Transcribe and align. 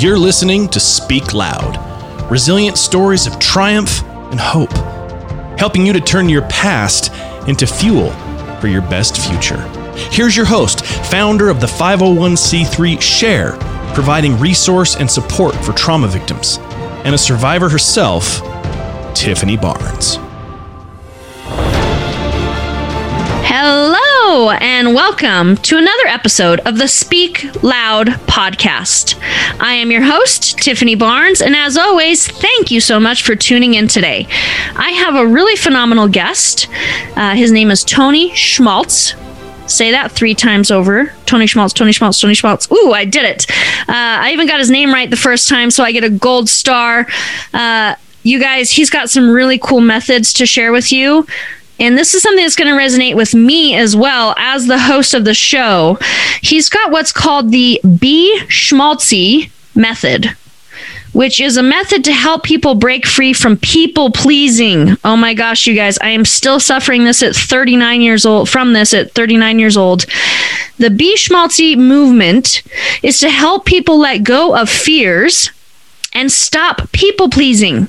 You're 0.00 0.18
listening 0.18 0.66
to 0.68 0.80
Speak 0.80 1.34
Loud 1.34 1.76
resilient 2.30 2.78
stories 2.78 3.26
of 3.26 3.38
triumph 3.38 4.02
and 4.30 4.40
hope, 4.40 4.72
helping 5.58 5.84
you 5.84 5.92
to 5.92 6.00
turn 6.00 6.30
your 6.30 6.40
past 6.48 7.12
into 7.46 7.66
fuel 7.66 8.10
for 8.60 8.68
your 8.68 8.80
best 8.80 9.18
future. 9.18 9.60
Here's 10.10 10.34
your 10.34 10.46
host, 10.46 10.86
founder 10.86 11.50
of 11.50 11.60
the 11.60 11.66
501c3 11.66 12.98
Share, 12.98 13.58
providing 13.92 14.38
resource 14.38 14.96
and 14.96 15.10
support 15.10 15.54
for 15.56 15.74
trauma 15.74 16.08
victims, 16.08 16.56
and 17.04 17.14
a 17.14 17.18
survivor 17.18 17.68
herself, 17.68 18.40
Tiffany 19.14 19.58
Barnes. 19.58 20.16
Hello, 23.44 24.09
and 24.22 24.94
welcome 24.94 25.56
to 25.56 25.78
another 25.78 26.06
episode 26.06 26.60
of 26.60 26.76
the 26.76 26.86
Speak 26.86 27.42
Loud 27.64 28.08
podcast. 28.28 29.18
I 29.60 29.72
am 29.74 29.90
your 29.90 30.02
host, 30.02 30.58
Tiffany 30.58 30.94
Barnes, 30.94 31.40
and 31.40 31.56
as 31.56 31.76
always, 31.78 32.28
thank 32.28 32.70
you 32.70 32.80
so 32.80 33.00
much 33.00 33.24
for 33.24 33.34
tuning 33.34 33.74
in 33.74 33.88
today. 33.88 34.26
I 34.76 34.90
have 34.90 35.16
a 35.16 35.26
really 35.26 35.56
phenomenal 35.56 36.06
guest. 36.06 36.68
Uh, 37.16 37.34
his 37.34 37.50
name 37.50 37.70
is 37.70 37.82
Tony 37.82 38.32
Schmaltz. 38.34 39.14
Say 39.66 39.90
that 39.90 40.12
three 40.12 40.34
times 40.34 40.70
over. 40.70 41.12
Tony 41.24 41.46
Schmaltz, 41.46 41.72
Tony 41.72 41.92
Schmaltz, 41.92 42.20
Tony 42.20 42.34
Schmaltz. 42.34 42.70
Ooh, 42.70 42.92
I 42.92 43.06
did 43.06 43.24
it. 43.24 43.50
Uh, 43.88 44.20
I 44.20 44.32
even 44.32 44.46
got 44.46 44.60
his 44.60 44.70
name 44.70 44.92
right 44.92 45.08
the 45.08 45.16
first 45.16 45.48
time, 45.48 45.70
so 45.70 45.82
I 45.82 45.92
get 45.92 46.04
a 46.04 46.10
gold 46.10 46.48
star. 46.48 47.06
Uh, 47.54 47.94
you 48.22 48.38
guys, 48.38 48.70
he's 48.70 48.90
got 48.90 49.08
some 49.08 49.30
really 49.30 49.58
cool 49.58 49.80
methods 49.80 50.34
to 50.34 50.46
share 50.46 50.72
with 50.72 50.92
you. 50.92 51.26
And 51.80 51.96
this 51.96 52.14
is 52.14 52.22
something 52.22 52.44
that's 52.44 52.56
going 52.56 52.72
to 52.72 52.80
resonate 52.80 53.16
with 53.16 53.34
me 53.34 53.74
as 53.74 53.96
well 53.96 54.34
as 54.36 54.66
the 54.66 54.78
host 54.78 55.14
of 55.14 55.24
the 55.24 55.32
show. 55.32 55.98
He's 56.42 56.68
got 56.68 56.92
what's 56.92 57.10
called 57.10 57.50
the 57.50 57.80
Be 57.98 58.38
Schmaltzy 58.48 59.50
method, 59.74 60.36
which 61.12 61.40
is 61.40 61.56
a 61.56 61.62
method 61.62 62.04
to 62.04 62.12
help 62.12 62.42
people 62.42 62.74
break 62.74 63.06
free 63.06 63.32
from 63.32 63.56
people 63.56 64.10
pleasing. 64.10 64.98
Oh 65.04 65.16
my 65.16 65.32
gosh, 65.32 65.66
you 65.66 65.74
guys, 65.74 65.98
I 65.98 66.10
am 66.10 66.26
still 66.26 66.60
suffering 66.60 67.04
this 67.04 67.22
at 67.22 67.34
39 67.34 68.02
years 68.02 68.26
old, 68.26 68.50
from 68.50 68.74
this 68.74 68.92
at 68.92 69.12
39 69.12 69.58
years 69.58 69.78
old. 69.78 70.04
The 70.76 70.90
Be 70.90 71.16
Schmaltzy 71.16 71.78
movement 71.78 72.62
is 73.02 73.18
to 73.20 73.30
help 73.30 73.64
people 73.64 73.98
let 73.98 74.22
go 74.22 74.54
of 74.54 74.68
fears 74.68 75.50
and 76.12 76.30
stop 76.30 76.92
people 76.92 77.30
pleasing 77.30 77.88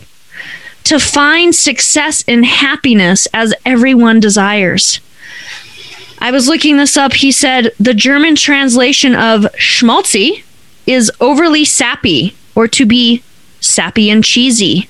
to 0.84 1.00
find 1.00 1.54
success 1.54 2.24
and 2.28 2.46
happiness 2.46 3.28
as 3.34 3.54
everyone 3.66 4.20
desires. 4.20 5.00
I 6.20 6.32
was 6.32 6.48
looking 6.48 6.78
this 6.78 6.98
up. 6.98 7.14
He 7.14 7.32
said 7.32 7.72
the 7.80 7.94
German 7.94 8.36
translation 8.36 9.16
of 9.16 9.42
schmaltzy 9.58 10.44
is 10.86 11.12
overly 11.20 11.66
sappy 11.66 12.36
or 12.56 12.68
to 12.68 12.86
be 12.86 13.24
sappy 13.60 14.10
and 14.10 14.24
cheesy. 14.24 14.88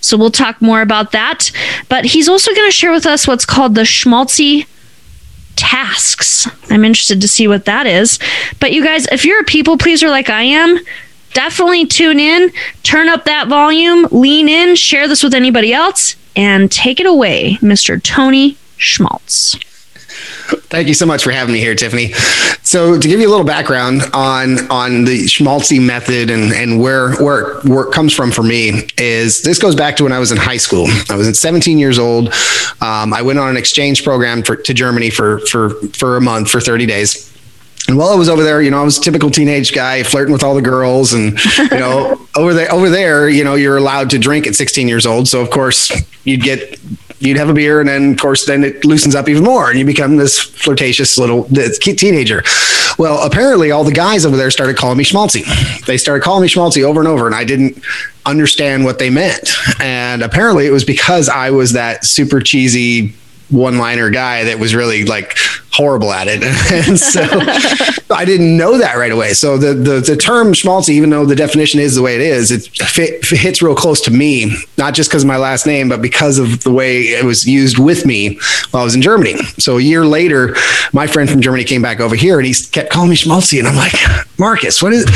So 0.00 0.16
we'll 0.16 0.30
talk 0.30 0.62
more 0.62 0.80
about 0.80 1.12
that. 1.12 1.50
But 1.88 2.06
he's 2.06 2.28
also 2.28 2.54
going 2.54 2.68
to 2.68 2.76
share 2.76 2.92
with 2.92 3.06
us 3.06 3.26
what's 3.26 3.44
called 3.44 3.74
the 3.74 3.82
schmaltzy 3.82 4.66
tasks. 5.56 6.48
I'm 6.70 6.84
interested 6.84 7.20
to 7.20 7.28
see 7.28 7.46
what 7.46 7.66
that 7.66 7.86
is. 7.86 8.18
But 8.60 8.72
you 8.72 8.82
guys, 8.82 9.06
if 9.08 9.24
you're 9.24 9.40
a 9.40 9.44
people 9.44 9.76
pleaser 9.76 10.08
like 10.08 10.30
I 10.30 10.42
am, 10.42 10.78
definitely 11.32 11.86
tune 11.86 12.20
in, 12.20 12.52
turn 12.82 13.08
up 13.08 13.24
that 13.24 13.48
volume, 13.48 14.06
lean 14.10 14.48
in, 14.48 14.76
share 14.76 15.08
this 15.08 15.22
with 15.22 15.34
anybody 15.34 15.72
else, 15.72 16.16
and 16.36 16.70
take 16.70 17.00
it 17.00 17.06
away, 17.06 17.58
Mr. 17.60 18.02
Tony 18.02 18.56
Schmaltz. 18.76 19.58
Thank 20.68 20.88
you 20.88 20.94
so 20.94 21.06
much 21.06 21.22
for 21.22 21.30
having 21.30 21.52
me 21.52 21.60
here, 21.60 21.74
Tiffany. 21.76 22.12
So, 22.62 22.98
to 22.98 23.08
give 23.08 23.20
you 23.20 23.28
a 23.28 23.30
little 23.30 23.46
background 23.46 24.02
on 24.12 24.68
on 24.70 25.04
the 25.04 25.24
Schmaltzy 25.26 25.80
method 25.80 26.30
and 26.30 26.52
and 26.52 26.80
where 26.80 27.14
where 27.16 27.60
where 27.60 27.84
it 27.84 27.92
comes 27.92 28.12
from 28.12 28.32
for 28.32 28.42
me 28.42 28.88
is 28.98 29.42
this 29.42 29.58
goes 29.58 29.76
back 29.76 29.96
to 29.96 30.04
when 30.04 30.12
I 30.12 30.18
was 30.18 30.32
in 30.32 30.38
high 30.38 30.56
school. 30.56 30.86
I 31.08 31.14
was 31.14 31.38
17 31.38 31.78
years 31.78 31.98
old. 31.98 32.32
Um, 32.80 33.12
I 33.12 33.22
went 33.22 33.38
on 33.38 33.50
an 33.50 33.56
exchange 33.56 34.02
program 34.02 34.42
for, 34.42 34.56
to 34.56 34.74
Germany 34.74 35.10
for 35.10 35.38
for 35.46 35.70
for 35.92 36.16
a 36.16 36.20
month 36.20 36.50
for 36.50 36.60
30 36.60 36.86
days 36.86 37.30
and 37.88 37.96
while 37.96 38.10
I 38.10 38.14
was 38.14 38.28
over 38.28 38.44
there, 38.44 38.60
you 38.62 38.70
know, 38.70 38.80
I 38.80 38.84
was 38.84 38.98
a 38.98 39.00
typical 39.00 39.30
teenage 39.30 39.72
guy 39.74 40.02
flirting 40.02 40.32
with 40.32 40.44
all 40.44 40.54
the 40.54 40.62
girls, 40.62 41.12
and 41.12 41.38
you 41.58 41.78
know, 41.78 42.20
over 42.36 42.54
there, 42.54 42.72
over 42.72 42.90
there, 42.90 43.28
you 43.28 43.42
know, 43.42 43.54
you're 43.54 43.78
allowed 43.78 44.10
to 44.10 44.18
drink 44.18 44.46
at 44.46 44.54
16 44.54 44.86
years 44.86 45.06
old. 45.06 45.28
So 45.28 45.40
of 45.40 45.50
course, 45.50 45.90
you'd 46.24 46.42
get, 46.42 46.78
you'd 47.20 47.36
have 47.36 47.48
a 47.48 47.54
beer, 47.54 47.80
and 47.80 47.88
then 47.88 48.12
of 48.12 48.18
course, 48.18 48.44
then 48.44 48.64
it 48.64 48.84
loosens 48.84 49.14
up 49.14 49.28
even 49.28 49.42
more, 49.42 49.70
and 49.70 49.78
you 49.78 49.84
become 49.84 50.16
this 50.16 50.38
flirtatious 50.38 51.18
little 51.18 51.44
teenager. 51.44 52.42
Well, 52.98 53.24
apparently, 53.26 53.70
all 53.70 53.84
the 53.84 53.92
guys 53.92 54.26
over 54.26 54.36
there 54.36 54.50
started 54.50 54.76
calling 54.76 54.98
me 54.98 55.04
schmaltzy. 55.04 55.44
They 55.86 55.96
started 55.96 56.22
calling 56.22 56.42
me 56.42 56.48
schmaltzy 56.48 56.84
over 56.84 57.00
and 57.00 57.08
over, 57.08 57.26
and 57.26 57.34
I 57.34 57.44
didn't 57.44 57.82
understand 58.26 58.84
what 58.84 58.98
they 58.98 59.08
meant. 59.08 59.50
And 59.80 60.22
apparently, 60.22 60.66
it 60.66 60.70
was 60.70 60.84
because 60.84 61.28
I 61.28 61.50
was 61.50 61.72
that 61.72 62.04
super 62.04 62.40
cheesy 62.40 63.14
one 63.50 63.78
liner 63.78 64.10
guy 64.10 64.44
that 64.44 64.58
was 64.58 64.74
really 64.74 65.04
like 65.04 65.36
horrible 65.72 66.12
at 66.12 66.26
it. 66.28 66.42
and 66.88 66.98
so 66.98 67.20
I 68.14 68.24
didn't 68.24 68.56
know 68.56 68.78
that 68.78 68.96
right 68.96 69.12
away. 69.12 69.32
So 69.34 69.56
the, 69.56 69.74
the, 69.74 70.00
the 70.00 70.16
term 70.16 70.52
schmaltzy, 70.52 70.90
even 70.90 71.10
though 71.10 71.24
the 71.24 71.36
definition 71.36 71.80
is 71.80 71.94
the 71.94 72.02
way 72.02 72.14
it 72.16 72.20
is, 72.20 72.50
it, 72.50 72.66
fit, 72.66 73.32
it 73.32 73.38
hits 73.38 73.62
real 73.62 73.74
close 73.74 74.00
to 74.02 74.10
me, 74.10 74.52
not 74.78 74.94
just 74.94 75.10
because 75.10 75.22
of 75.22 75.28
my 75.28 75.36
last 75.36 75.66
name, 75.66 75.88
but 75.88 76.02
because 76.02 76.38
of 76.38 76.62
the 76.64 76.72
way 76.72 77.02
it 77.02 77.24
was 77.24 77.46
used 77.46 77.78
with 77.78 78.06
me 78.06 78.38
while 78.70 78.82
I 78.82 78.84
was 78.84 78.94
in 78.94 79.02
Germany. 79.02 79.36
So 79.58 79.78
a 79.78 79.80
year 79.80 80.04
later, 80.04 80.54
my 80.92 81.06
friend 81.06 81.28
from 81.28 81.40
Germany 81.40 81.64
came 81.64 81.82
back 81.82 82.00
over 82.00 82.16
here 82.16 82.38
and 82.38 82.46
he 82.46 82.54
kept 82.54 82.90
calling 82.90 83.10
me 83.10 83.16
schmaltzy. 83.16 83.58
And 83.58 83.68
I'm 83.68 83.76
like, 83.76 83.94
Marcus, 84.38 84.82
what 84.82 84.92
is, 84.92 85.06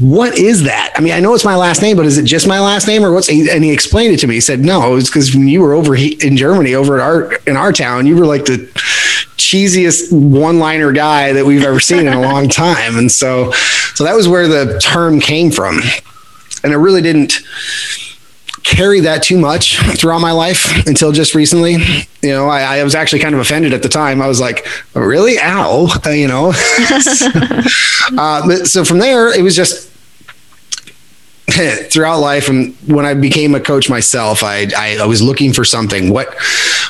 what 0.00 0.38
is 0.38 0.64
that? 0.64 0.92
I 0.94 1.00
mean, 1.00 1.12
I 1.12 1.20
know 1.20 1.34
it's 1.34 1.44
my 1.44 1.56
last 1.56 1.82
name, 1.82 1.96
but 1.96 2.06
is 2.06 2.18
it 2.18 2.24
just 2.24 2.46
my 2.46 2.60
last 2.60 2.86
name 2.86 3.04
or 3.04 3.12
what's? 3.12 3.28
And 3.28 3.64
he 3.64 3.72
explained 3.72 4.14
it 4.14 4.20
to 4.20 4.26
me. 4.26 4.34
He 4.34 4.40
said, 4.40 4.60
no, 4.60 4.96
it's 4.96 5.08
because 5.08 5.34
when 5.34 5.48
you 5.48 5.60
were 5.60 5.74
over 5.74 5.96
in 5.96 6.36
Germany, 6.36 6.74
over 6.74 6.98
at 6.98 7.02
our 7.02 7.34
in 7.46 7.56
our 7.56 7.72
town, 7.72 8.06
you 8.06 8.16
were 8.16 8.26
like 8.26 8.44
the 8.44 8.70
cheesiest 9.36 10.12
one-liner 10.12 10.92
guy 10.92 11.32
that 11.32 11.44
we've 11.44 11.64
ever 11.64 11.80
seen 11.80 12.06
in 12.06 12.12
a 12.12 12.20
long 12.20 12.48
time. 12.48 12.96
And 12.96 13.10
so, 13.10 13.52
so 13.94 14.04
that 14.04 14.14
was 14.14 14.28
where 14.28 14.46
the 14.46 14.78
term 14.78 15.20
came 15.20 15.50
from, 15.50 15.80
and 16.62 16.72
I 16.72 16.76
really 16.76 17.02
didn't 17.02 17.40
carry 18.68 19.00
that 19.00 19.22
too 19.22 19.38
much 19.38 19.78
throughout 19.96 20.20
my 20.20 20.32
life 20.32 20.86
until 20.86 21.10
just 21.10 21.34
recently. 21.34 21.72
You 22.22 22.30
know, 22.30 22.48
I, 22.48 22.78
I, 22.78 22.84
was 22.84 22.94
actually 22.94 23.20
kind 23.20 23.34
of 23.34 23.40
offended 23.40 23.72
at 23.72 23.82
the 23.82 23.88
time. 23.88 24.20
I 24.20 24.28
was 24.28 24.40
like, 24.40 24.66
really? 24.94 25.38
Ow, 25.40 25.88
uh, 26.04 26.10
you 26.10 26.28
know? 26.28 26.52
uh, 28.18 28.46
but 28.46 28.66
so 28.66 28.84
from 28.84 28.98
there, 28.98 29.36
it 29.36 29.42
was 29.42 29.56
just 29.56 29.88
throughout 31.90 32.18
life. 32.20 32.48
And 32.48 32.74
when 32.86 33.06
I 33.06 33.14
became 33.14 33.54
a 33.54 33.60
coach 33.60 33.88
myself, 33.88 34.42
I, 34.42 34.66
I, 34.76 34.98
I 35.00 35.06
was 35.06 35.22
looking 35.22 35.52
for 35.52 35.64
something. 35.64 36.12
What, 36.12 36.34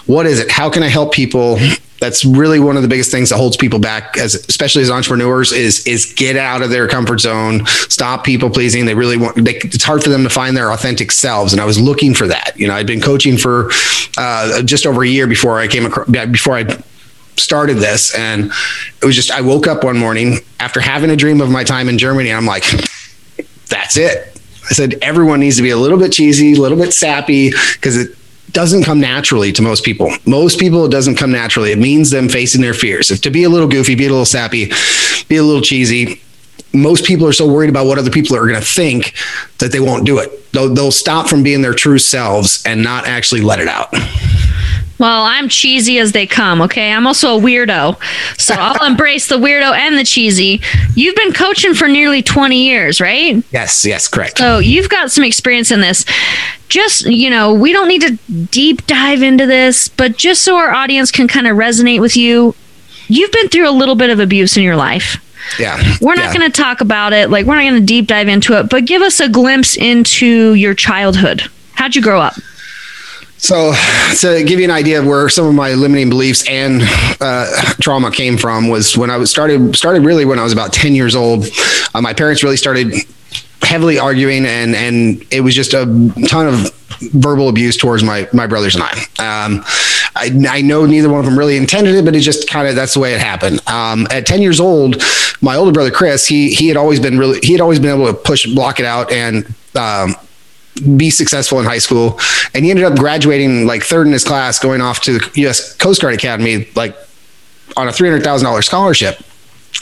what 0.07 0.27
is 0.27 0.41
it? 0.41 0.51
How 0.51 0.69
can 0.71 0.83
I 0.83 0.89
help 0.89 1.13
people 1.13 1.59
that's 2.01 2.25
really 2.25 2.61
one 2.61 2.77
of 2.77 2.83
the 2.83 2.89
biggest 2.89 3.11
things 3.11 3.31
that 3.31 3.37
holds 3.37 3.57
people 3.57 3.79
back 3.79 4.17
as 4.17 4.35
especially 4.35 4.83
as 4.83 4.91
entrepreneurs 4.91 5.53
is 5.53 5.87
is 5.87 6.13
get 6.15 6.37
out 6.37 6.63
of 6.63 6.71
their 6.71 6.87
comfort 6.89 7.21
zone 7.21 7.67
stop 7.67 8.25
people 8.25 8.51
pleasing. 8.51 8.87
They 8.87 8.95
really 8.95 9.17
want 9.17 9.37
they, 9.45 9.57
it's 9.57 9.85
hard 9.85 10.03
for 10.03 10.11
them 10.11 10.23
to 10.23 10.31
find 10.31 10.57
their 10.57 10.73
authentic 10.73 11.13
selves 11.13 11.53
and 11.53 11.61
i 11.61 11.65
was 11.65 11.81
looking 11.81 12.15
for 12.15 12.27
that. 12.27 12.53
You 12.57 12.69
know 12.69 12.75
i'd 12.75 12.87
been 12.87 13.01
coaching 13.01 13.37
for 13.37 13.71
uh, 14.17 14.63
just 14.63 14.87
over 14.87 15.03
a 15.03 15.09
year 15.09 15.27
before 15.27 15.59
i 15.59 15.69
came 15.69 15.87
across 15.87 16.09
before 16.09 16.57
i 16.57 16.83
started 17.37 17.77
this 17.77 18.15
and 18.17 18.51
it 19.01 19.07
was 19.07 19.15
just 19.15 19.31
i 19.31 19.41
woke 19.41 19.69
up 19.69 19.85
one 19.85 19.97
morning 19.97 20.39
after 20.59 20.81
having 20.81 21.11
a 21.11 21.17
dream 21.17 21.41
of 21.41 21.51
my 21.51 21.63
time 21.63 21.89
in 21.89 21.97
germany 21.97 22.33
i'm 22.33 22.47
like 22.47 22.65
that's 23.69 23.97
it. 23.97 24.41
I 24.65 24.75
said 24.75 24.97
everyone 25.01 25.41
needs 25.41 25.57
to 25.57 25.63
be 25.63 25.71
a 25.71 25.77
little 25.77 25.99
bit 25.99 26.13
cheesy, 26.13 26.55
a 26.55 26.61
little 26.61 26.77
bit 26.77 26.93
sappy, 26.93 27.51
because 27.75 27.97
it 27.97 28.18
doesn't 28.53 28.85
come 28.85 29.01
naturally 29.01 29.53
to 29.53 29.63
most 29.63 29.85
people. 29.85 30.11
Most 30.27 30.59
people, 30.59 30.85
it 30.85 30.91
doesn't 30.91 31.17
come 31.17 31.31
naturally. 31.31 31.73
It 31.73 31.79
means 31.79 32.11
them 32.11 32.29
facing 32.29 32.61
their 32.61 32.75
fears. 32.75 33.11
If 33.11 33.21
to 33.23 33.31
be 33.31 33.45
a 33.45 33.49
little 33.49 33.69
goofy, 33.69 33.95
be 33.95 34.07
a 34.07 34.11
little 34.11 34.25
sappy, 34.25 34.73
be 35.29 35.37
a 35.37 35.43
little 35.43 35.63
cheesy. 35.63 36.21
Most 36.73 37.05
people 37.05 37.27
are 37.27 37.33
so 37.33 37.51
worried 37.51 37.71
about 37.71 37.87
what 37.87 37.99
other 37.99 38.11
people 38.11 38.37
are 38.37 38.47
going 38.47 38.61
to 38.61 38.67
think 38.67 39.15
that 39.59 39.73
they 39.73 39.81
won't 39.81 40.05
do 40.05 40.19
it. 40.19 40.53
They'll, 40.53 40.73
they'll 40.73 40.91
stop 40.91 41.29
from 41.29 41.43
being 41.43 41.63
their 41.63 41.75
true 41.75 41.99
selves 41.99 42.63
and 42.67 42.83
not 42.83 43.07
actually 43.07 43.41
let 43.41 43.61
it 43.61 43.69
out. 43.69 43.95
Well, 44.99 45.25
I'm 45.25 45.49
cheesy 45.49 45.99
as 45.99 46.13
they 46.13 46.27
come, 46.27 46.61
okay? 46.63 46.93
I'm 46.93 47.07
also 47.07 47.39
a 47.39 47.41
weirdo. 47.41 47.99
So 48.39 48.55
I'll 48.59 48.85
embrace 48.85 49.29
the 49.29 49.37
weirdo 49.37 49.73
and 49.77 49.97
the 49.97 50.05
cheesy. 50.05 50.61
You've 50.95 51.15
been 51.15 51.33
coaching 51.33 51.75
for 51.75 51.89
nearly 51.89 52.23
20 52.23 52.65
years, 52.65 53.01
right? 53.01 53.43
Yes, 53.53 53.85
yes, 53.85 54.09
correct. 54.09 54.39
So 54.39 54.59
you've 54.59 54.89
got 54.89 55.11
some 55.11 55.25
experience 55.25 55.71
in 55.71 55.81
this. 55.81 56.05
Just, 56.69 57.07
you 57.07 57.31
know, 57.31 57.55
we 57.55 57.73
don't 57.73 57.89
need 57.89 58.03
to 58.03 58.19
deep 58.47 58.87
dive 58.87 59.23
into 59.23 59.47
this, 59.47 59.89
but 59.89 60.17
just 60.17 60.43
so 60.43 60.57
our 60.57 60.71
audience 60.71 61.11
can 61.11 61.29
kind 61.29 61.47
of 61.47 61.57
resonate 61.57 62.01
with 62.01 62.17
you, 62.17 62.55
you've 63.07 63.33
been 63.33 63.49
through 63.49 63.69
a 63.69 63.73
little 63.73 63.95
bit 63.95 64.11
of 64.11 64.21
abuse 64.21 64.57
in 64.57 64.63
your 64.63 64.77
life. 64.77 65.25
Yeah. 65.59 65.77
We're 66.01 66.17
not 66.17 66.35
yeah. 66.35 66.39
going 66.39 66.53
to 66.53 66.63
talk 66.63 66.81
about 66.81 67.13
it. 67.13 67.31
Like, 67.31 67.47
we're 67.47 67.55
not 67.55 67.63
going 67.63 67.81
to 67.81 67.87
deep 67.87 68.07
dive 68.07 68.29
into 68.29 68.59
it, 68.59 68.69
but 68.69 68.85
give 68.85 69.01
us 69.01 69.21
a 69.21 69.29
glimpse 69.29 69.77
into 69.77 70.55
your 70.55 70.75
childhood. 70.75 71.43
How'd 71.75 71.95
you 71.95 72.03
grow 72.03 72.21
up? 72.21 72.35
So, 73.39 73.73
to 74.19 74.45
give 74.45 74.59
you 74.59 74.65
an 74.65 74.71
idea 74.71 75.01
of 75.01 75.07
where 75.07 75.29
some 75.29 75.47
of 75.47 75.55
my 75.55 75.73
limiting 75.75 76.09
beliefs 76.09 76.47
and 76.49 76.83
uh, 77.21 77.47
trauma 77.81 78.11
came 78.11 78.37
from, 78.37 78.69
was 78.69 78.97
when 78.97 79.11
I 79.11 79.17
was 79.17 79.31
started 79.31 79.77
started 79.77 80.05
really 80.05 80.25
when 80.25 80.39
I 80.39 80.43
was 80.43 80.53
about 80.53 80.73
ten 80.73 80.95
years 80.95 81.15
old. 81.15 81.47
Uh, 81.95 82.01
my 82.01 82.13
parents 82.13 82.43
really 82.43 82.57
started 82.57 82.93
heavily 83.63 83.99
arguing, 83.99 84.45
and 84.45 84.75
and 84.75 85.25
it 85.31 85.41
was 85.41 85.55
just 85.55 85.73
a 85.73 85.87
ton 86.29 86.49
of 86.49 86.73
verbal 87.13 87.49
abuse 87.49 87.77
towards 87.77 88.03
my 88.03 88.29
my 88.33 88.47
brothers 88.47 88.75
and 88.75 88.85
I. 88.85 88.93
Um, 89.19 89.65
I, 90.17 90.33
I 90.49 90.63
know 90.63 90.85
neither 90.85 91.09
one 91.09 91.21
of 91.21 91.27
them 91.27 91.39
really 91.39 91.57
intended 91.57 91.95
it, 91.95 92.05
but 92.05 92.17
it 92.17 92.21
just 92.21 92.51
kind 92.51 92.67
of 92.67 92.75
that's 92.75 92.95
the 92.95 93.01
way 93.01 93.15
it 93.15 93.21
happened. 93.21 93.61
Um, 93.69 94.09
at 94.11 94.27
ten 94.27 94.43
years 94.43 94.59
old, 94.59 95.01
my 95.41 95.55
older 95.55 95.71
brother 95.71 95.93
Chris, 95.93 96.27
he 96.27 96.53
he 96.55 96.67
had 96.67 96.77
always 96.77 96.99
been 96.99 97.19
really 97.19 97.39
he 97.43 97.53
had 97.53 97.61
always 97.61 97.79
been 97.79 97.95
able 97.95 98.13
to 98.13 98.15
push 98.15 98.47
block 98.47 98.81
it 98.81 98.87
out 98.87 99.13
and. 99.13 99.47
Um, 99.77 100.17
be 100.81 101.11
successful 101.11 101.59
in 101.61 101.65
high 101.65 101.79
school. 101.79 102.19
And 102.55 102.65
he 102.65 102.71
ended 102.71 102.85
up 102.85 102.97
graduating 102.99 103.67
like 103.67 103.83
third 103.83 104.07
in 104.07 104.13
his 104.13 104.25
class 104.25 104.59
going 104.59 104.81
off 104.81 105.01
to 105.03 105.19
the 105.19 105.31
US 105.47 105.75
Coast 105.77 106.01
Guard 106.01 106.15
Academy 106.15 106.69
like 106.75 106.97
on 107.77 107.89
a 107.89 107.91
$300,000 107.91 108.65
scholarship. 108.65 109.23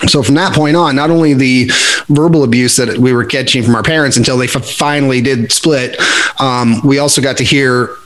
So 0.08 0.22
from 0.22 0.34
that 0.34 0.54
point 0.54 0.76
on, 0.76 0.96
not 0.96 1.10
only 1.10 1.32
the 1.32 1.70
verbal 2.08 2.44
abuse 2.44 2.76
that 2.76 2.98
we 2.98 3.12
were 3.12 3.24
catching 3.24 3.62
from 3.62 3.74
our 3.74 3.82
parents 3.82 4.16
until 4.16 4.36
they 4.36 4.46
f- 4.46 4.64
finally 4.64 5.20
did 5.20 5.52
split, 5.52 5.96
um, 6.40 6.80
we 6.84 6.98
also 6.98 7.22
got 7.22 7.36
to 7.38 7.44
hear 7.44 7.96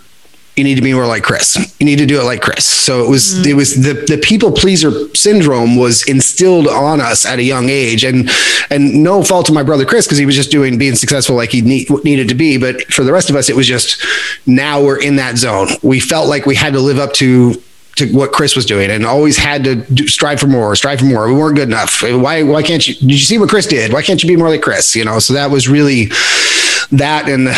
you 0.56 0.64
need 0.64 0.74
to 0.74 0.82
be 0.82 0.92
more 0.92 1.06
like 1.06 1.22
Chris. 1.22 1.56
You 1.78 1.86
need 1.86 1.98
to 1.98 2.06
do 2.06 2.20
it 2.20 2.24
like 2.24 2.42
Chris. 2.42 2.66
So 2.66 3.04
it 3.04 3.08
was 3.08 3.34
mm-hmm. 3.34 3.50
it 3.50 3.54
was 3.54 3.82
the 3.82 3.94
the 3.94 4.18
people 4.22 4.52
pleaser 4.52 5.08
syndrome 5.14 5.76
was 5.76 6.06
instilled 6.08 6.66
on 6.68 7.00
us 7.00 7.24
at 7.24 7.38
a 7.38 7.42
young 7.42 7.68
age, 7.68 8.04
and 8.04 8.28
and 8.70 9.02
no 9.02 9.22
fault 9.22 9.46
to 9.46 9.52
my 9.52 9.62
brother 9.62 9.84
Chris 9.84 10.06
because 10.06 10.18
he 10.18 10.26
was 10.26 10.36
just 10.36 10.50
doing 10.50 10.76
being 10.78 10.96
successful 10.96 11.36
like 11.36 11.50
he 11.50 11.62
need, 11.62 11.88
needed 12.04 12.28
to 12.28 12.34
be. 12.34 12.58
But 12.58 12.92
for 12.92 13.04
the 13.04 13.12
rest 13.12 13.30
of 13.30 13.36
us, 13.36 13.48
it 13.48 13.56
was 13.56 13.66
just 13.66 14.04
now 14.46 14.82
we're 14.82 15.00
in 15.00 15.16
that 15.16 15.38
zone. 15.38 15.68
We 15.82 16.00
felt 16.00 16.28
like 16.28 16.46
we 16.46 16.56
had 16.56 16.72
to 16.74 16.80
live 16.80 16.98
up 16.98 17.12
to 17.14 17.54
to 17.96 18.12
what 18.12 18.32
Chris 18.32 18.56
was 18.56 18.64
doing 18.66 18.90
and 18.90 19.04
always 19.04 19.36
had 19.36 19.64
to 19.64 19.76
do, 19.76 20.06
strive 20.08 20.40
for 20.40 20.46
more, 20.46 20.74
strive 20.76 21.00
for 21.00 21.06
more. 21.06 21.26
We 21.26 21.34
weren't 21.34 21.56
good 21.56 21.68
enough. 21.68 22.02
Why, 22.02 22.42
why 22.42 22.62
can't 22.62 22.86
you, 22.86 22.94
did 22.94 23.10
you 23.10 23.18
see 23.18 23.38
what 23.38 23.50
Chris 23.50 23.66
did? 23.66 23.92
Why 23.92 24.02
can't 24.02 24.22
you 24.22 24.28
be 24.28 24.36
more 24.36 24.48
like 24.48 24.62
Chris? 24.62 24.94
You 24.94 25.04
know, 25.04 25.18
so 25.18 25.34
that 25.34 25.50
was 25.50 25.68
really 25.68 26.06
that. 26.92 27.28
And 27.28 27.48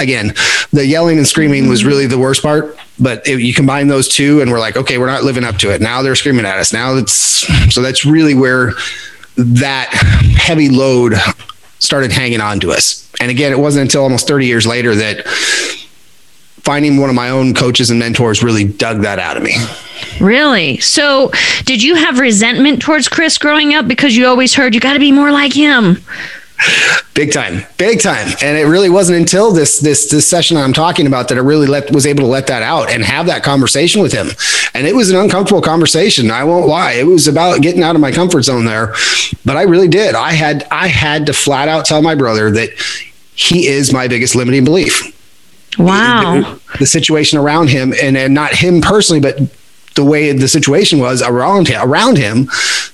again, 0.00 0.34
the 0.72 0.84
yelling 0.86 1.18
and 1.18 1.26
screaming 1.26 1.68
was 1.68 1.84
really 1.84 2.06
the 2.06 2.18
worst 2.18 2.42
part, 2.42 2.76
but 2.98 3.26
you 3.26 3.54
combine 3.54 3.88
those 3.88 4.08
two 4.08 4.40
and 4.40 4.50
we're 4.50 4.60
like, 4.60 4.76
okay, 4.76 4.98
we're 4.98 5.06
not 5.06 5.24
living 5.24 5.44
up 5.44 5.56
to 5.58 5.72
it. 5.72 5.80
Now 5.80 6.02
they're 6.02 6.14
screaming 6.14 6.44
at 6.44 6.58
us. 6.58 6.72
Now 6.72 6.96
it's, 6.96 7.46
so 7.74 7.82
that's 7.82 8.04
really 8.04 8.34
where 8.34 8.72
that 9.36 9.88
heavy 10.36 10.68
load 10.68 11.14
started 11.78 12.12
hanging 12.12 12.40
on 12.40 12.60
to 12.60 12.70
us. 12.70 13.10
And 13.20 13.30
again, 13.30 13.52
it 13.52 13.58
wasn't 13.58 13.82
until 13.82 14.02
almost 14.02 14.28
30 14.28 14.46
years 14.46 14.66
later 14.66 14.94
that 14.94 15.26
finding 16.62 16.96
one 16.96 17.08
of 17.08 17.16
my 17.16 17.30
own 17.30 17.54
coaches 17.54 17.90
and 17.90 17.98
mentors 17.98 18.42
really 18.42 18.64
dug 18.64 19.00
that 19.02 19.18
out 19.18 19.36
of 19.36 19.42
me. 19.42 19.56
Really? 20.20 20.78
So, 20.78 21.32
did 21.64 21.82
you 21.82 21.96
have 21.96 22.18
resentment 22.18 22.80
towards 22.80 23.08
Chris 23.08 23.38
growing 23.38 23.74
up 23.74 23.88
because 23.88 24.16
you 24.16 24.26
always 24.26 24.54
heard 24.54 24.74
you 24.74 24.80
got 24.80 24.92
to 24.92 25.00
be 25.00 25.12
more 25.12 25.32
like 25.32 25.52
him? 25.52 25.98
Big 27.14 27.32
time, 27.32 27.62
big 27.76 28.00
time, 28.00 28.28
and 28.42 28.56
it 28.56 28.64
really 28.64 28.88
wasn't 28.88 29.18
until 29.18 29.52
this 29.52 29.78
this 29.78 30.10
this 30.10 30.26
session 30.26 30.56
I'm 30.56 30.72
talking 30.72 31.06
about 31.06 31.28
that 31.28 31.36
I 31.36 31.42
really 31.42 31.66
let 31.66 31.92
was 31.92 32.06
able 32.06 32.22
to 32.22 32.26
let 32.26 32.46
that 32.46 32.62
out 32.62 32.90
and 32.90 33.04
have 33.04 33.26
that 33.26 33.42
conversation 33.42 34.00
with 34.00 34.12
him. 34.12 34.28
And 34.74 34.86
it 34.86 34.94
was 34.94 35.10
an 35.10 35.16
uncomfortable 35.16 35.60
conversation. 35.60 36.30
I 36.30 36.44
won't 36.44 36.66
lie; 36.66 36.92
it 36.92 37.06
was 37.06 37.28
about 37.28 37.60
getting 37.60 37.82
out 37.82 37.94
of 37.94 38.00
my 38.00 38.12
comfort 38.12 38.42
zone 38.42 38.64
there. 38.64 38.94
But 39.44 39.56
I 39.56 39.62
really 39.62 39.88
did. 39.88 40.14
I 40.14 40.32
had 40.32 40.66
I 40.70 40.88
had 40.88 41.26
to 41.26 41.34
flat 41.34 41.68
out 41.68 41.84
tell 41.84 42.00
my 42.00 42.14
brother 42.14 42.50
that 42.52 42.70
he 43.34 43.66
is 43.66 43.92
my 43.92 44.08
biggest 44.08 44.34
limiting 44.34 44.64
belief 44.64 45.12
Wow. 45.78 46.42
The, 46.42 46.78
the, 46.80 46.86
situation 46.86 47.38
around 47.38 47.68
him 47.68 47.94
and, 48.00 48.16
and 48.16 48.34
not 48.34 48.52
him 48.52 48.80
personally, 48.80 49.20
but 49.20 49.38
the 49.94 50.04
way 50.04 50.32
the 50.32 50.48
situation 50.48 50.98
was 50.98 51.22
around 51.22 51.68
him, 51.68 51.80
around 51.82 52.16
him, 52.18 52.48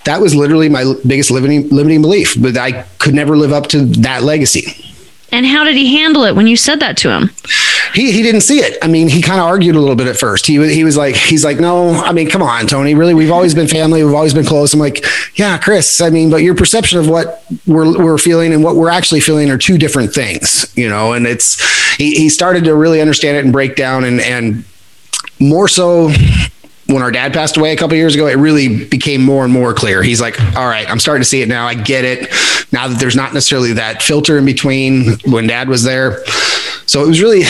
that 0.05 0.21
was 0.21 0.35
literally 0.35 0.69
my 0.69 0.95
biggest 1.06 1.31
limiting 1.31 1.69
limiting 1.69 2.03
belief. 2.03 2.41
But 2.41 2.56
I 2.56 2.83
could 2.99 3.15
never 3.15 3.37
live 3.37 3.53
up 3.53 3.69
to 3.69 3.85
that 3.87 4.23
legacy. 4.23 4.85
And 5.31 5.45
how 5.45 5.62
did 5.65 5.77
he 5.77 5.95
handle 5.95 6.25
it 6.25 6.35
when 6.35 6.47
you 6.47 6.56
said 6.56 6.81
that 6.81 6.97
to 6.99 7.11
him? 7.11 7.31
He 7.95 8.12
he 8.12 8.23
didn't 8.23 8.41
see 8.41 8.61
it. 8.61 8.79
I 8.83 8.89
mean, 8.89 9.09
he 9.09 9.21
kind 9.21 9.41
of 9.41 9.47
argued 9.47 9.77
a 9.77 9.81
little 9.81 9.97
bit 9.97 10.06
at 10.06 10.17
first. 10.17 10.47
He 10.47 10.59
was 10.59 10.73
he 10.73 10.85
was 10.85 10.97
like 10.97 11.15
he's 11.17 11.45
like, 11.45 11.61
no, 11.61 11.91
I 11.91 12.12
mean, 12.12 12.31
come 12.31 12.43
on, 12.43 12.67
Tony. 12.67 12.95
Really, 12.95 13.15
we've 13.15 13.31
always 13.31 13.55
been 13.55 13.69
family. 13.69 14.03
We've 14.03 14.15
always 14.15 14.33
been 14.33 14.47
close. 14.47 14.73
I'm 14.73 14.81
like, 14.81 15.05
yeah, 15.35 15.59
Chris. 15.59 16.00
I 16.00 16.09
mean, 16.09 16.31
but 16.31 16.43
your 16.43 16.55
perception 16.55 16.99
of 16.99 17.09
what 17.09 17.45
we're 17.67 18.03
we're 18.03 18.19
feeling 18.19 18.55
and 18.55 18.65
what 18.65 18.77
we're 18.77 18.91
actually 18.91 19.21
feeling 19.21 19.50
are 19.50 19.59
two 19.59 19.77
different 19.77 20.15
things, 20.15 20.73
you 20.77 20.89
know. 20.89 21.12
And 21.12 21.27
it's 21.27 21.97
he 21.97 22.15
he 22.15 22.31
started 22.31 22.65
to 22.65 22.75
really 22.75 23.00
understand 23.00 23.37
it 23.37 23.45
and 23.45 23.53
break 23.53 23.77
down 23.77 24.05
and 24.05 24.21
and 24.21 24.65
more 25.41 25.69
so 25.69 26.11
when 26.88 27.02
our 27.02 27.11
dad 27.11 27.35
passed 27.35 27.58
away 27.58 27.73
a 27.73 27.76
couple 27.76 27.96
years 27.96 28.14
ago, 28.14 28.26
it 28.26 28.37
really 28.37 28.85
became 28.87 29.23
more 29.23 29.44
and 29.44 29.52
more 29.52 29.75
clear. 29.75 30.02
He's 30.02 30.23
like, 30.23 30.40
all 30.56 30.67
right, 30.67 30.88
I'm 30.88 30.99
starting 30.99 31.20
to 31.20 31.29
see 31.29 31.43
it 31.43 31.49
now. 31.49 31.67
I 31.67 31.75
get 31.75 32.05
it. 32.05 32.31
Now 32.73 32.88
that 32.88 32.99
there's 32.99 33.17
not 33.17 33.35
necessarily 33.35 33.75
that 33.75 34.02
filter 34.02 34.38
in 34.38 34.46
between 34.46 35.19
when 35.26 35.46
dad 35.46 35.69
was 35.69 35.85
there. 35.85 36.25
So 36.87 37.05
it 37.05 37.08
was 37.08 37.20
really, 37.20 37.43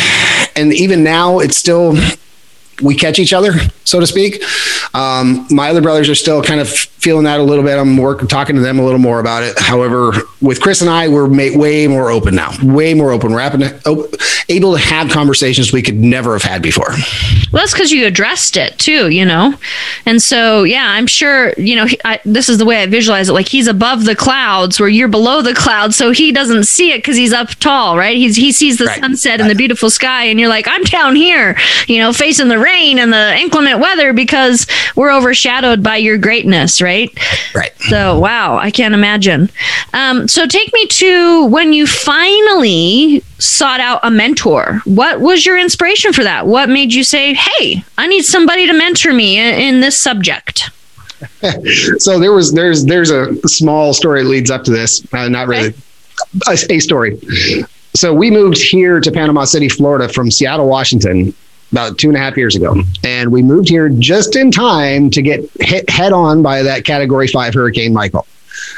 and 0.57 0.73
even 0.75 1.05
now 1.05 1.39
it's 1.39 1.57
still, 1.57 1.95
we 2.83 2.95
catch 2.95 3.19
each 3.19 3.33
other, 3.33 3.53
so 3.85 4.01
to 4.01 4.07
speak. 4.07 4.43
Um, 4.95 5.47
my 5.51 5.71
other 5.71 5.81
brothers 5.81 6.09
are 6.09 6.15
still 6.15 6.43
kind 6.43 6.61
of 6.61 6.69
feeling 6.69 7.25
that 7.25 7.41
a 7.41 7.43
little 7.43 7.65
bit. 7.65 7.79
I'm 7.79 7.97
working, 7.97 8.29
talking 8.29 8.57
to 8.57 8.63
them 8.63 8.79
a 8.79 8.85
little 8.85 8.99
more 8.99 9.21
about 9.21 9.43
it. 9.43 9.59
However, 9.59 10.13
with 10.41 10.61
Chris 10.61 10.81
and 10.81 10.91
I, 10.91 11.09
we're 11.09 11.29
made 11.29 11.57
way 11.57 11.87
more 11.87 12.11
open 12.11 12.35
now, 12.35 12.53
way 12.63 12.95
more 12.95 13.11
open. 13.11 13.33
We're 13.33 13.41
able 14.49 14.73
to 14.73 14.79
have 14.79 15.11
conversations 15.11 15.73
we 15.73 15.83
could 15.83 15.97
never 15.97 16.33
have 16.33 16.43
had 16.43 16.63
before. 16.63 16.91
Well, 17.53 17.63
that's 17.63 17.73
because 17.73 17.93
you 17.93 18.07
addressed 18.07 18.57
it 18.57 18.79
too, 18.79 19.09
you 19.09 19.25
know? 19.25 19.55
And 20.07 20.21
so, 20.21 20.65
yeah, 20.65 20.87
I'm 20.91 21.07
sure, 21.07 21.53
you 21.57 21.77
know, 21.77 21.87
I, 22.05 22.21
this 22.25 22.49
is 22.49 22.59
the 22.59 22.65
way 22.65 22.83
I 22.83 22.87
visualize 22.87 23.29
it. 23.29 23.33
Like 23.33 23.49
he's 23.49 23.67
above 23.67 24.05
the 24.05 24.17
clouds 24.17 24.81
where 24.81 24.89
you're 24.89 25.09
below 25.09 25.43
the 25.43 25.55
clouds. 25.55 25.97
So 25.97 26.11
he 26.11 26.33
doesn't 26.33 26.65
see 26.65 26.93
it 26.93 26.99
because 26.99 27.17
he's 27.17 27.33
up 27.33 27.51
tall, 27.51 27.97
right? 27.97 28.17
He's, 28.17 28.37
he 28.37 28.53
sees 28.53 28.79
the 28.79 28.87
right. 28.87 29.01
sunset 29.01 29.33
right. 29.33 29.41
and 29.41 29.51
the 29.51 29.55
beautiful 29.55 29.91
sky. 29.91 30.25
And 30.25 30.39
you're 30.39 30.49
like, 30.49 30.67
I'm 30.69 30.83
down 30.85 31.17
here, 31.17 31.57
you 31.87 31.99
know, 31.99 32.13
facing 32.13 32.49
the 32.49 32.59
rain 32.69 32.99
and 32.99 33.13
the 33.13 33.37
inclement 33.39 33.81
weather 33.81 34.13
because 34.13 34.67
we're 34.95 35.13
overshadowed 35.13 35.83
by 35.83 35.97
your 35.97 36.19
greatness, 36.19 36.83
right? 36.83 37.11
Right. 37.55 37.73
So, 37.89 38.19
wow, 38.19 38.59
I 38.59 38.71
can't 38.71 38.95
imagine. 38.95 39.51
Um, 39.93 40.29
so, 40.29 40.47
take 40.47 40.73
me 40.73 40.87
to 40.87 41.47
when 41.47 41.73
you 41.73 41.87
finally 41.87 43.23
sought 43.39 43.81
out 43.81 44.01
a 44.03 44.11
mentor. 44.11 44.81
What 44.85 45.21
was 45.21 45.47
your 45.47 45.59
inspiration 45.59 46.13
for 46.13 46.25
that? 46.25 46.47
What 46.47 46.69
made 46.69 46.93
you 46.93 47.05
say, 47.05 47.35
hey, 47.35 47.85
I 47.97 48.07
need 48.07 48.25
somebody 48.25 48.67
to 48.67 48.73
mentor 48.73 49.13
me 49.13 49.39
in, 49.39 49.55
in 49.55 49.81
this 49.81 49.97
subject? 49.97 50.71
so 51.99 52.19
there 52.19 52.33
was 52.33 52.53
there's 52.53 52.85
there's 52.85 53.11
a 53.11 53.35
small 53.49 53.93
story 53.93 54.23
that 54.23 54.29
leads 54.29 54.51
up 54.51 54.63
to 54.65 54.71
this 54.71 55.03
uh, 55.13 55.29
not 55.29 55.49
really 55.49 55.69
okay. 55.69 55.77
a, 56.49 56.77
a, 56.77 56.79
story 56.79 57.19
so 57.95 58.15
we 58.15 58.31
moved 58.31 58.57
here 58.59 59.01
to 59.01 59.11
panama 59.11 59.45
city 59.45 59.69
florida 59.69 60.09
from 60.09 60.31
seattle 60.31 60.69
washington 60.69 61.35
about 61.73 61.99
two 61.99 62.09
and 62.09 62.17
a 62.17 62.21
half 62.21 62.37
years 62.37 62.57
ago. 62.57 62.77
And 63.05 63.31
we 63.31 63.43
moved 63.43 63.69
here 63.69 63.89
just 63.89 64.37
in 64.37 64.51
time 64.51 65.11
to 65.11 65.23
get 65.23 65.49
hit 65.61 65.89
head 65.91 66.13
on 66.13 66.43
by 66.43 66.63
that 66.63 66.85
category 66.85 67.29
five 67.29 67.55
hurricane 67.55 67.93
Michael. 67.93 68.27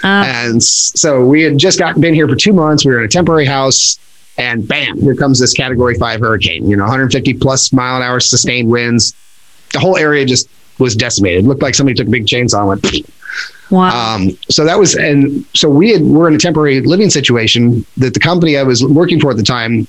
Uh, 0.04 0.24
and 0.26 0.62
so 0.62 1.24
we 1.24 1.42
had 1.42 1.56
just 1.58 1.78
got 1.78 2.00
been 2.00 2.14
here 2.14 2.28
for 2.28 2.36
two 2.36 2.52
months. 2.52 2.84
We 2.84 2.92
were 2.92 2.98
in 2.98 3.04
a 3.04 3.08
temporary 3.08 3.46
house 3.46 3.98
and 4.40 4.66
bam, 4.66 5.00
here 5.00 5.14
comes 5.14 5.38
this 5.38 5.52
category 5.52 5.94
five 5.96 6.20
hurricane, 6.20 6.68
you 6.68 6.76
know, 6.76 6.84
150 6.84 7.34
plus 7.34 7.72
mile 7.72 7.96
an 7.96 8.02
hour 8.02 8.20
sustained 8.20 8.70
winds. 8.70 9.14
The 9.72 9.78
whole 9.78 9.98
area 9.98 10.24
just 10.24 10.48
was 10.78 10.96
decimated. 10.96 11.44
It 11.44 11.48
looked 11.48 11.62
like 11.62 11.74
somebody 11.74 11.94
took 11.94 12.08
a 12.08 12.10
big 12.10 12.26
chainsaw 12.26 12.60
and 12.60 12.68
went 12.68 12.82
Wow. 13.70 14.14
Um, 14.14 14.30
so 14.48 14.64
that 14.64 14.78
was, 14.78 14.96
and 14.96 15.44
so 15.54 15.68
we 15.68 15.90
had, 15.90 16.02
were 16.02 16.26
in 16.26 16.34
a 16.34 16.38
temporary 16.38 16.80
living 16.80 17.08
situation 17.08 17.84
that 17.96 18.14
the 18.14 18.20
company 18.20 18.56
I 18.56 18.64
was 18.64 18.84
working 18.84 19.20
for 19.20 19.30
at 19.30 19.36
the 19.36 19.44
time 19.44 19.86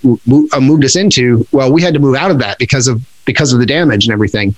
uh, 0.54 0.60
moved 0.60 0.86
us 0.86 0.96
into. 0.96 1.48
Well, 1.52 1.72
we 1.72 1.82
had 1.82 1.94
to 1.96 2.00
move 2.00 2.16
out 2.16 2.30
of 2.30 2.40
that 2.40 2.60
because 2.60 2.88
of, 2.88 3.02
because 3.26 3.54
of 3.54 3.60
the 3.60 3.66
damage 3.66 4.06
and 4.06 4.14
everything. 4.14 4.56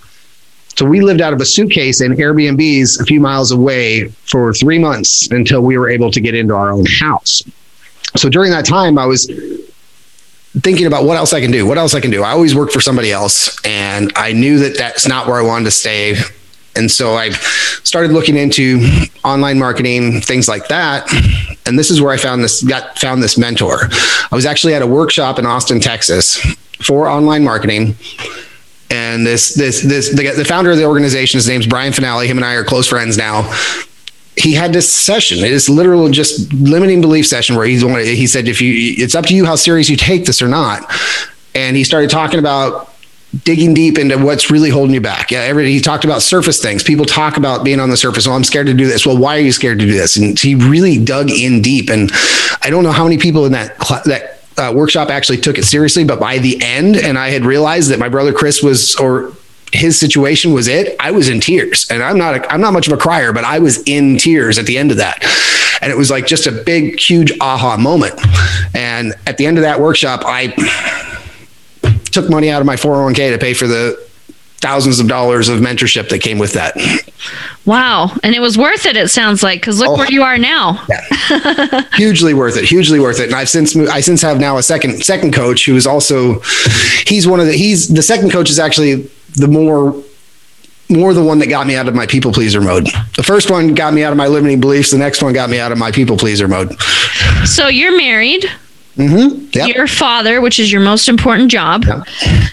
So 0.76 0.86
we 0.86 1.02
lived 1.02 1.22
out 1.22 1.34
of 1.34 1.40
a 1.40 1.46
suitcase 1.46 2.02
in 2.02 2.14
Airbnbs 2.14 3.00
a 3.00 3.06
few 3.06 3.20
miles 3.20 3.52
away 3.52 4.08
for 4.26 4.54
three 4.54 4.80
months 4.80 5.30
until 5.32 5.62
we 5.62 5.78
were 5.78 5.90
able 5.90 6.10
to 6.12 6.20
get 6.20 6.34
into 6.34 6.56
our 6.56 6.72
own 6.72 6.86
house. 6.86 7.44
So 8.16 8.28
during 8.28 8.52
that 8.52 8.66
time, 8.66 8.98
I 8.98 9.06
was 9.06 9.28
thinking 10.60 10.86
about 10.86 11.04
what 11.04 11.18
else 11.18 11.32
I 11.32 11.42
can 11.42 11.52
do, 11.52 11.66
what 11.66 11.78
else 11.78 11.94
I 11.94 12.00
can 12.00 12.12
do. 12.12 12.24
I 12.24 12.32
always 12.32 12.56
worked 12.56 12.74
for 12.74 12.82
somebody 12.82 13.12
else, 13.12 13.56
and 13.64 14.12
I 14.16 14.34
knew 14.34 14.60
that 14.60 14.78
that's 14.78 15.08
not 15.08 15.28
where 15.28 15.38
I 15.38 15.42
wanted 15.42 15.66
to 15.66 15.72
stay 15.72 16.16
and 16.76 16.90
so 16.90 17.14
I 17.16 17.30
started 17.84 18.12
looking 18.12 18.36
into 18.36 18.82
online 19.24 19.60
marketing, 19.60 20.22
things 20.22 20.48
like 20.48 20.68
that. 20.70 21.08
And 21.66 21.78
this 21.78 21.92
is 21.92 22.02
where 22.02 22.12
I 22.12 22.18
found 22.18 22.44
this 22.44 22.64
got 22.64 22.98
found 22.98 23.22
this 23.22 23.38
mentor. 23.38 23.80
I 23.84 24.36
was 24.36 24.46
actually 24.46 24.74
at 24.74 24.82
a 24.82 24.88
workshop 24.88 25.40
in 25.40 25.46
Austin, 25.46 25.80
Texas 25.80 26.38
for 26.82 27.08
online 27.08 27.44
marketing. 27.44 27.96
And 28.90 29.26
this 29.26 29.54
this 29.54 29.82
this 29.82 30.16
the, 30.16 30.32
the 30.32 30.46
founder 30.46 30.72
of 30.72 30.78
the 30.78 30.86
organization, 30.86 31.38
his 31.38 31.48
name's 31.48 31.68
Brian 31.68 31.94
Fanale. 31.94 32.26
Him 32.26 32.38
and 32.38 32.46
I 32.46 32.54
are 32.54 32.64
close 32.64 32.88
friends 32.88 33.18
now. 33.18 33.44
He 34.36 34.54
had 34.54 34.74
this 34.74 34.92
session. 34.92 35.40
It 35.40 35.52
is 35.52 35.70
literal 35.70 36.10
just 36.10 36.52
limiting 36.54 37.02
belief 37.02 37.28
session 37.28 37.56
where 37.56 37.66
he's 37.66 37.82
he 37.82 38.26
said 38.26 38.48
if 38.48 38.62
you 38.62 38.96
it's 38.98 39.14
up 39.14 39.26
to 39.28 39.36
you 39.36 39.46
how 39.46 39.56
serious 39.56 39.90
you 39.90 39.98
take 39.98 40.26
this 40.26 40.42
or 40.42 40.48
not. 40.48 40.92
And 41.56 41.78
he 41.78 41.84
started 41.84 42.10
talking 42.10 42.40
about 42.40 42.93
digging 43.44 43.74
deep 43.74 43.98
into 43.98 44.18
what's 44.18 44.52
really 44.52 44.70
holding 44.70 44.94
you 44.94 45.02
back. 45.02 45.32
Yeah, 45.32 45.40
everybody 45.40 45.74
he 45.74 45.80
talked 45.80 46.06
about 46.06 46.22
surface 46.22 46.62
things. 46.62 46.84
People 46.84 47.06
talk 47.06 47.38
about 47.38 47.64
being 47.64 47.80
on 47.80 47.90
the 47.90 47.98
surface. 47.98 48.28
Well, 48.28 48.36
I'm 48.36 48.44
scared 48.44 48.68
to 48.68 48.74
do 48.74 48.86
this. 48.86 49.06
Well, 49.06 49.18
why 49.18 49.38
are 49.38 49.42
you 49.42 49.52
scared 49.52 49.80
to 49.80 49.86
do 49.86 49.94
this? 49.94 50.18
And 50.18 50.40
he 50.40 50.56
really 50.56 51.04
dug 51.04 51.32
in 51.32 51.62
deep. 51.62 51.90
And 51.90 52.12
I 52.62 52.70
don't 52.70 52.84
know 52.84 52.92
how 52.92 53.04
many 53.04 53.18
people 53.18 53.46
in 53.46 53.52
that 53.54 53.78
that 54.06 54.40
uh, 54.58 54.72
workshop 54.76 55.10
actually 55.10 55.40
took 55.40 55.58
it 55.58 55.64
seriously, 55.64 56.04
but 56.04 56.20
by 56.20 56.38
the 56.38 56.62
end, 56.62 56.96
and 56.96 57.18
I 57.18 57.30
had 57.30 57.44
realized 57.44 57.90
that 57.90 58.00
my 58.00 58.10
brother 58.10 58.34
Chris 58.34 58.62
was 58.62 58.96
or 58.98 59.34
his 59.72 60.00
situation 60.00 60.54
was 60.54 60.68
it. 60.68 60.96
I 61.00 61.10
was 61.10 61.30
in 61.30 61.40
tears, 61.40 61.88
and 61.90 62.04
I'm 62.04 62.18
not 62.18 62.36
a, 62.36 62.54
I'm 62.54 62.62
not 62.62 62.74
much 62.74 62.86
of 62.86 62.94
a 62.94 62.98
crier, 62.98 63.34
but 63.34 63.44
I 63.44 63.58
was 63.60 63.82
in 63.88 64.18
tears 64.18 64.60
at 64.60 64.68
the 64.68 64.78
end 64.78 64.92
of 64.92 64.98
that, 64.98 65.24
and 65.82 65.92
it 65.92 65.98
was 65.98 66.12
like 66.12 66.28
just 66.28 66.46
a 66.46 66.52
big, 66.52 67.00
huge 67.00 67.34
aha 67.42 67.78
moment. 67.78 68.14
And 68.76 69.14
at 69.26 69.38
the 69.38 69.48
end 69.48 69.58
of 69.58 69.64
that 69.64 69.80
workshop, 69.80 70.22
I 70.24 70.54
took 72.14 72.30
money 72.30 72.50
out 72.50 72.62
of 72.62 72.66
my 72.66 72.76
401k 72.76 73.32
to 73.32 73.38
pay 73.38 73.54
for 73.54 73.68
the 73.68 74.00
thousands 74.64 75.02
of 75.02 75.10
dollars 75.10 75.50
of 75.50 75.60
mentorship 75.60 76.08
that 76.08 76.20
came 76.20 76.38
with 76.40 76.54
that. 76.54 76.74
Wow. 77.66 78.12
And 78.24 78.34
it 78.34 78.40
was 78.40 78.58
worth 78.58 78.86
it, 78.86 78.98
it 78.98 79.10
sounds 79.10 79.44
like, 79.44 79.60
because 79.60 79.80
look 79.80 79.90
oh, 79.90 79.98
where 79.98 80.12
you 80.12 80.24
are 80.24 80.38
now. 80.38 80.86
Yeah. 80.90 81.82
hugely 81.94 82.34
worth 82.34 82.58
it. 82.58 82.66
Hugely 82.66 83.00
worth 83.00 83.20
it. 83.20 83.28
And 83.28 83.36
I've 83.36 83.50
since 83.50 83.76
moved, 83.76 83.90
I 83.90 84.02
since 84.02 84.22
have 84.22 84.40
now 84.40 84.58
a 84.58 84.64
second 84.64 85.04
second 85.04 85.34
coach 85.34 85.66
who 85.66 85.76
is 85.76 85.88
also 85.88 86.40
he's 87.06 87.28
one 87.28 87.40
of 87.40 87.46
the 87.46 87.54
he's 87.54 87.88
the 87.88 88.02
second 88.02 88.32
coach 88.32 88.50
is 88.50 88.60
actually 88.60 89.10
the 89.36 89.48
more 89.48 89.96
more 90.90 91.14
the 91.14 91.24
one 91.24 91.40
that 91.40 91.48
got 91.48 91.66
me 91.66 91.76
out 91.76 91.88
of 91.88 91.96
my 91.96 92.06
people 92.06 92.32
pleaser 92.32 92.62
mode. 92.62 92.88
The 93.16 93.24
first 93.24 93.50
one 93.50 93.74
got 93.74 93.94
me 93.94 94.04
out 94.04 94.12
of 94.12 94.18
my 94.18 94.28
limiting 94.28 94.60
beliefs. 94.60 94.92
The 94.92 94.98
next 94.98 95.24
one 95.24 95.34
got 95.34 95.50
me 95.50 95.60
out 95.60 95.72
of 95.72 95.78
my 95.78 95.92
people 95.92 96.18
pleaser 96.18 96.48
mode. 96.48 96.78
So 97.46 97.68
you're 97.68 97.96
married. 97.98 98.46
Mm-hmm. 98.98 99.50
Yep. 99.54 99.76
Your 99.76 99.88
father, 99.88 100.40
which 100.40 100.60
is 100.60 100.72
your 100.72 100.82
most 100.82 101.10
important 101.10 101.50
job. 101.50 101.86
Yep. 101.86 102.08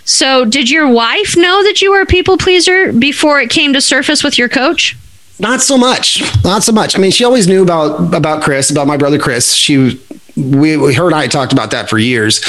So, 0.04 0.44
did 0.44 0.70
your 0.70 0.88
wife 0.88 1.36
know 1.36 1.62
that 1.62 1.82
you 1.82 1.90
were 1.90 2.00
a 2.00 2.06
people 2.06 2.38
pleaser 2.38 2.92
before 2.92 3.40
it 3.40 3.50
came 3.50 3.72
to 3.74 3.80
surface 3.80 4.24
with 4.24 4.38
your 4.38 4.48
coach? 4.48 4.96
Not 5.38 5.60
so 5.60 5.76
much. 5.78 6.22
Not 6.44 6.62
so 6.62 6.72
much. 6.72 6.96
I 6.96 7.00
mean, 7.00 7.10
she 7.10 7.24
always 7.24 7.46
knew 7.46 7.62
about 7.62 8.14
about 8.14 8.42
Chris, 8.42 8.70
about 8.70 8.86
my 8.86 8.96
brother 8.96 9.18
Chris. 9.18 9.54
She 9.54 10.00
we, 10.36 10.76
we 10.76 10.94
her 10.94 11.06
and 11.06 11.14
I 11.14 11.26
talked 11.26 11.52
about 11.52 11.70
that 11.72 11.88
for 11.88 11.98
years 11.98 12.40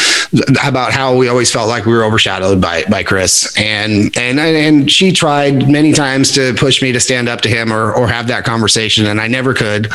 about 0.64 0.94
how 0.94 1.16
we 1.16 1.28
always 1.28 1.52
felt 1.52 1.68
like 1.68 1.86
we 1.86 1.94
were 1.94 2.04
overshadowed 2.04 2.62
by 2.62 2.84
by 2.86 3.04
Chris. 3.04 3.56
And 3.58 4.16
and 4.18 4.40
and 4.40 4.92
she 4.92 5.12
tried 5.12 5.70
many 5.70 5.94
times 5.94 6.32
to 6.34 6.54
push 6.54 6.82
me 6.82 6.92
to 6.92 7.00
stand 7.00 7.30
up 7.30 7.42
to 7.42 7.50
him 7.50 7.72
or 7.72 7.94
or 7.94 8.08
have 8.08 8.28
that 8.28 8.44
conversation 8.46 9.06
and 9.06 9.20
I 9.20 9.28
never 9.28 9.54
could 9.54 9.88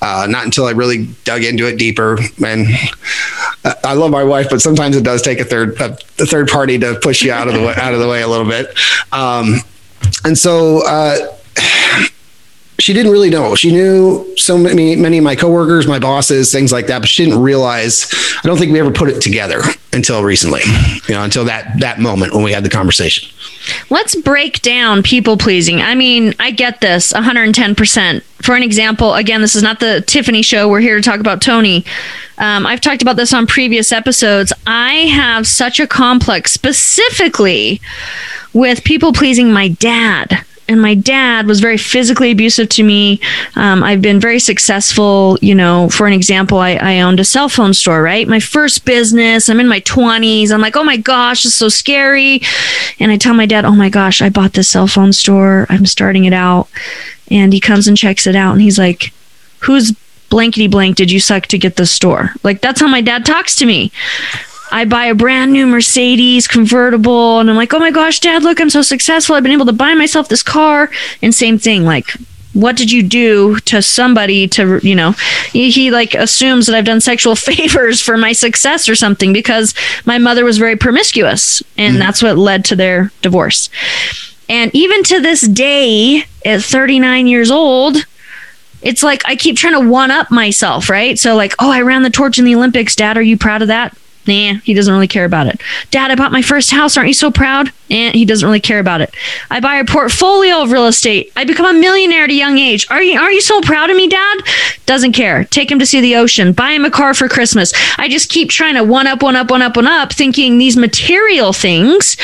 uh, 0.00 0.26
not 0.28 0.44
until 0.44 0.66
I 0.66 0.72
really 0.72 1.06
dug 1.24 1.44
into 1.44 1.66
it 1.68 1.76
deeper. 1.78 2.18
And 2.44 2.66
I 3.84 3.94
love 3.94 4.10
my 4.10 4.24
wife 4.24 4.48
but 4.50 4.60
sometimes 4.60 4.96
it 4.96 5.04
does 5.04 5.22
take 5.22 5.40
a 5.40 5.44
third 5.44 5.80
a, 5.80 5.92
a 6.18 6.26
third 6.26 6.48
party 6.48 6.78
to 6.78 6.98
push 7.02 7.22
you 7.22 7.32
out 7.32 7.48
of 7.48 7.54
the 7.54 7.60
way, 7.60 7.74
out 7.76 7.94
of 7.94 8.00
the 8.00 8.08
way 8.08 8.22
a 8.22 8.28
little 8.28 8.48
bit. 8.48 8.76
Um, 9.12 9.56
and 10.24 10.36
so 10.36 10.86
uh, 10.86 11.16
she 12.82 12.92
didn't 12.92 13.12
really 13.12 13.30
know. 13.30 13.54
She 13.54 13.70
knew 13.70 14.36
so 14.36 14.58
many 14.58 14.96
many 14.96 15.18
of 15.18 15.24
my 15.24 15.36
coworkers, 15.36 15.86
my 15.86 16.00
bosses, 16.00 16.50
things 16.50 16.72
like 16.72 16.88
that, 16.88 16.98
but 16.98 17.08
she 17.08 17.24
didn't 17.24 17.40
realize. 17.40 18.12
I 18.42 18.48
don't 18.48 18.58
think 18.58 18.72
we 18.72 18.80
ever 18.80 18.90
put 18.90 19.08
it 19.08 19.20
together 19.20 19.62
until 19.92 20.24
recently. 20.24 20.62
You 21.08 21.14
know, 21.14 21.22
until 21.22 21.44
that 21.44 21.78
that 21.78 22.00
moment 22.00 22.34
when 22.34 22.42
we 22.42 22.52
had 22.52 22.64
the 22.64 22.68
conversation. 22.68 23.28
Let's 23.90 24.16
break 24.16 24.62
down 24.62 25.04
people 25.04 25.36
pleasing. 25.36 25.80
I 25.80 25.94
mean, 25.94 26.34
I 26.40 26.50
get 26.50 26.80
this 26.80 27.12
110%. 27.12 28.22
For 28.42 28.56
an 28.56 28.64
example, 28.64 29.14
again, 29.14 29.40
this 29.40 29.54
is 29.54 29.62
not 29.62 29.78
the 29.78 30.02
Tiffany 30.04 30.42
show. 30.42 30.68
We're 30.68 30.80
here 30.80 30.96
to 30.96 31.02
talk 31.02 31.20
about 31.20 31.40
Tony. 31.40 31.84
Um, 32.38 32.66
I've 32.66 32.80
talked 32.80 33.02
about 33.02 33.14
this 33.14 33.32
on 33.32 33.46
previous 33.46 33.92
episodes. 33.92 34.52
I 34.66 34.94
have 35.06 35.46
such 35.46 35.78
a 35.78 35.86
complex, 35.86 36.50
specifically 36.52 37.80
with 38.52 38.82
people 38.82 39.12
pleasing 39.12 39.52
my 39.52 39.68
dad 39.68 40.44
and 40.72 40.80
my 40.80 40.94
dad 40.94 41.46
was 41.46 41.60
very 41.60 41.76
physically 41.76 42.30
abusive 42.30 42.68
to 42.70 42.82
me. 42.82 43.20
Um, 43.56 43.82
I've 43.82 44.00
been 44.00 44.18
very 44.18 44.38
successful. 44.38 45.38
You 45.42 45.54
know, 45.54 45.90
for 45.90 46.06
an 46.06 46.14
example, 46.14 46.58
I, 46.58 46.72
I, 46.72 47.00
owned 47.02 47.20
a 47.20 47.24
cell 47.24 47.50
phone 47.50 47.74
store, 47.74 48.02
right? 48.02 48.26
My 48.26 48.40
first 48.40 48.86
business. 48.86 49.50
I'm 49.50 49.60
in 49.60 49.68
my 49.68 49.80
20s. 49.80 50.50
I'm 50.50 50.62
like, 50.62 50.76
oh 50.76 50.82
my 50.82 50.96
gosh, 50.96 51.44
it's 51.44 51.54
so 51.54 51.68
scary. 51.68 52.40
And 52.98 53.12
I 53.12 53.18
tell 53.18 53.34
my 53.34 53.44
dad, 53.44 53.66
oh 53.66 53.74
my 53.74 53.90
gosh, 53.90 54.22
I 54.22 54.30
bought 54.30 54.54
this 54.54 54.70
cell 54.70 54.86
phone 54.86 55.12
store. 55.12 55.66
I'm 55.68 55.84
starting 55.84 56.24
it 56.24 56.32
out. 56.32 56.68
And 57.30 57.52
he 57.52 57.60
comes 57.60 57.86
and 57.86 57.96
checks 57.96 58.26
it 58.26 58.34
out. 58.34 58.52
And 58.52 58.62
he's 58.62 58.78
like, 58.78 59.12
who's 59.60 59.92
blankety 60.30 60.68
blank 60.68 60.96
did 60.96 61.10
you 61.10 61.20
suck 61.20 61.46
to 61.48 61.58
get 61.58 61.76
the 61.76 61.86
store? 61.86 62.30
Like, 62.42 62.62
that's 62.62 62.80
how 62.80 62.88
my 62.88 63.02
dad 63.02 63.26
talks 63.26 63.54
to 63.56 63.66
me. 63.66 63.92
I 64.72 64.86
buy 64.86 65.04
a 65.04 65.14
brand 65.14 65.52
new 65.52 65.66
Mercedes 65.66 66.48
convertible 66.48 67.38
and 67.38 67.50
I'm 67.50 67.56
like, 67.56 67.74
oh 67.74 67.78
my 67.78 67.90
gosh, 67.90 68.20
dad, 68.20 68.42
look, 68.42 68.58
I'm 68.58 68.70
so 68.70 68.82
successful. 68.82 69.36
I've 69.36 69.42
been 69.42 69.52
able 69.52 69.66
to 69.66 69.72
buy 69.72 69.94
myself 69.94 70.28
this 70.28 70.42
car. 70.42 70.90
And 71.20 71.34
same 71.34 71.58
thing, 71.58 71.84
like, 71.84 72.10
what 72.54 72.76
did 72.76 72.90
you 72.90 73.02
do 73.02 73.58
to 73.60 73.82
somebody 73.82 74.48
to, 74.48 74.80
you 74.82 74.94
know, 74.94 75.12
he, 75.50 75.70
he 75.70 75.90
like 75.90 76.14
assumes 76.14 76.66
that 76.66 76.76
I've 76.76 76.86
done 76.86 77.00
sexual 77.00 77.36
favors 77.50 78.00
for 78.00 78.16
my 78.16 78.32
success 78.32 78.88
or 78.88 78.94
something 78.94 79.32
because 79.32 79.74
my 80.06 80.18
mother 80.18 80.44
was 80.44 80.58
very 80.58 80.76
promiscuous 80.76 81.62
and 81.76 81.96
mm 81.96 82.02
that's 82.02 82.22
what 82.22 82.36
led 82.36 82.64
to 82.64 82.74
their 82.74 83.12
divorce. 83.20 83.70
And 84.48 84.74
even 84.74 85.04
to 85.04 85.20
this 85.20 85.42
day, 85.42 86.24
at 86.44 86.62
39 86.62 87.28
years 87.28 87.50
old, 87.50 88.04
it's 88.82 89.02
like 89.04 89.22
I 89.24 89.36
keep 89.36 89.56
trying 89.56 89.74
to 89.74 89.88
one 89.88 90.10
up 90.10 90.30
myself, 90.32 90.90
right? 90.90 91.16
So, 91.18 91.36
like, 91.36 91.54
oh, 91.60 91.70
I 91.70 91.82
ran 91.82 92.02
the 92.02 92.10
torch 92.10 92.38
in 92.38 92.44
the 92.44 92.56
Olympics. 92.56 92.96
Dad, 92.96 93.16
are 93.16 93.22
you 93.22 93.38
proud 93.38 93.62
of 93.62 93.68
that? 93.68 93.96
Nah, 94.26 94.54
he 94.62 94.72
doesn't 94.72 94.92
really 94.92 95.08
care 95.08 95.24
about 95.24 95.48
it. 95.48 95.60
Dad, 95.90 96.10
I 96.10 96.14
bought 96.14 96.30
my 96.30 96.42
first 96.42 96.70
house. 96.70 96.96
Aren't 96.96 97.08
you 97.08 97.14
so 97.14 97.30
proud? 97.30 97.72
Eh, 97.90 98.12
he 98.12 98.24
doesn't 98.24 98.46
really 98.46 98.60
care 98.60 98.78
about 98.78 99.00
it. 99.00 99.12
I 99.50 99.58
buy 99.58 99.76
a 99.76 99.84
portfolio 99.84 100.62
of 100.62 100.70
real 100.70 100.86
estate. 100.86 101.32
I 101.34 101.44
become 101.44 101.66
a 101.66 101.78
millionaire 101.78 102.24
at 102.24 102.30
a 102.30 102.34
young 102.34 102.56
age. 102.58 102.86
Are 102.88 103.02
you 103.02 103.18
aren't 103.18 103.34
you 103.34 103.40
so 103.40 103.60
proud 103.60 103.90
of 103.90 103.96
me, 103.96 104.08
Dad? 104.08 104.38
Doesn't 104.86 105.12
care. 105.12 105.44
Take 105.44 105.70
him 105.70 105.78
to 105.80 105.86
see 105.86 106.00
the 106.00 106.16
ocean. 106.16 106.52
Buy 106.52 106.70
him 106.70 106.84
a 106.84 106.90
car 106.90 107.14
for 107.14 107.28
Christmas. 107.28 107.72
I 107.98 108.08
just 108.08 108.30
keep 108.30 108.48
trying 108.48 108.76
to 108.76 108.84
one 108.84 109.06
up, 109.06 109.22
one 109.22 109.36
up, 109.36 109.50
one 109.50 109.62
up, 109.62 109.76
one 109.76 109.88
up, 109.88 110.12
thinking 110.12 110.58
these 110.58 110.76
material 110.76 111.52
things, 111.52 112.16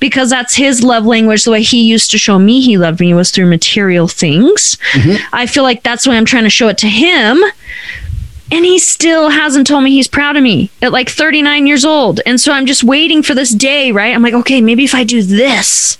because 0.00 0.30
that's 0.30 0.54
his 0.54 0.82
love 0.82 1.04
language. 1.04 1.44
The 1.44 1.50
way 1.50 1.62
he 1.62 1.84
used 1.84 2.10
to 2.12 2.18
show 2.18 2.38
me 2.38 2.60
he 2.60 2.78
loved 2.78 2.98
me 2.98 3.12
was 3.12 3.30
through 3.30 3.46
material 3.46 4.08
things. 4.08 4.76
Mm-hmm. 4.92 5.22
I 5.34 5.46
feel 5.46 5.62
like 5.62 5.82
that's 5.82 6.06
why 6.06 6.16
I'm 6.16 6.24
trying 6.24 6.44
to 6.44 6.50
show 6.50 6.68
it 6.68 6.78
to 6.78 6.88
him 6.88 7.42
and 8.52 8.66
he 8.66 8.78
still 8.78 9.30
hasn't 9.30 9.66
told 9.66 9.82
me 9.82 9.90
he's 9.90 10.06
proud 10.06 10.36
of 10.36 10.42
me 10.42 10.70
at 10.82 10.92
like 10.92 11.08
39 11.08 11.66
years 11.66 11.86
old. 11.86 12.20
And 12.26 12.38
so 12.38 12.52
I'm 12.52 12.66
just 12.66 12.84
waiting 12.84 13.22
for 13.22 13.34
this 13.34 13.50
day, 13.50 13.90
right? 13.92 14.14
I'm 14.14 14.22
like, 14.22 14.34
okay, 14.34 14.60
maybe 14.60 14.84
if 14.84 14.94
I 14.94 15.04
do 15.04 15.22
this, 15.22 15.96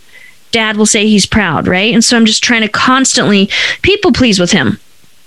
dad 0.50 0.76
will 0.76 0.85
say 0.85 1.06
he's 1.06 1.25
proud, 1.25 1.66
right? 1.66 1.94
And 1.94 2.04
so 2.04 2.14
I'm 2.14 2.26
just 2.26 2.44
trying 2.44 2.61
to 2.61 2.68
constantly 2.68 3.49
people 3.80 4.12
please 4.12 4.38
with 4.38 4.52
him. 4.52 4.78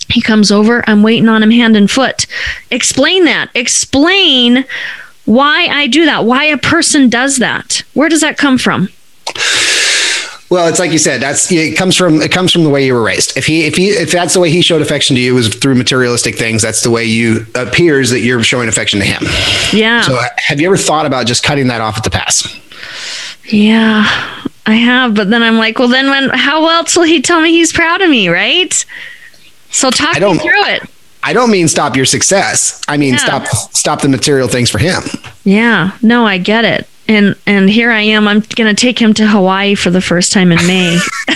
He 0.08 0.22
comes 0.22 0.52
over, 0.52 0.88
I'm 0.88 1.02
waiting 1.02 1.28
on 1.28 1.42
him 1.42 1.50
hand 1.50 1.76
and 1.76 1.90
foot. 1.90 2.28
Explain 2.70 3.26
that. 3.26 3.50
Explain 3.56 4.66
why 5.26 5.66
I 5.66 5.88
do 5.88 6.06
that, 6.06 6.26
why 6.26 6.46
a 6.46 6.60
person 6.60 7.10
does 7.10 7.38
that. 7.38 7.84
Where 7.96 8.08
does 8.08 8.22
that 8.22 8.38
come 8.38 8.60
from? 8.60 8.90
Well, 10.56 10.70
it's 10.70 10.80
like 10.80 10.94
you 10.94 11.00
said. 11.00 11.22
That's 11.22 11.52
it 11.52 11.76
comes 11.76 11.98
from 11.98 12.22
it 12.22 12.32
comes 12.32 12.54
from 12.54 12.64
the 12.64 12.70
way 12.70 12.86
you 12.86 12.94
were 12.94 13.04
raised. 13.04 13.36
If 13.36 13.46
he 13.46 13.66
if 13.66 13.76
he 13.76 13.90
if 13.90 14.10
that's 14.10 14.34
the 14.34 14.40
way 14.40 14.50
he 14.50 14.62
showed 14.62 14.82
affection 14.82 15.14
to 15.18 15.22
you 15.22 15.36
was 15.36 15.54
through 15.54 15.76
materialistic 15.76 16.38
things, 16.38 16.62
that's 16.62 16.82
the 16.82 16.90
way 16.90 17.04
you 17.04 17.46
appears 17.56 18.10
that 18.12 18.22
you're 18.22 18.42
showing 18.42 18.70
affection 18.70 19.02
to 19.02 19.06
him. 19.06 19.22
Yeah. 19.74 20.00
So 20.00 20.16
uh, 20.16 20.30
have 20.38 20.62
you 20.62 20.68
ever 20.68 20.78
thought 20.78 21.06
about 21.06 21.28
just 21.28 21.44
cutting 21.44 21.68
that 21.68 21.82
off 21.82 21.98
at 21.98 22.06
the 22.06 22.10
pass? 22.10 22.48
Yeah, 23.52 24.06
I 24.66 24.76
have. 24.76 25.14
But 25.14 25.30
then 25.30 25.44
I'm 25.44 25.58
like, 25.58 25.78
well, 25.78 25.90
then 25.90 26.10
when 26.10 26.30
how 26.30 26.70
else 26.70 26.96
will 26.96 27.04
he 27.04 27.22
tell 27.22 27.42
me 27.42 27.52
he's 27.52 27.74
proud 27.74 28.00
of 28.00 28.10
me, 28.10 28.30
right? 28.30 28.74
So 29.72 29.90
talk 29.90 30.16
me 30.22 30.38
through 30.38 30.66
it. 30.68 30.90
I 31.22 31.34
don't 31.34 31.52
mean 31.52 31.68
stop 31.68 31.98
your 31.98 32.06
success. 32.06 32.82
I 32.88 32.96
mean 32.96 33.16
yeah. 33.16 33.20
stop 33.20 33.48
stop 33.48 34.00
the 34.00 34.08
material 34.08 34.48
things 34.48 34.70
for 34.70 34.78
him. 34.78 35.04
Yeah. 35.44 35.98
No, 36.02 36.26
I 36.26 36.38
get 36.38 36.64
it 36.64 36.88
and 37.08 37.36
and 37.46 37.70
here 37.70 37.92
I 37.92 38.02
am. 38.02 38.28
I'm 38.28 38.42
gonna 38.56 38.74
take 38.74 39.00
him 39.00 39.14
to 39.16 39.28
Hawaii 39.28 39.76
for 39.76 39.90
the 39.90 40.02
first 40.02 40.32
time 40.32 40.52
in 40.52 40.66
May. 40.68 41.00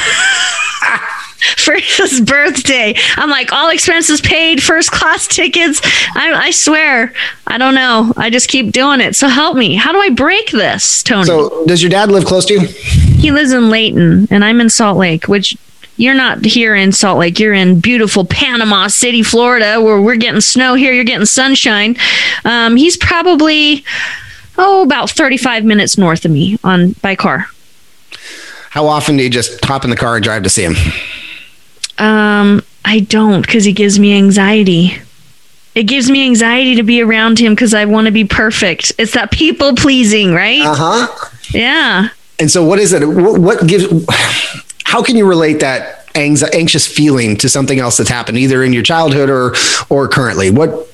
for 1.58 1.76
his 1.76 2.22
birthday. 2.22 2.94
I'm 3.16 3.30
like, 3.30 3.52
all 3.52 3.70
expenses 3.70 4.22
paid, 4.22 4.62
first 4.62 4.92
class 4.92 5.28
tickets. 5.28 5.82
I, 6.16 6.32
I, 6.34 6.52
swear, 6.52 7.14
I 7.48 7.58
don't 7.58 7.76
know. 7.76 8.14
I 8.18 8.30
just 8.30 8.50
keep 8.50 8.72
doing 8.72 9.02
it. 9.02 9.16
So 9.16 9.28
help 9.28 9.56
me. 9.56 9.76
How 9.76 9.92
do 9.92 10.00
I 10.00 10.10
break 10.10 10.52
this, 10.52 11.04
Tony? 11.04 11.26
So, 11.26 11.66
does 11.66 11.82
your 11.82 11.90
dad 11.90 12.12
live 12.12 12.26
close 12.26 12.46
to 12.48 12.54
you? 12.56 12.68
He 12.68 13.32
lives 13.32 13.52
in 13.52 13.70
Layton, 13.70 14.28
and 14.32 14.44
I'm 14.44 14.62
in 14.62 14.70
Salt 14.70 14.98
Lake, 14.98 15.28
which 15.28 15.58
you're 15.98 16.14
not 16.14 16.46
here 16.46 16.76
in 16.76 16.92
Salt 16.92 17.20
Lake. 17.20 17.40
You're 17.40 17.54
in 17.54 17.80
beautiful 17.80 18.26
Panama 18.26 18.88
City, 18.88 19.24
Florida, 19.24 19.82
where 19.82 20.02
we're 20.02 20.16
getting 20.16 20.42
snow 20.42 20.76
here. 20.76 20.94
You're 20.94 21.04
getting 21.04 21.26
sunshine. 21.26 21.98
Um, 22.46 22.76
he's 22.78 22.96
probably 22.96 23.84
oh, 24.60 24.84
about 24.84 25.10
35 25.10 25.63
minutes 25.63 25.98
north 25.98 26.25
of 26.25 26.32
me 26.32 26.60
on 26.63 26.92
by 27.01 27.16
car. 27.16 27.48
How 28.70 28.86
often 28.86 29.18
do 29.18 29.24
you 29.24 29.30
just 29.30 29.63
hop 29.66 29.84
in 29.84 29.89
the 29.89 29.96
car 29.96 30.16
and 30.16 30.24
drive 30.24 30.44
to 30.44 30.50
see 30.50 30.63
him? 30.63 30.75
Um, 31.98 32.62
I 32.86 33.00
don't 33.00 33.42
because 33.42 33.66
he 33.66 33.74
gives 33.74 34.00
me 34.00 34.16
anxiety. 34.16 34.98
It 35.75 35.84
gives 35.84 36.10
me 36.10 36.25
anxiety 36.25 36.75
to 36.75 36.84
be 36.84 37.01
around 37.01 37.39
him 37.39 37.54
because 37.54 37.74
I 37.74 37.86
want 37.86 38.06
to 38.06 38.12
be 38.12 38.25
perfect. 38.25 38.92
It's 38.98 39.13
that 39.13 39.32
people 39.32 39.75
pleasing, 39.75 40.34
right? 40.34 40.62
Uh 40.62 40.75
huh. 40.75 41.30
Yeah. 41.51 42.10
And 42.39 42.50
so, 42.50 42.63
what 42.63 42.80
is 42.80 42.94
it? 42.94 43.06
What, 43.08 43.42
what 43.42 43.68
gives? 43.68 43.86
How 44.84 45.04
can 45.04 45.16
you 45.16 45.28
relate 45.28 45.60
that 45.60 46.10
anxious 46.16 46.88
feeling 46.88 47.38
to 47.38 47.50
something 47.50 47.80
else 47.80 47.98
that's 47.98 48.10
happened, 48.10 48.38
either 48.38 48.63
in 48.63 48.74
your 48.74 48.84
childhood 48.84 49.30
or 49.30 49.54
or 49.89 50.08
currently? 50.08 50.51
What 50.51 50.88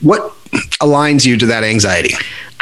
what 0.00 0.32
aligns 0.80 1.26
you 1.26 1.36
to 1.38 1.46
that 1.46 1.64
anxiety? 1.64 2.14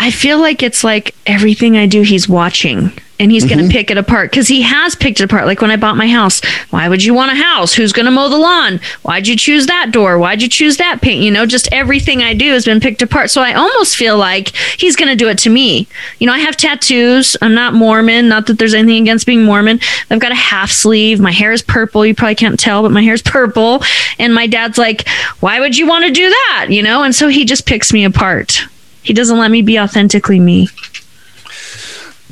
I 0.02 0.10
feel 0.10 0.40
like 0.40 0.62
it's 0.62 0.82
like 0.82 1.14
everything 1.26 1.76
I 1.76 1.86
do, 1.86 2.00
he's 2.00 2.26
watching 2.26 2.90
and 3.18 3.30
he's 3.30 3.44
mm-hmm. 3.44 3.58
going 3.58 3.68
to 3.68 3.72
pick 3.72 3.90
it 3.90 3.98
apart 3.98 4.30
because 4.30 4.48
he 4.48 4.62
has 4.62 4.94
picked 4.94 5.20
it 5.20 5.24
apart. 5.24 5.44
Like 5.44 5.60
when 5.60 5.70
I 5.70 5.76
bought 5.76 5.98
my 5.98 6.08
house, 6.08 6.40
why 6.70 6.88
would 6.88 7.04
you 7.04 7.12
want 7.12 7.32
a 7.32 7.34
house? 7.34 7.74
Who's 7.74 7.92
going 7.92 8.06
to 8.06 8.10
mow 8.10 8.30
the 8.30 8.38
lawn? 8.38 8.80
Why'd 9.02 9.28
you 9.28 9.36
choose 9.36 9.66
that 9.66 9.92
door? 9.92 10.18
Why'd 10.18 10.40
you 10.40 10.48
choose 10.48 10.78
that 10.78 11.02
paint? 11.02 11.22
You 11.22 11.30
know, 11.30 11.44
just 11.44 11.68
everything 11.70 12.22
I 12.22 12.32
do 12.32 12.50
has 12.52 12.64
been 12.64 12.80
picked 12.80 13.02
apart. 13.02 13.30
So 13.30 13.42
I 13.42 13.52
almost 13.52 13.94
feel 13.94 14.16
like 14.16 14.56
he's 14.78 14.96
going 14.96 15.10
to 15.10 15.16
do 15.16 15.28
it 15.28 15.36
to 15.40 15.50
me. 15.50 15.86
You 16.18 16.26
know, 16.26 16.32
I 16.32 16.38
have 16.38 16.56
tattoos. 16.56 17.36
I'm 17.42 17.52
not 17.52 17.74
Mormon. 17.74 18.26
Not 18.26 18.46
that 18.46 18.58
there's 18.58 18.72
anything 18.72 19.02
against 19.02 19.26
being 19.26 19.44
Mormon. 19.44 19.80
I've 20.10 20.18
got 20.18 20.32
a 20.32 20.36
half 20.36 20.70
sleeve. 20.70 21.20
My 21.20 21.32
hair 21.32 21.52
is 21.52 21.60
purple. 21.60 22.06
You 22.06 22.14
probably 22.14 22.36
can't 22.36 22.58
tell, 22.58 22.82
but 22.82 22.90
my 22.90 23.02
hair's 23.02 23.22
purple. 23.22 23.82
And 24.18 24.34
my 24.34 24.46
dad's 24.46 24.78
like, 24.78 25.06
why 25.40 25.60
would 25.60 25.76
you 25.76 25.86
want 25.86 26.06
to 26.06 26.10
do 26.10 26.26
that? 26.30 26.68
You 26.70 26.82
know, 26.82 27.02
and 27.02 27.14
so 27.14 27.28
he 27.28 27.44
just 27.44 27.66
picks 27.66 27.92
me 27.92 28.04
apart. 28.04 28.66
He 29.02 29.12
doesn't 29.12 29.38
let 29.38 29.50
me 29.50 29.62
be 29.62 29.78
authentically 29.78 30.40
me 30.40 30.68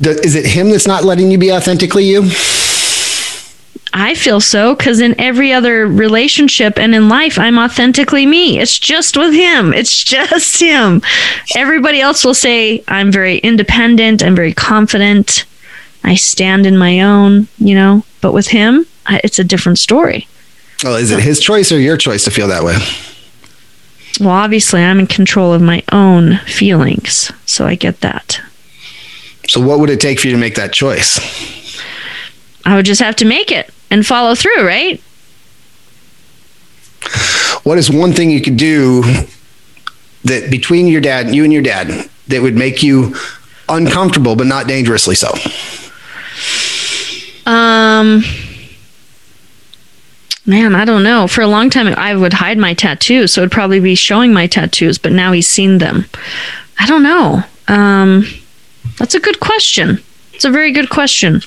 is 0.01 0.35
it 0.35 0.45
him 0.45 0.69
that's 0.69 0.87
not 0.87 1.03
letting 1.03 1.31
you 1.31 1.37
be 1.37 1.51
authentically 1.51 2.05
you? 2.05 2.29
I 3.91 4.13
feel 4.15 4.39
so 4.39 4.75
because 4.75 4.99
in 4.99 5.19
every 5.19 5.51
other 5.51 5.87
relationship 5.87 6.77
and 6.77 6.93
in 6.93 7.09
life, 7.09 7.39
I'm 7.39 7.57
authentically 7.57 8.25
me. 8.25 8.59
It's 8.59 8.77
just 8.77 9.17
with 9.17 9.33
him. 9.33 9.73
It's 9.73 10.03
just 10.03 10.61
him. 10.61 11.01
Everybody 11.55 11.99
else 11.99 12.23
will 12.23 12.35
say, 12.35 12.83
I'm 12.87 13.11
very 13.11 13.39
independent. 13.39 14.23
I'm 14.23 14.35
very 14.35 14.53
confident. 14.53 15.45
I 16.03 16.15
stand 16.15 16.65
in 16.65 16.77
my 16.77 17.01
own, 17.01 17.47
you 17.57 17.75
know, 17.75 18.05
but 18.21 18.31
with 18.31 18.47
him, 18.47 18.85
it's 19.09 19.39
a 19.39 19.43
different 19.43 19.79
story. 19.79 20.27
Well, 20.83 20.95
is 20.95 21.11
it 21.11 21.19
his 21.19 21.41
choice 21.41 21.71
or 21.71 21.79
your 21.79 21.97
choice 21.97 22.23
to 22.23 22.31
feel 22.31 22.47
that 22.47 22.63
way? 22.63 22.77
Well, 24.19 24.29
obviously, 24.29 24.81
I'm 24.81 24.99
in 24.99 25.07
control 25.07 25.53
of 25.53 25.61
my 25.61 25.83
own 25.91 26.37
feelings. 26.39 27.31
So 27.45 27.65
I 27.65 27.75
get 27.75 28.01
that. 28.01 28.41
So, 29.47 29.59
what 29.59 29.79
would 29.79 29.89
it 29.89 29.99
take 29.99 30.19
for 30.19 30.27
you 30.27 30.33
to 30.33 30.39
make 30.39 30.55
that 30.55 30.73
choice? 30.73 31.19
I 32.65 32.75
would 32.75 32.85
just 32.85 33.01
have 33.01 33.15
to 33.17 33.25
make 33.25 33.51
it 33.51 33.73
and 33.89 34.05
follow 34.05 34.35
through, 34.35 34.65
right? 34.65 35.01
What 37.63 37.77
is 37.77 37.89
one 37.89 38.13
thing 38.13 38.29
you 38.29 38.41
could 38.41 38.57
do 38.57 39.01
that 40.23 40.51
between 40.51 40.87
your 40.87 41.01
dad, 41.01 41.33
you 41.33 41.43
and 41.43 41.53
your 41.53 41.61
dad, 41.61 42.09
that 42.27 42.41
would 42.41 42.55
make 42.55 42.83
you 42.83 43.15
uncomfortable 43.67 44.35
but 44.35 44.47
not 44.47 44.67
dangerously 44.67 45.15
so? 45.15 45.33
Um, 47.45 48.23
man, 50.45 50.75
I 50.75 50.85
don't 50.85 51.03
know. 51.03 51.27
For 51.27 51.41
a 51.41 51.47
long 51.47 51.69
time, 51.69 51.87
I 51.87 52.15
would 52.15 52.33
hide 52.33 52.57
my 52.57 52.73
tattoos, 52.73 53.33
so 53.33 53.41
it'd 53.41 53.51
probably 53.51 53.79
be 53.79 53.95
showing 53.95 54.33
my 54.33 54.47
tattoos. 54.47 54.97
But 54.97 55.11
now 55.11 55.31
he's 55.31 55.47
seen 55.47 55.77
them. 55.77 56.05
I 56.79 56.85
don't 56.87 57.03
know. 57.03 57.43
Um, 57.67 58.25
that's 58.97 59.15
a 59.15 59.19
good 59.19 59.39
question. 59.39 60.01
It's 60.33 60.45
a 60.45 60.51
very 60.51 60.71
good 60.71 60.89
question. 60.89 61.41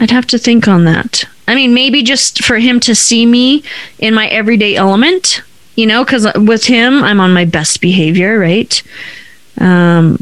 I'd 0.00 0.10
have 0.10 0.26
to 0.28 0.38
think 0.38 0.68
on 0.68 0.84
that. 0.84 1.24
I 1.48 1.54
mean, 1.54 1.74
maybe 1.74 2.02
just 2.02 2.44
for 2.44 2.58
him 2.58 2.78
to 2.80 2.94
see 2.94 3.26
me 3.26 3.64
in 3.98 4.14
my 4.14 4.28
everyday 4.28 4.76
element, 4.76 5.42
you 5.76 5.86
know, 5.86 6.04
because 6.04 6.26
with 6.36 6.64
him, 6.64 7.02
I'm 7.02 7.20
on 7.20 7.32
my 7.32 7.44
best 7.44 7.80
behavior, 7.80 8.38
right? 8.38 8.82
Um, 9.58 10.18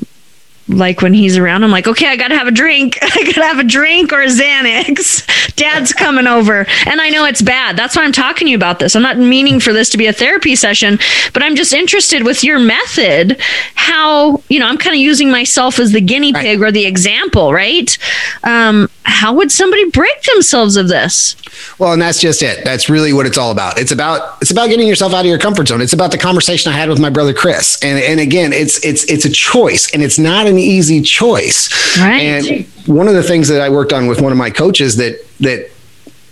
like 0.68 1.00
when 1.00 1.14
he's 1.14 1.36
around, 1.36 1.64
I'm 1.64 1.70
like, 1.70 1.86
okay, 1.86 2.06
I 2.08 2.16
gotta 2.16 2.36
have 2.36 2.48
a 2.48 2.52
drink. 2.52 2.98
I 3.02 3.24
gotta 3.24 3.44
have 3.44 3.58
a 3.58 3.64
drink 3.64 4.12
or 4.12 4.22
a 4.22 4.26
Xanax. 4.26 5.54
Dad's 5.56 5.92
coming 5.92 6.26
over. 6.26 6.66
And 6.86 7.00
I 7.00 7.08
know 7.10 7.24
it's 7.24 7.42
bad. 7.42 7.76
That's 7.76 7.96
why 7.96 8.02
I'm 8.02 8.12
talking 8.12 8.46
to 8.46 8.50
you 8.50 8.56
about 8.56 8.78
this. 8.78 8.96
I'm 8.96 9.02
not 9.02 9.18
meaning 9.18 9.60
for 9.60 9.72
this 9.72 9.88
to 9.90 9.98
be 9.98 10.06
a 10.06 10.12
therapy 10.12 10.56
session, 10.56 10.98
but 11.32 11.42
I'm 11.42 11.56
just 11.56 11.72
interested 11.72 12.24
with 12.24 12.42
your 12.42 12.58
method, 12.58 13.40
how, 13.74 14.42
you 14.48 14.58
know, 14.58 14.66
I'm 14.66 14.78
kind 14.78 14.94
of 14.94 15.00
using 15.00 15.30
myself 15.30 15.78
as 15.78 15.92
the 15.92 16.00
guinea 16.00 16.32
pig 16.32 16.60
right. 16.60 16.68
or 16.68 16.72
the 16.72 16.86
example, 16.86 17.52
right? 17.52 17.96
Um, 18.42 18.88
how 19.06 19.32
would 19.32 19.52
somebody 19.52 19.88
break 19.88 20.22
themselves 20.22 20.76
of 20.76 20.88
this? 20.88 21.36
Well, 21.78 21.92
and 21.92 22.02
that's 22.02 22.20
just 22.20 22.42
it. 22.42 22.64
That's 22.64 22.90
really 22.90 23.12
what 23.12 23.24
it's 23.24 23.38
all 23.38 23.52
about. 23.52 23.78
It's 23.78 23.92
about 23.92 24.42
it's 24.42 24.50
about 24.50 24.68
getting 24.68 24.88
yourself 24.88 25.14
out 25.14 25.20
of 25.20 25.26
your 25.26 25.38
comfort 25.38 25.68
zone. 25.68 25.80
It's 25.80 25.92
about 25.92 26.10
the 26.10 26.18
conversation 26.18 26.72
I 26.72 26.76
had 26.76 26.88
with 26.88 26.98
my 26.98 27.08
brother 27.08 27.32
Chris. 27.32 27.78
And 27.82 28.02
and 28.02 28.18
again, 28.18 28.52
it's 28.52 28.84
it's 28.84 29.04
it's 29.04 29.24
a 29.24 29.30
choice 29.30 29.92
and 29.94 30.02
it's 30.02 30.18
not 30.18 30.48
an 30.48 30.58
easy 30.58 31.00
choice. 31.00 31.70
Right. 31.98 32.20
And 32.20 32.66
one 32.86 33.06
of 33.06 33.14
the 33.14 33.22
things 33.22 33.46
that 33.48 33.60
I 33.60 33.68
worked 33.68 33.92
on 33.92 34.08
with 34.08 34.20
one 34.20 34.32
of 34.32 34.38
my 34.38 34.50
coaches 34.50 34.96
that 34.96 35.24
that 35.38 35.70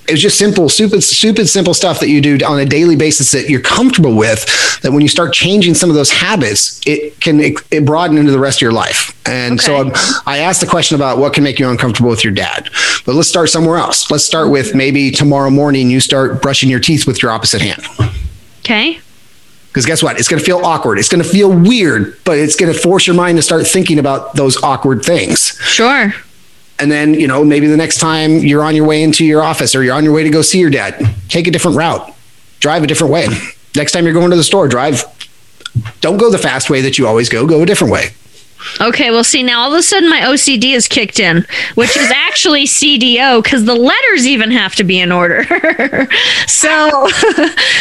it's 0.06 0.20
just 0.20 0.38
simple, 0.38 0.68
stupid, 0.68 1.02
stupid, 1.02 1.48
simple 1.48 1.72
stuff 1.72 2.00
that 2.00 2.08
you 2.08 2.20
do 2.20 2.38
on 2.44 2.58
a 2.58 2.66
daily 2.66 2.96
basis 2.96 3.30
that 3.30 3.48
you're 3.48 3.60
comfortable 3.60 4.14
with. 4.14 4.44
That 4.82 4.92
when 4.92 5.00
you 5.00 5.08
start 5.08 5.32
changing 5.32 5.74
some 5.74 5.88
of 5.88 5.96
those 5.96 6.10
habits, 6.10 6.80
it 6.86 7.18
can 7.20 7.40
it, 7.40 7.54
it 7.70 7.86
broaden 7.86 8.18
into 8.18 8.30
the 8.30 8.38
rest 8.38 8.58
of 8.58 8.62
your 8.62 8.72
life. 8.72 9.18
And 9.26 9.58
okay. 9.58 9.66
so 9.66 9.76
I'm, 9.76 9.92
i 10.26 10.38
asked 10.38 10.60
the 10.60 10.66
question 10.66 10.94
about 10.94 11.18
what 11.18 11.32
can 11.32 11.42
make 11.42 11.58
you 11.58 11.68
uncomfortable 11.68 12.10
with 12.10 12.22
your 12.22 12.34
dad. 12.34 12.68
But 13.06 13.14
let's 13.14 13.28
start 13.28 13.48
somewhere 13.48 13.78
else. 13.78 14.10
Let's 14.10 14.26
start 14.26 14.50
with 14.50 14.68
mm-hmm. 14.68 14.78
maybe 14.78 15.10
tomorrow 15.10 15.50
morning 15.50 15.90
you 15.90 16.00
start 16.00 16.42
brushing 16.42 16.68
your 16.68 16.80
teeth 16.80 17.06
with 17.06 17.22
your 17.22 17.30
opposite 17.30 17.62
hand. 17.62 17.82
Okay. 18.60 19.00
Because 19.68 19.86
guess 19.86 20.02
what? 20.02 20.18
It's 20.20 20.28
going 20.28 20.38
to 20.38 20.44
feel 20.44 20.58
awkward. 20.58 20.98
It's 20.98 21.08
going 21.08 21.22
to 21.22 21.28
feel 21.28 21.50
weird, 21.50 22.16
but 22.24 22.38
it's 22.38 22.54
going 22.54 22.72
to 22.72 22.78
force 22.78 23.06
your 23.08 23.16
mind 23.16 23.38
to 23.38 23.42
start 23.42 23.66
thinking 23.66 23.98
about 23.98 24.36
those 24.36 24.62
awkward 24.62 25.04
things. 25.04 25.58
Sure. 25.62 26.14
And 26.78 26.90
then, 26.90 27.14
you 27.14 27.28
know, 27.28 27.44
maybe 27.44 27.66
the 27.66 27.76
next 27.76 27.98
time 27.98 28.38
you're 28.38 28.64
on 28.64 28.74
your 28.74 28.87
way 28.87 29.02
into 29.02 29.24
your 29.24 29.42
office 29.42 29.74
or 29.74 29.82
you're 29.82 29.94
on 29.94 30.04
your 30.04 30.12
way 30.12 30.24
to 30.24 30.30
go 30.30 30.42
see 30.42 30.58
your 30.58 30.70
dad, 30.70 31.14
take 31.28 31.46
a 31.46 31.50
different 31.50 31.76
route, 31.76 32.12
drive 32.58 32.82
a 32.82 32.87
different 32.87 33.12
way. 33.12 33.28
Next 33.76 33.92
time 33.92 34.04
you're 34.04 34.12
going 34.12 34.30
to 34.30 34.37
the 34.37 34.44
store, 34.44 34.66
drive, 34.68 35.04
don't 36.00 36.16
go 36.16 36.30
the 36.30 36.38
fast 36.38 36.70
way 36.70 36.80
that 36.82 36.98
you 36.98 37.06
always 37.06 37.28
go, 37.28 37.46
go 37.46 37.62
a 37.62 37.66
different 37.66 37.92
way. 37.92 38.10
Okay, 38.81 39.11
well, 39.11 39.24
see, 39.24 39.42
now 39.42 39.62
all 39.62 39.72
of 39.72 39.79
a 39.79 39.83
sudden 39.83 40.09
my 40.09 40.20
OCD 40.20 40.74
is 40.74 40.88
kicked 40.88 41.20
in, 41.20 41.46
which 41.74 41.96
is 41.96 42.11
actually 42.11 42.64
CDO 42.64 43.42
because 43.42 43.64
the 43.64 43.74
letters 43.74 44.27
even 44.27 44.50
have 44.50 44.74
to 44.77 44.85
be 44.85 45.00
in 45.00 45.12
order. 45.12 45.44
so 46.46 46.68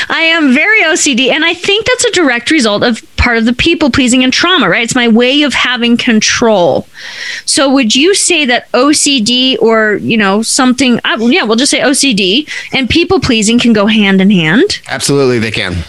I 0.10 0.30
am 0.34 0.54
very 0.54 0.84
OCD. 0.84 1.30
And 1.30 1.44
I 1.44 1.54
think 1.54 1.86
that's 1.86 2.06
a 2.06 2.12
direct 2.12 2.52
result 2.52 2.84
of 2.84 3.02
part 3.18 3.38
of 3.38 3.46
the 3.46 3.54
people 3.54 3.90
pleasing 3.90 4.24
and 4.24 4.32
trauma, 4.32 4.70
right? 4.70 4.84
It's 4.84 4.96
my 4.96 5.08
way 5.08 5.44
of 5.44 5.54
having 5.54 5.98
control. 5.98 6.88
So 7.46 7.72
would 7.74 7.96
you 7.96 8.14
say 8.14 8.46
that 8.46 8.72
OCD 8.74 9.58
or, 9.62 9.96
you 9.96 10.18
know, 10.18 10.42
something, 10.42 11.00
uh, 11.06 11.18
yeah, 11.22 11.44
we'll 11.44 11.56
just 11.56 11.72
say 11.72 11.80
OCD 11.80 12.50
and 12.74 12.90
people 12.90 13.20
pleasing 13.20 13.60
can 13.60 13.74
go 13.74 13.88
hand 13.88 14.22
in 14.22 14.30
hand? 14.30 14.82
Absolutely, 14.88 15.40
they 15.40 15.52
can. 15.52 15.84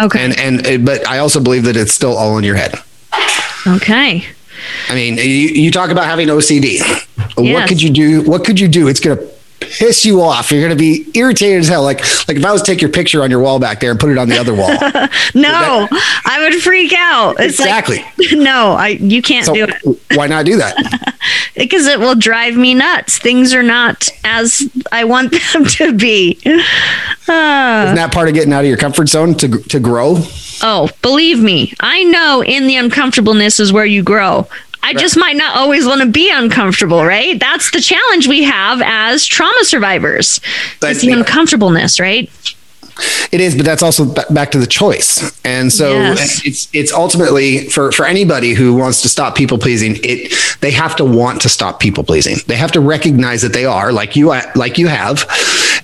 Okay. 0.00 0.24
And, 0.24 0.66
and, 0.66 0.84
but 0.84 1.06
I 1.06 1.18
also 1.18 1.40
believe 1.40 1.64
that 1.64 1.76
it's 1.76 1.94
still 1.94 2.16
all 2.16 2.36
in 2.36 2.44
your 2.44 2.56
head. 2.56 2.74
Okay. 3.66 4.26
I 4.88 4.94
mean, 4.94 5.16
you, 5.16 5.24
you 5.24 5.70
talk 5.70 5.90
about 5.90 6.04
having 6.04 6.28
OCD. 6.28 6.78
Yes. 6.78 7.06
What 7.36 7.68
could 7.68 7.80
you 7.82 7.90
do? 7.90 8.22
What 8.22 8.44
could 8.44 8.58
you 8.58 8.68
do? 8.68 8.88
It's 8.88 9.00
going 9.00 9.18
to 9.18 9.30
piss 9.60 10.04
you 10.04 10.20
off. 10.20 10.50
You're 10.50 10.60
going 10.60 10.76
to 10.76 10.76
be 10.76 11.06
irritated 11.14 11.60
as 11.60 11.68
hell. 11.68 11.82
Like, 11.82 12.00
like 12.26 12.36
if 12.36 12.44
I 12.44 12.52
was 12.52 12.62
to 12.62 12.70
take 12.70 12.80
your 12.80 12.90
picture 12.90 13.22
on 13.22 13.30
your 13.30 13.40
wall 13.40 13.58
back 13.58 13.80
there 13.80 13.90
and 13.90 14.00
put 14.00 14.10
it 14.10 14.18
on 14.18 14.28
the 14.28 14.38
other 14.38 14.54
wall. 14.54 14.68
no, 15.34 15.86
that, 15.86 16.22
I 16.24 16.40
would 16.42 16.60
freak 16.60 16.92
out. 16.92 17.36
It's 17.38 17.58
exactly. 17.58 17.98
Like, 17.98 18.32
no, 18.32 18.72
I 18.72 18.88
you 18.88 19.22
can't 19.22 19.46
so 19.46 19.54
do 19.54 19.66
it. 19.68 20.00
why 20.16 20.26
not 20.26 20.44
do 20.44 20.56
that? 20.56 21.14
because 21.56 21.86
it 21.86 22.00
will 22.00 22.14
drive 22.14 22.56
me 22.56 22.74
nuts. 22.74 23.18
Things 23.18 23.54
are 23.54 23.62
not 23.62 24.08
as 24.24 24.68
I 24.90 25.04
want 25.04 25.32
them 25.52 25.64
to 25.64 25.92
be. 25.92 26.38
Uh, 26.44 27.84
Isn't 27.84 27.96
that 27.96 28.10
part 28.12 28.28
of 28.28 28.34
getting 28.34 28.52
out 28.52 28.60
of 28.60 28.66
your 28.68 28.76
comfort 28.76 29.08
zone 29.08 29.34
to 29.36 29.58
to 29.62 29.78
grow? 29.80 30.16
Oh, 30.62 30.90
believe 31.02 31.40
me, 31.40 31.74
I 31.80 32.04
know 32.04 32.42
in 32.42 32.66
the 32.66 32.76
uncomfortableness 32.76 33.60
is 33.60 33.72
where 33.72 33.86
you 33.86 34.02
grow. 34.02 34.46
I 34.82 34.88
right. 34.88 34.98
just 34.98 35.16
might 35.16 35.36
not 35.36 35.56
always 35.56 35.86
want 35.86 36.00
to 36.00 36.06
be 36.06 36.30
uncomfortable, 36.30 37.04
right? 37.04 37.38
That's 37.38 37.70
the 37.70 37.80
challenge 37.80 38.28
we 38.28 38.44
have 38.44 38.80
as 38.82 39.26
trauma 39.26 39.64
survivors. 39.64 40.40
But, 40.80 40.92
it's 40.92 41.02
the 41.02 41.12
uncomfortableness, 41.12 42.00
right? 42.00 42.30
It 43.32 43.40
is, 43.40 43.56
but 43.56 43.64
that's 43.64 43.82
also 43.82 44.12
back 44.30 44.50
to 44.50 44.58
the 44.58 44.66
choice. 44.66 45.38
And 45.44 45.72
so 45.72 45.90
yes. 45.92 46.44
it's 46.44 46.68
it's 46.74 46.92
ultimately 46.92 47.68
for 47.68 47.92
for 47.92 48.04
anybody 48.04 48.52
who 48.52 48.74
wants 48.74 49.00
to 49.02 49.08
stop 49.08 49.34
people 49.34 49.56
pleasing, 49.56 49.96
it 50.02 50.34
they 50.60 50.70
have 50.72 50.96
to 50.96 51.04
want 51.04 51.40
to 51.42 51.48
stop 51.48 51.80
people 51.80 52.04
pleasing. 52.04 52.36
They 52.46 52.56
have 52.56 52.72
to 52.72 52.80
recognize 52.80 53.40
that 53.40 53.54
they 53.54 53.64
are 53.64 53.90
like 53.90 54.16
you 54.16 54.28
like 54.54 54.76
you 54.76 54.88
have 54.88 55.26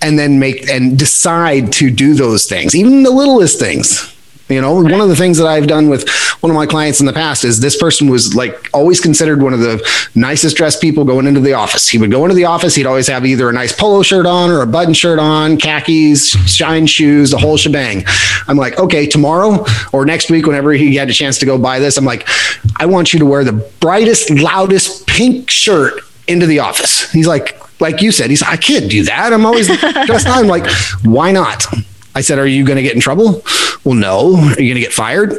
and 0.02 0.18
then 0.18 0.38
make 0.38 0.68
and 0.68 0.98
decide 0.98 1.72
to 1.74 1.90
do 1.90 2.12
those 2.14 2.44
things, 2.44 2.74
even 2.74 3.02
the 3.02 3.10
littlest 3.10 3.58
things 3.58 4.12
you 4.48 4.60
know, 4.60 4.74
one 4.74 5.00
of 5.00 5.08
the 5.08 5.16
things 5.16 5.38
that 5.38 5.46
I've 5.46 5.66
done 5.66 5.88
with 5.88 6.08
one 6.40 6.50
of 6.50 6.54
my 6.54 6.66
clients 6.66 7.00
in 7.00 7.06
the 7.06 7.12
past 7.12 7.44
is 7.44 7.58
this 7.60 7.76
person 7.76 8.08
was 8.08 8.34
like 8.34 8.70
always 8.72 9.00
considered 9.00 9.42
one 9.42 9.52
of 9.52 9.60
the 9.60 9.84
nicest 10.14 10.56
dressed 10.56 10.80
people 10.80 11.04
going 11.04 11.26
into 11.26 11.40
the 11.40 11.54
office. 11.54 11.88
He 11.88 11.98
would 11.98 12.10
go 12.10 12.24
into 12.24 12.34
the 12.36 12.44
office, 12.44 12.74
he'd 12.74 12.86
always 12.86 13.08
have 13.08 13.26
either 13.26 13.48
a 13.48 13.52
nice 13.52 13.72
polo 13.72 14.02
shirt 14.02 14.24
on 14.24 14.50
or 14.50 14.62
a 14.62 14.66
button 14.66 14.94
shirt 14.94 15.18
on, 15.18 15.56
khakis, 15.56 16.28
shine 16.48 16.86
shoes, 16.86 17.32
the 17.32 17.38
whole 17.38 17.56
shebang. 17.56 18.04
I'm 18.46 18.56
like, 18.56 18.78
okay, 18.78 19.06
tomorrow 19.06 19.64
or 19.92 20.04
next 20.04 20.30
week, 20.30 20.46
whenever 20.46 20.72
he 20.72 20.94
had 20.94 21.10
a 21.10 21.12
chance 21.12 21.38
to 21.38 21.46
go 21.46 21.58
buy 21.58 21.80
this, 21.80 21.96
I'm 21.96 22.04
like, 22.04 22.28
I 22.76 22.86
want 22.86 23.12
you 23.12 23.18
to 23.18 23.26
wear 23.26 23.42
the 23.42 23.52
brightest, 23.80 24.30
loudest 24.30 25.06
pink 25.06 25.50
shirt 25.50 26.00
into 26.28 26.46
the 26.46 26.60
office. 26.60 27.10
He's 27.10 27.26
like, 27.26 27.60
like 27.80 28.00
you 28.00 28.12
said, 28.12 28.30
he's 28.30 28.42
I 28.42 28.56
can't 28.56 28.90
do 28.90 29.02
that. 29.04 29.32
I'm 29.32 29.44
always 29.44 29.66
dressed 30.06 30.28
I'm 30.28 30.46
like, 30.46 30.70
why 31.02 31.32
not? 31.32 31.66
I 32.16 32.22
said, 32.22 32.38
Are 32.38 32.46
you 32.46 32.64
going 32.64 32.76
to 32.76 32.82
get 32.82 32.94
in 32.94 33.00
trouble? 33.00 33.42
Well, 33.84 33.94
no. 33.94 34.36
Are 34.36 34.60
you 34.60 34.72
going 34.72 34.74
to 34.74 34.80
get 34.80 34.92
fired? 34.92 35.34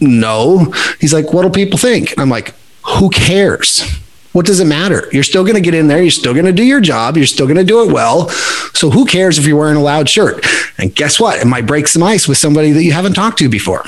No. 0.00 0.72
He's 1.00 1.14
like, 1.14 1.32
What 1.32 1.42
do 1.42 1.50
people 1.50 1.78
think? 1.78 2.16
I'm 2.18 2.28
like, 2.28 2.54
Who 2.98 3.08
cares? 3.08 3.82
What 4.32 4.46
does 4.46 4.60
it 4.60 4.66
matter? 4.66 5.08
You're 5.12 5.24
still 5.24 5.42
going 5.42 5.56
to 5.56 5.60
get 5.60 5.74
in 5.74 5.88
there. 5.88 6.00
You're 6.00 6.10
still 6.12 6.34
going 6.34 6.44
to 6.44 6.52
do 6.52 6.62
your 6.62 6.80
job. 6.80 7.16
You're 7.16 7.26
still 7.26 7.46
going 7.46 7.56
to 7.56 7.64
do 7.64 7.82
it 7.82 7.92
well. 7.92 8.28
So 8.74 8.90
who 8.90 9.04
cares 9.04 9.38
if 9.38 9.46
you're 9.46 9.58
wearing 9.58 9.76
a 9.76 9.82
loud 9.82 10.08
shirt? 10.08 10.46
And 10.78 10.94
guess 10.94 11.18
what? 11.18 11.40
It 11.40 11.46
might 11.46 11.66
break 11.66 11.88
some 11.88 12.02
ice 12.02 12.28
with 12.28 12.38
somebody 12.38 12.70
that 12.70 12.84
you 12.84 12.92
haven't 12.92 13.14
talked 13.14 13.38
to 13.38 13.48
before. 13.48 13.82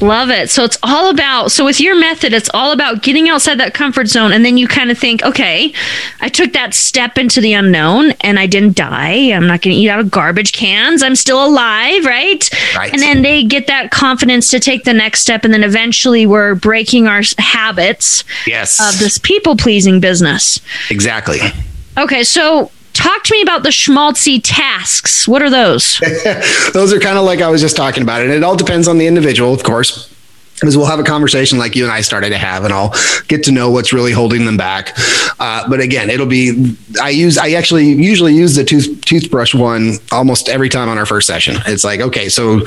Love 0.00 0.30
it. 0.30 0.48
So 0.48 0.62
it's 0.64 0.78
all 0.82 1.10
about, 1.10 1.50
so 1.50 1.64
with 1.64 1.80
your 1.80 1.98
method, 1.98 2.32
it's 2.32 2.48
all 2.54 2.70
about 2.72 3.02
getting 3.02 3.28
outside 3.28 3.58
that 3.58 3.74
comfort 3.74 4.06
zone. 4.06 4.32
And 4.32 4.44
then 4.44 4.56
you 4.56 4.68
kind 4.68 4.90
of 4.92 4.98
think, 4.98 5.22
okay, 5.24 5.72
I 6.20 6.28
took 6.28 6.52
that 6.52 6.72
step 6.72 7.18
into 7.18 7.40
the 7.40 7.52
unknown 7.54 8.12
and 8.20 8.38
I 8.38 8.46
didn't 8.46 8.76
die. 8.76 9.32
I'm 9.32 9.46
not 9.48 9.60
going 9.62 9.74
to 9.74 9.80
eat 9.80 9.88
out 9.88 9.98
of 9.98 10.10
garbage 10.10 10.52
cans. 10.52 11.02
I'm 11.02 11.16
still 11.16 11.44
alive, 11.44 12.04
right? 12.04 12.48
Right. 12.76 12.92
And 12.92 13.02
then 13.02 13.22
they 13.22 13.42
get 13.42 13.66
that 13.66 13.90
confidence 13.90 14.50
to 14.50 14.60
take 14.60 14.84
the 14.84 14.94
next 14.94 15.20
step. 15.20 15.44
And 15.44 15.52
then 15.52 15.64
eventually 15.64 16.26
we're 16.26 16.54
breaking 16.54 17.08
our 17.08 17.22
habits 17.38 18.22
Yes. 18.46 18.78
of 18.80 18.98
this 19.00 19.18
people 19.18 19.56
pleasing 19.56 19.98
business. 20.00 20.60
exactly. 20.90 21.38
Okay. 21.96 22.22
So 22.22 22.70
talk 23.08 23.24
to 23.24 23.34
me 23.34 23.42
about 23.42 23.62
the 23.62 23.70
schmaltzy 23.70 24.40
tasks. 24.42 25.26
What 25.26 25.42
are 25.42 25.50
those? 25.50 25.98
Those 26.72 26.92
are 26.92 27.00
kind 27.00 27.18
of 27.18 27.24
like 27.24 27.40
I 27.40 27.48
was 27.48 27.60
just 27.60 27.76
talking 27.76 28.02
about. 28.02 28.22
And 28.22 28.30
it 28.30 28.44
all 28.44 28.56
depends 28.56 28.86
on 28.86 28.98
the 28.98 29.06
individual, 29.06 29.54
of 29.54 29.62
course. 29.62 30.14
Because 30.54 30.76
we'll 30.76 30.86
have 30.86 30.98
a 30.98 31.04
conversation 31.04 31.56
like 31.56 31.76
you 31.76 31.84
and 31.84 31.92
I 31.92 32.00
started 32.00 32.30
to 32.30 32.36
have, 32.36 32.64
and 32.64 32.74
I'll 32.74 32.92
get 33.28 33.44
to 33.44 33.52
know 33.52 33.70
what's 33.70 33.92
really 33.92 34.10
holding 34.10 34.44
them 34.44 34.56
back. 34.56 34.92
Uh, 35.38 35.68
but 35.68 35.78
again, 35.78 36.10
it'll 36.10 36.26
be 36.26 36.76
I 37.00 37.10
use 37.10 37.38
I 37.38 37.50
actually 37.50 37.92
usually 37.92 38.34
use 38.34 38.56
the 38.56 38.64
tooth 38.64 39.00
toothbrush 39.02 39.54
one 39.54 39.98
almost 40.10 40.48
every 40.48 40.68
time 40.68 40.88
on 40.88 40.98
our 40.98 41.06
first 41.06 41.28
session. 41.28 41.58
It's 41.66 41.84
like 41.84 42.00
okay, 42.00 42.28
so 42.28 42.62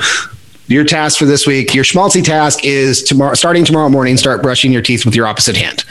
your 0.68 0.84
task 0.84 1.18
for 1.18 1.26
this 1.26 1.46
week, 1.46 1.74
your 1.74 1.84
schmaltzy 1.84 2.24
task 2.24 2.64
is 2.64 3.02
tomorrow, 3.02 3.34
starting 3.34 3.62
tomorrow 3.62 3.90
morning, 3.90 4.16
start 4.16 4.40
brushing 4.40 4.72
your 4.72 4.80
teeth 4.80 5.04
with 5.04 5.14
your 5.14 5.26
opposite 5.26 5.58
hand. 5.58 5.84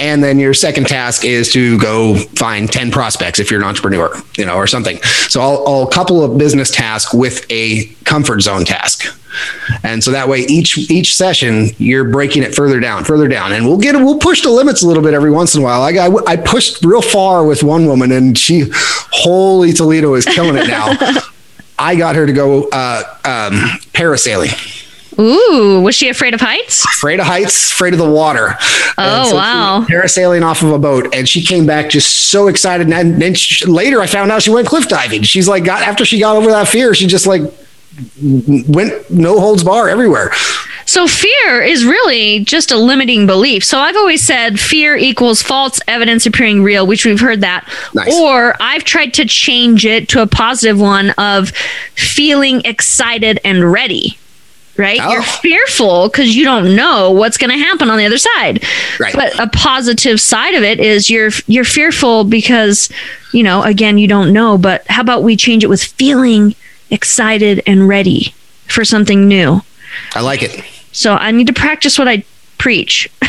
And 0.00 0.24
then 0.24 0.38
your 0.38 0.54
second 0.54 0.88
task 0.88 1.26
is 1.26 1.52
to 1.52 1.78
go 1.78 2.16
find 2.16 2.72
10 2.72 2.90
prospects 2.90 3.38
if 3.38 3.50
you're 3.50 3.60
an 3.60 3.66
entrepreneur, 3.66 4.10
you 4.38 4.46
know, 4.46 4.56
or 4.56 4.66
something. 4.66 4.96
So 5.28 5.42
I'll, 5.42 5.66
I'll 5.66 5.86
couple 5.86 6.24
a 6.24 6.38
business 6.38 6.70
task 6.70 7.12
with 7.12 7.44
a 7.50 7.84
comfort 8.04 8.40
zone 8.40 8.64
task. 8.64 9.04
And 9.84 10.02
so 10.02 10.10
that 10.10 10.28
way 10.28 10.40
each 10.40 10.90
each 10.90 11.14
session 11.14 11.68
you're 11.78 12.04
breaking 12.04 12.42
it 12.42 12.54
further 12.54 12.80
down, 12.80 13.04
further 13.04 13.28
down. 13.28 13.52
And 13.52 13.66
we'll 13.66 13.78
get 13.78 13.94
we'll 13.94 14.18
push 14.18 14.42
the 14.42 14.50
limits 14.50 14.82
a 14.82 14.88
little 14.88 15.02
bit 15.02 15.14
every 15.14 15.30
once 15.30 15.54
in 15.54 15.60
a 15.60 15.64
while. 15.64 15.82
I 15.82 15.92
got 15.92 16.28
I 16.28 16.36
pushed 16.36 16.84
real 16.84 17.02
far 17.02 17.44
with 17.44 17.62
one 17.62 17.86
woman 17.86 18.10
and 18.10 18.36
she 18.36 18.64
holy 18.72 19.72
Toledo 19.72 20.14
is 20.14 20.24
killing 20.24 20.56
it 20.56 20.66
now. 20.66 20.96
I 21.78 21.94
got 21.94 22.16
her 22.16 22.26
to 22.26 22.32
go 22.32 22.68
uh, 22.70 23.02
um, 23.24 23.54
parasailing 23.92 24.79
Ooh, 25.18 25.80
was 25.82 25.94
she 25.94 26.08
afraid 26.08 26.34
of 26.34 26.40
heights? 26.40 26.84
afraid 26.84 27.18
of 27.18 27.26
heights, 27.26 27.72
afraid 27.72 27.92
of 27.92 27.98
the 27.98 28.10
water. 28.10 28.54
Oh, 28.98 29.28
she 29.28 29.34
wow. 29.34 29.86
Parasailing 29.88 30.44
off 30.44 30.62
of 30.62 30.70
a 30.72 30.78
boat, 30.78 31.14
and 31.14 31.28
she 31.28 31.42
came 31.42 31.66
back 31.66 31.90
just 31.90 32.28
so 32.30 32.48
excited. 32.48 32.90
And 32.90 33.20
then 33.20 33.34
she, 33.34 33.64
later, 33.66 34.00
I 34.00 34.06
found 34.06 34.30
out 34.30 34.42
she 34.42 34.50
went 34.50 34.68
cliff 34.68 34.88
diving. 34.88 35.22
She's 35.22 35.48
like, 35.48 35.64
got 35.64 35.82
after 35.82 36.04
she 36.04 36.20
got 36.20 36.36
over 36.36 36.50
that 36.50 36.68
fear, 36.68 36.94
she 36.94 37.06
just 37.06 37.26
like 37.26 37.42
went 38.22 39.10
no 39.10 39.40
holds 39.40 39.64
bar 39.64 39.88
everywhere. 39.88 40.30
So 40.86 41.06
fear 41.06 41.62
is 41.62 41.84
really 41.84 42.40
just 42.40 42.70
a 42.72 42.76
limiting 42.76 43.26
belief. 43.26 43.64
So 43.64 43.78
I've 43.78 43.96
always 43.96 44.22
said 44.22 44.58
fear 44.58 44.96
equals 44.96 45.42
false 45.42 45.80
evidence 45.86 46.26
appearing 46.26 46.62
real, 46.62 46.86
which 46.86 47.04
we've 47.04 47.20
heard 47.20 47.40
that. 47.42 47.68
Nice. 47.94 48.12
Or 48.20 48.54
I've 48.60 48.84
tried 48.84 49.14
to 49.14 49.24
change 49.24 49.86
it 49.86 50.08
to 50.10 50.22
a 50.22 50.26
positive 50.26 50.80
one 50.80 51.10
of 51.10 51.50
feeling 51.94 52.62
excited 52.64 53.40
and 53.44 53.70
ready. 53.70 54.18
Right? 54.76 55.00
Oh. 55.02 55.12
You're 55.12 55.22
fearful 55.22 56.08
because 56.08 56.34
you 56.34 56.44
don't 56.44 56.74
know 56.74 57.10
what's 57.10 57.36
going 57.36 57.50
to 57.50 57.58
happen 57.58 57.90
on 57.90 57.98
the 57.98 58.06
other 58.06 58.18
side. 58.18 58.64
Right. 58.98 59.14
But 59.14 59.38
a 59.38 59.48
positive 59.48 60.20
side 60.20 60.54
of 60.54 60.62
it 60.62 60.80
is 60.80 61.10
you're 61.10 61.30
you're 61.46 61.64
fearful 61.64 62.24
because, 62.24 62.88
you 63.32 63.42
know, 63.42 63.62
again, 63.62 63.98
you 63.98 64.08
don't 64.08 64.32
know, 64.32 64.56
but 64.56 64.86
how 64.88 65.02
about 65.02 65.22
we 65.22 65.36
change 65.36 65.64
it 65.64 65.68
with 65.68 65.82
feeling 65.82 66.54
excited 66.90 67.62
and 67.66 67.88
ready 67.88 68.34
for 68.68 68.84
something 68.84 69.28
new? 69.28 69.60
I 70.14 70.20
like 70.20 70.42
it. 70.42 70.64
So 70.92 71.14
I 71.14 71.30
need 71.30 71.46
to 71.46 71.52
practice 71.52 71.98
what 71.98 72.08
I 72.08 72.24
preach. 72.60 73.10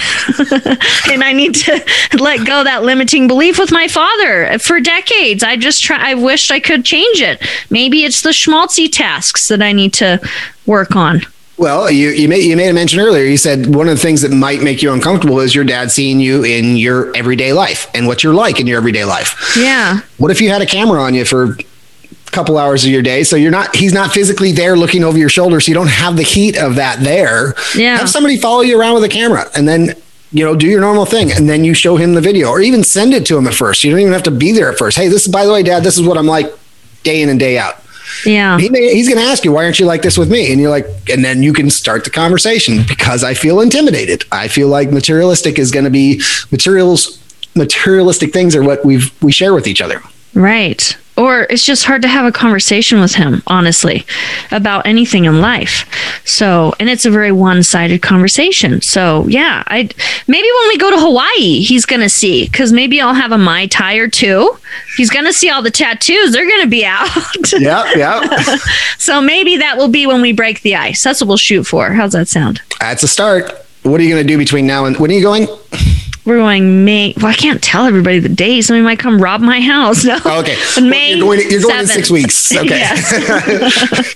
and 1.10 1.24
I 1.24 1.32
need 1.34 1.56
to 1.56 1.84
let 2.20 2.46
go 2.46 2.60
of 2.60 2.66
that 2.66 2.84
limiting 2.84 3.28
belief 3.28 3.58
with 3.58 3.72
my 3.72 3.88
father 3.88 4.60
for 4.60 4.80
decades. 4.80 5.42
I 5.42 5.56
just 5.56 5.82
try 5.82 5.98
I 6.12 6.14
wished 6.14 6.52
I 6.52 6.60
could 6.60 6.86
change 6.86 7.22
it. 7.22 7.42
Maybe 7.70 8.04
it's 8.04 8.22
the 8.22 8.30
schmaltzy 8.30 8.92
tasks 8.92 9.48
that 9.48 9.62
I 9.62 9.72
need 9.72 9.94
to 9.94 10.20
work 10.66 10.96
on. 10.96 11.22
Well, 11.58 11.90
you 11.92 12.10
you 12.10 12.28
made 12.28 12.44
you 12.44 12.58
made 12.58 12.70
a 12.70 12.74
mention 12.74 13.00
earlier. 13.00 13.24
You 13.24 13.38
said 13.38 13.74
one 13.74 13.88
of 13.88 13.96
the 13.96 14.02
things 14.02 14.22
that 14.24 14.32
might 14.32 14.62
make 14.62 14.82
you 14.82 14.92
uncomfortable 14.92 15.40
is 15.40 15.56
your 15.56 15.64
dad 15.64 15.92
seeing 15.92 16.20
you 16.20 16.44
in 16.44 16.76
your 16.76 17.16
everyday 17.16 17.54
life 17.54 17.90
and 17.94 18.08
what 18.08 18.24
you're 18.24 18.34
like 18.34 18.60
in 18.60 18.68
your 18.68 18.78
everyday 18.78 19.06
life. 19.06 19.56
Yeah. 19.58 20.00
What 20.18 20.32
if 20.32 20.42
you 20.42 20.50
had 20.50 20.62
a 20.62 20.66
camera 20.66 21.02
on 21.02 21.14
you 21.14 21.24
for 21.24 21.58
couple 22.32 22.58
hours 22.58 22.84
of 22.84 22.92
your 22.92 23.02
day. 23.02 23.24
So 23.24 23.36
you're 23.36 23.52
not 23.52 23.76
he's 23.76 23.94
not 23.94 24.12
physically 24.12 24.52
there 24.52 24.78
looking 24.78 25.04
over 25.04 25.18
your 25.18 25.30
shoulder. 25.30 25.60
So 25.60 25.70
you 25.70 25.76
don't 25.76 25.90
have 25.90 26.16
the 26.16 26.24
heat 26.24 26.58
of 26.58 26.76
that 26.76 27.00
there. 27.02 27.54
Yeah. 27.76 27.98
have 27.98 28.10
somebody 28.10 28.38
follow 28.38 28.62
you 28.62 28.80
around 28.80 28.96
with 28.96 29.04
a 29.04 29.10
camera 29.10 29.50
and 29.56 29.68
then 29.68 29.96
you 30.32 30.46
know 30.46 30.56
do 30.56 30.68
your 30.68 30.80
normal 30.80 31.06
thing 31.06 31.32
and 31.32 31.50
then 31.50 31.64
you 31.64 31.74
show 31.74 31.98
him 31.98 32.14
the 32.14 32.22
video 32.22 32.48
or 32.50 32.62
even 32.62 32.84
send 32.84 33.14
it 33.14 33.26
to 33.28 33.38
him 33.38 33.48
at 33.48 33.54
first. 33.54 33.84
You 33.84 33.92
don't 33.92 34.00
even 34.00 34.14
have 34.14 34.24
to 34.24 34.32
be 34.32 34.52
there 34.52 34.72
at 34.72 34.78
first. 34.78 34.98
Hey 34.98 35.10
this 35.10 35.26
is 35.26 35.32
by 35.32 35.46
the 35.46 35.52
way 35.52 35.62
dad 35.64 35.84
this 35.84 35.98
is 35.98 36.08
what 36.08 36.18
i'm 36.18 36.28
like 36.28 36.52
day 37.04 37.22
in 37.22 37.30
and 37.30 37.40
day 37.40 37.58
out. 37.58 37.76
Yeah. 38.26 38.60
he 38.60 38.70
may, 38.70 38.94
he's 38.94 39.08
going 39.08 39.20
to 39.24 39.26
ask 39.26 39.46
you 39.46 39.52
why 39.54 39.64
aren't 39.64 39.80
you 39.80 39.86
like 39.86 40.02
this 40.02 40.18
with 40.18 40.30
me? 40.30 40.52
And 40.52 40.60
you're 40.60 40.70
like 40.70 40.86
and 41.10 41.24
then 41.24 41.44
you 41.44 41.54
can 41.54 41.70
start 41.70 42.04
the 42.04 42.10
conversation 42.10 42.84
because 42.88 43.24
i 43.24 43.34
feel 43.34 43.60
intimidated. 43.62 44.26
I 44.32 44.48
feel 44.48 44.68
like 44.70 44.92
materialistic 44.92 45.60
is 45.60 45.72
going 45.72 45.86
to 45.86 45.92
be 45.92 46.22
materials 46.50 47.20
materialistic 47.56 48.32
things 48.32 48.56
are 48.56 48.64
what 48.64 48.86
we've 48.86 49.12
we 49.22 49.32
share 49.32 49.54
with 49.54 49.68
each 49.68 49.82
other. 49.82 50.02
Right. 50.34 50.98
Or 51.18 51.42
it's 51.50 51.66
just 51.66 51.84
hard 51.84 52.02
to 52.04 52.08
have 52.08 52.26
a 52.26 52.32
conversation 52.32 53.00
with 53.02 53.16
him, 53.16 53.44
honestly, 53.46 54.06
about 54.50 54.88
anything 54.88 55.26
in 55.26 55.42
life. 55.42 55.86
So, 56.26 56.74
and 56.80 56.90
it's 56.90 57.06
a 57.06 57.12
very 57.12 57.32
one-sided 57.32 58.02
conversation. 58.02 58.82
So, 58.82 59.28
yeah, 59.28 59.64
I 59.68 59.90
maybe 60.28 60.48
when 60.60 60.68
we 60.70 60.78
go 60.78 60.90
to 60.90 60.98
Hawaii, 61.00 61.60
he's 61.62 61.86
going 61.86 62.02
to 62.02 62.10
see 62.10 62.48
cuz 62.48 62.72
maybe 62.72 63.02
I'll 63.02 63.14
have 63.14 63.32
a 63.32 63.38
mai 63.38 63.68
tai 63.68 63.96
or 63.96 64.08
two. 64.08 64.58
He's 64.98 65.10
going 65.10 65.26
to 65.26 65.34
see 65.34 65.50
all 65.50 65.62
the 65.62 65.70
tattoos. 65.72 66.32
They're 66.32 66.48
going 66.48 66.62
to 66.64 66.68
be 66.70 66.86
out. 66.98 67.10
yeah 67.60 67.92
yeah 67.96 68.38
so, 68.98 69.22
maybe 69.22 69.58
that 69.58 69.78
will 69.78 69.90
be 69.90 70.08
when 70.08 70.22
we 70.22 70.32
break 70.32 70.62
the 70.62 70.76
ice. 70.76 71.04
That's 71.04 71.20
what 71.22 71.28
we'll 71.28 71.38
shoot 71.38 71.66
for. 71.66 71.92
How's 71.92 72.14
that 72.14 72.30
sound? 72.30 72.62
That's 72.80 73.04
a 73.04 73.08
start. 73.08 73.52
What 73.84 74.00
are 74.00 74.04
you 74.04 74.10
going 74.10 74.26
to 74.26 74.28
do 74.28 74.38
between 74.38 74.66
now 74.66 74.86
and 74.86 74.96
when 74.98 75.12
are 75.12 75.14
you 75.14 75.22
going? 75.24 75.48
We're 76.24 76.38
going 76.38 76.86
May. 76.86 77.14
Well, 77.18 77.28
I 77.28 77.34
can't 77.34 77.62
tell 77.64 77.86
everybody 77.86 78.20
the 78.20 78.30
day. 78.30 78.62
Somebody 78.62 78.84
might 78.84 79.00
come 79.00 79.22
rob 79.22 79.42
my 79.42 79.60
house. 79.60 80.06
No. 80.12 80.18
Oh, 80.26 80.40
okay. 80.42 80.58
May 80.82 81.14
You're 81.16 81.26
going, 81.26 81.50
you're 81.50 81.62
going 81.62 81.80
in 81.80 81.88
six 81.88 82.10
weeks. 82.12 82.52
Okay. 82.56 82.86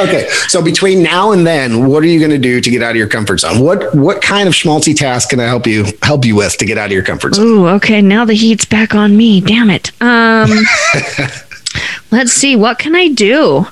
Okay. 0.00 0.26
So 0.48 0.62
between 0.62 1.02
now 1.02 1.32
and 1.32 1.46
then, 1.46 1.86
what 1.88 2.02
are 2.02 2.06
you 2.06 2.18
going 2.18 2.30
to 2.30 2.38
do 2.38 2.60
to 2.62 2.70
get 2.70 2.82
out 2.82 2.90
of 2.90 2.96
your 2.96 3.08
comfort 3.08 3.40
zone? 3.40 3.58
What 3.60 3.94
what 3.94 4.22
kind 4.22 4.48
of 4.48 4.54
schmaltzy 4.54 4.96
task 4.96 5.30
can 5.30 5.40
I 5.40 5.44
help 5.44 5.66
you 5.66 5.84
help 6.02 6.24
you 6.24 6.34
with 6.34 6.56
to 6.58 6.64
get 6.64 6.78
out 6.78 6.86
of 6.86 6.92
your 6.92 7.02
comfort 7.02 7.34
zone? 7.34 7.46
Ooh, 7.46 7.68
okay. 7.68 8.00
Now 8.00 8.24
the 8.24 8.34
heat's 8.34 8.64
back 8.64 8.94
on 8.94 9.16
me. 9.16 9.40
Damn 9.42 9.68
it. 9.70 9.92
Um, 10.00 10.50
let's 12.10 12.32
see. 12.32 12.56
What 12.56 12.78
can 12.78 12.96
I 12.96 13.08
do? 13.08 13.66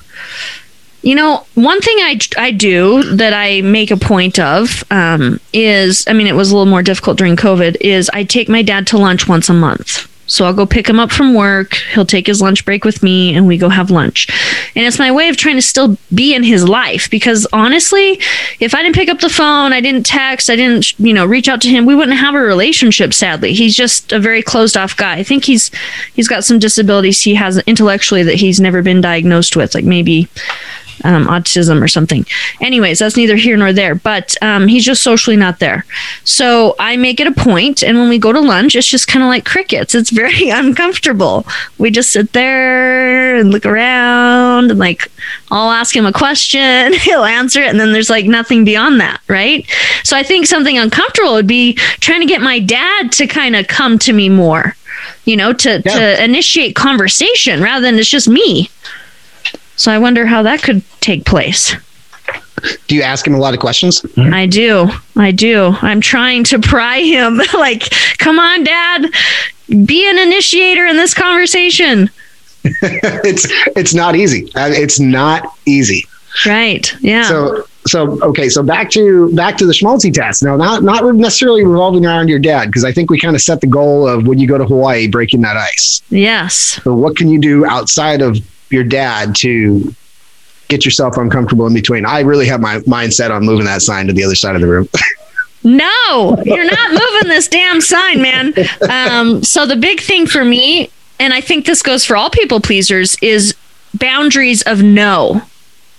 You 1.05 1.13
know, 1.13 1.45
one 1.53 1.81
thing 1.81 1.97
I, 1.99 2.19
I 2.35 2.49
do 2.49 3.03
that 3.17 3.31
I 3.31 3.61
make 3.61 3.91
a 3.91 3.95
point 3.95 4.39
of 4.39 4.83
um, 4.89 5.39
is, 5.53 6.03
I 6.07 6.13
mean, 6.13 6.25
it 6.25 6.33
was 6.33 6.49
a 6.49 6.55
little 6.55 6.65
more 6.65 6.81
difficult 6.81 7.19
during 7.19 7.35
COVID, 7.35 7.77
is 7.79 8.09
I 8.09 8.23
take 8.23 8.49
my 8.49 8.63
dad 8.63 8.87
to 8.87 8.97
lunch 8.97 9.27
once 9.27 9.47
a 9.47 9.53
month. 9.53 10.11
So 10.25 10.45
I'll 10.45 10.53
go 10.53 10.65
pick 10.65 10.89
him 10.89 10.99
up 10.99 11.11
from 11.11 11.35
work. 11.35 11.75
He'll 11.93 12.07
take 12.07 12.25
his 12.25 12.41
lunch 12.41 12.65
break 12.65 12.83
with 12.83 13.03
me 13.03 13.35
and 13.35 13.45
we 13.45 13.59
go 13.59 13.69
have 13.69 13.91
lunch. 13.91 14.27
And 14.75 14.83
it's 14.83 14.97
my 14.97 15.11
way 15.11 15.29
of 15.29 15.37
trying 15.37 15.57
to 15.57 15.61
still 15.61 15.95
be 16.11 16.33
in 16.33 16.41
his 16.41 16.67
life 16.67 17.07
because 17.11 17.45
honestly, 17.53 18.19
if 18.59 18.73
I 18.73 18.81
didn't 18.81 18.95
pick 18.95 19.07
up 19.07 19.19
the 19.19 19.29
phone, 19.29 19.73
I 19.73 19.81
didn't 19.81 20.07
text, 20.07 20.49
I 20.49 20.55
didn't, 20.55 20.97
you 20.99 21.13
know, 21.13 21.27
reach 21.27 21.47
out 21.47 21.61
to 21.61 21.69
him, 21.69 21.85
we 21.85 21.93
wouldn't 21.93 22.17
have 22.17 22.33
a 22.33 22.39
relationship 22.39 23.13
sadly. 23.13 23.53
He's 23.53 23.75
just 23.75 24.11
a 24.11 24.19
very 24.19 24.41
closed 24.41 24.75
off 24.75 24.97
guy. 24.97 25.17
I 25.17 25.23
think 25.23 25.45
he's 25.45 25.69
he's 26.15 26.27
got 26.27 26.43
some 26.43 26.57
disabilities 26.57 27.21
he 27.21 27.35
has 27.35 27.59
intellectually 27.67 28.23
that 28.23 28.35
he's 28.35 28.59
never 28.59 28.81
been 28.81 29.01
diagnosed 29.01 29.55
with, 29.55 29.75
like 29.75 29.85
maybe 29.85 30.27
um, 31.03 31.27
autism 31.27 31.81
or 31.81 31.87
something. 31.87 32.25
Anyways, 32.61 32.99
that's 32.99 33.17
neither 33.17 33.35
here 33.35 33.57
nor 33.57 33.73
there, 33.73 33.95
but 33.95 34.35
um, 34.41 34.67
he's 34.67 34.85
just 34.85 35.03
socially 35.03 35.35
not 35.35 35.59
there. 35.59 35.85
So 36.23 36.75
I 36.79 36.95
make 36.97 37.19
it 37.19 37.27
a 37.27 37.31
point, 37.31 37.83
and 37.83 37.97
when 37.97 38.09
we 38.09 38.17
go 38.19 38.31
to 38.31 38.39
lunch, 38.39 38.75
it's 38.75 38.87
just 38.87 39.07
kind 39.07 39.23
of 39.23 39.27
like 39.29 39.45
crickets. 39.45 39.95
It's 39.95 40.09
very 40.09 40.49
uncomfortable. 40.61 41.45
We 41.77 41.91
just 41.91 42.11
sit 42.11 42.33
there 42.33 43.35
and 43.35 43.51
look 43.51 43.65
around, 43.65 44.71
and 44.71 44.79
like 44.79 45.11
I'll 45.51 45.71
ask 45.71 45.95
him 45.95 46.05
a 46.05 46.13
question, 46.13 46.93
he'll 47.01 47.23
answer 47.25 47.61
it, 47.61 47.69
and 47.69 47.79
then 47.79 47.91
there's 47.93 48.09
like 48.09 48.25
nothing 48.25 48.63
beyond 48.63 48.99
that, 49.01 49.21
right? 49.27 49.65
So 50.03 50.15
I 50.15 50.23
think 50.23 50.45
something 50.47 50.77
uncomfortable 50.77 51.33
would 51.33 51.47
be 51.47 51.73
trying 51.99 52.21
to 52.21 52.27
get 52.27 52.41
my 52.41 52.59
dad 52.59 53.11
to 53.13 53.27
kind 53.27 53.55
of 53.55 53.67
come 53.67 53.99
to 53.99 54.13
me 54.13 54.29
more 54.29 54.75
you 55.25 55.35
know, 55.35 55.53
to, 55.53 55.81
Yeah. 55.85 55.93
to 55.99 56.23
initiate 56.23 56.75
conversation 56.75 57.61
rather 57.61 57.81
than 57.81 57.97
it's 57.99 58.09
just 58.09 58.27
me. 58.27 58.69
So 59.75 59.91
I 59.91 59.97
wonder 59.97 60.25
how 60.25 60.43
that 60.43 60.61
could 60.63 60.83
take 61.01 61.25
place. 61.25 61.75
Do 62.87 62.95
you 62.95 63.01
ask 63.01 63.27
him 63.27 63.35
a 63.35 63.37
lot 63.37 63.53
of 63.53 63.59
questions? 63.59 64.03
I 64.17 64.45
do. 64.45 64.89
I 65.15 65.31
do. 65.31 65.75
I'm 65.81 66.01
trying 66.01 66.43
to 66.45 66.59
pry 66.59 66.99
him. 66.99 67.39
like, 67.53 67.89
come 68.17 68.39
on, 68.39 68.63
dad, 68.63 69.05
be 69.85 70.09
an 70.09 70.17
initiator 70.17 70.85
in 70.85 70.95
this 70.97 71.13
conversation. 71.13 72.09
it's 72.63 73.45
it's 73.75 73.93
not 73.93 74.15
easy. 74.15 74.51
Uh, 74.55 74.69
It's 74.71 74.99
not 74.99 75.53
easy. 75.65 76.05
Right. 76.45 76.91
Yeah. 77.01 77.23
So 77.23 77.67
so 77.85 78.19
okay. 78.23 78.49
So 78.49 78.63
back 78.63 78.89
to 78.91 79.31
back 79.35 79.57
to 79.57 79.67
the 79.67 79.73
schmaltzy 79.73 80.11
test. 80.11 80.41
Now, 80.41 80.55
not 80.55 80.81
not 80.81 81.03
necessarily 81.15 81.63
revolving 81.63 82.05
around 82.07 82.27
your 82.29 82.39
dad, 82.39 82.65
because 82.67 82.83
I 82.83 82.91
think 82.91 83.11
we 83.11 83.19
kind 83.19 83.35
of 83.35 83.41
set 83.41 83.61
the 83.61 83.67
goal 83.67 84.07
of 84.07 84.25
when 84.25 84.39
you 84.39 84.47
go 84.47 84.57
to 84.57 84.65
Hawaii, 84.65 85.07
breaking 85.07 85.41
that 85.41 85.57
ice. 85.57 86.01
yes. 86.09 86.81
So 86.83 86.95
what 86.95 87.15
can 87.15 87.29
you 87.29 87.39
do 87.39 87.65
outside 87.65 88.21
of 88.23 88.37
your 88.69 88.83
dad 88.83 89.35
to 89.37 89.93
get 90.67 90.85
yourself 90.85 91.17
uncomfortable 91.17 91.67
in 91.67 91.73
between? 91.73 92.05
I 92.05 92.21
really 92.21 92.47
have 92.47 92.61
my 92.61 92.79
mindset 92.79 93.31
on 93.31 93.45
moving 93.45 93.65
that 93.65 93.81
sign 93.81 94.07
to 94.07 94.13
the 94.13 94.23
other 94.23 94.35
side 94.35 94.55
of 94.55 94.61
the 94.61 94.67
room. 94.67 94.89
No, 95.65 96.37
you're 96.45 96.63
not 96.63 96.91
moving 96.91 97.27
this 97.27 97.47
damn 97.47 97.81
sign, 97.81 98.21
man. 98.21 98.53
Um, 98.87 99.43
so 99.43 99.65
the 99.65 99.75
big 99.75 99.99
thing 99.99 100.27
for 100.27 100.45
me, 100.45 100.91
and 101.19 101.33
I 101.33 101.41
think 101.41 101.65
this 101.65 101.81
goes 101.81 102.05
for 102.05 102.15
all 102.15 102.29
people 102.29 102.61
pleasers, 102.61 103.17
is 103.19 103.55
boundaries 103.95 104.61
of 104.61 104.83
no. 104.83 105.41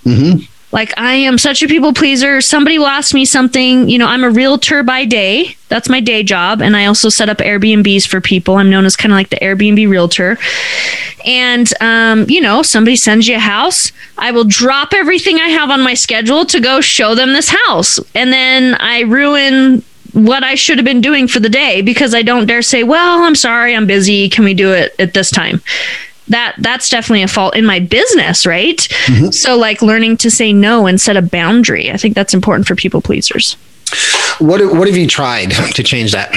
hmm 0.05 0.37
Like 0.77 0.93
I 0.99 1.15
am 1.15 1.39
such 1.39 1.63
a 1.63 1.69
people 1.69 1.95
pleaser. 1.95 2.43
Somebody 2.43 2.79
will 2.79 2.87
ask 2.87 3.15
me 3.15 3.25
something. 3.25 3.89
You 3.89 3.97
know, 3.97 4.07
I'm 4.07 4.23
a 4.23 4.29
realtor 4.29 4.83
by 4.83 5.07
day. 5.07 5.57
That's 5.71 5.89
my 5.89 6.01
day 6.01 6.23
job, 6.23 6.61
and 6.61 6.77
I 6.77 6.85
also 6.85 7.09
set 7.09 7.31
up 7.31 7.39
Airbnbs 7.39 8.07
for 8.07 8.21
people. 8.21 8.57
I'm 8.57 8.69
known 8.69 8.85
as 8.85 8.95
kind 8.95 9.11
of 9.11 9.17
like 9.17 9.31
the 9.31 9.37
Airbnb 9.37 9.89
realtor. 9.89 10.37
And 11.25 11.67
um, 11.81 12.29
you 12.29 12.43
know, 12.43 12.61
somebody 12.61 12.95
sends 12.95 13.27
you 13.27 13.37
a 13.37 13.39
house, 13.39 13.91
I 14.19 14.33
will 14.33 14.45
drop 14.45 14.93
everything 14.93 15.37
I 15.37 15.49
have 15.49 15.71
on 15.71 15.81
my 15.81 15.95
schedule 15.95 16.45
to 16.45 16.61
go 16.61 16.83
show 16.83 17.15
them 17.15 17.33
this 17.33 17.49
house, 17.49 17.99
and 18.15 18.31
then 18.31 18.75
I 18.75 19.01
ruin 19.01 19.83
what 20.13 20.45
I 20.45 20.57
should 20.57 20.77
have 20.77 20.85
been 20.85 21.01
doing 21.01 21.27
for 21.27 21.41
the 21.41 21.49
day 21.49 21.81
because 21.81 22.15
I 22.15 22.21
don't 22.21 22.45
dare 22.45 22.61
say, 22.61 22.83
"Well, 22.83 23.23
I'm 23.23 23.35
sorry, 23.35 23.75
I'm 23.75 23.87
busy. 23.87 24.29
Can 24.29 24.45
we 24.45 24.53
do 24.53 24.73
it 24.73 24.95
at 24.99 25.15
this 25.15 25.31
time?" 25.31 25.63
That 26.29 26.57
that's 26.59 26.89
definitely 26.89 27.23
a 27.23 27.29
fault 27.29 27.55
in 27.57 27.65
my 27.65 27.79
business, 27.81 28.47
right? 28.47 28.81
So 29.33 29.57
like 29.57 29.83
learning 29.83 30.17
to 30.19 30.31
say 30.31 30.53
no 30.53 30.87
and 30.87 31.01
set 31.01 31.17
a 31.17 31.23
boundary. 31.23 31.91
I 31.91 31.97
think 31.97 32.15
that's 32.15 32.35
important 32.35 32.67
for 32.67 32.75
people 32.75 33.01
pleasers. 33.01 33.57
What 34.39 34.61
what 34.75 34.89
have 34.89 34.97
you 34.97 35.07
tried 35.07 35.51
to 35.51 35.83
change 35.83 36.13
that? 36.13 36.33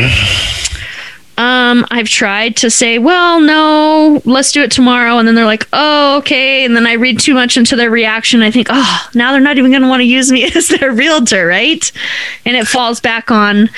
Um, 1.39 1.86
I've 1.89 2.10
tried 2.10 2.58
to 2.58 2.69
say, 2.69 2.99
well, 2.99 3.39
no, 3.39 4.21
let's 4.25 4.52
do 4.52 4.62
it 4.62 4.71
tomorrow. 4.71 5.19
And 5.19 5.25
then 5.25 5.36
they're 5.36 5.45
like, 5.45 5.65
oh, 5.71 6.17
okay. 6.17 6.65
And 6.65 6.75
then 6.75 6.86
I 6.86 6.93
read 6.93 7.17
too 7.17 7.34
much 7.34 7.56
into 7.56 7.78
their 7.78 7.89
reaction. 7.89 8.41
I 8.41 8.52
think, 8.52 8.67
oh, 8.69 9.10
now 9.15 9.32
they're 9.32 9.39
not 9.39 9.58
even 9.58 9.71
going 9.71 9.82
to 9.82 9.88
want 9.88 10.02
to 10.02 10.06
use 10.06 10.34
me 10.34 10.43
as 10.56 10.67
their 10.67 10.91
realtor, 10.91 11.47
right? 11.47 11.89
And 12.45 12.58
it 12.58 12.67
falls 12.67 12.99
back 12.99 13.32
on 13.32 13.69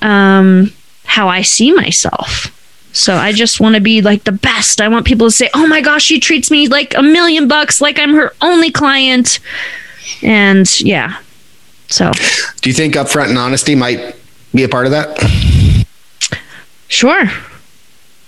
um, 0.00 0.72
how 1.04 1.26
I 1.26 1.42
see 1.42 1.72
myself. 1.72 2.56
So 2.92 3.14
I 3.14 3.32
just 3.32 3.60
want 3.60 3.74
to 3.74 3.80
be 3.80 4.02
like 4.02 4.24
the 4.24 4.32
best. 4.32 4.80
I 4.80 4.88
want 4.88 5.06
people 5.06 5.26
to 5.26 5.30
say, 5.30 5.48
oh 5.54 5.66
my 5.66 5.80
gosh, 5.80 6.02
she 6.02 6.20
treats 6.20 6.50
me 6.50 6.68
like 6.68 6.94
a 6.94 7.02
million 7.02 7.48
bucks, 7.48 7.80
like 7.80 7.98
I'm 7.98 8.14
her 8.14 8.34
only 8.42 8.70
client. 8.70 9.40
And 10.22 10.68
yeah. 10.80 11.18
So 11.88 12.12
Do 12.60 12.70
you 12.70 12.74
think 12.74 12.94
upfront 12.94 13.28
and 13.28 13.38
honesty 13.38 13.74
might 13.74 14.16
be 14.54 14.62
a 14.64 14.68
part 14.68 14.86
of 14.86 14.92
that? 14.92 15.86
sure. 16.88 17.26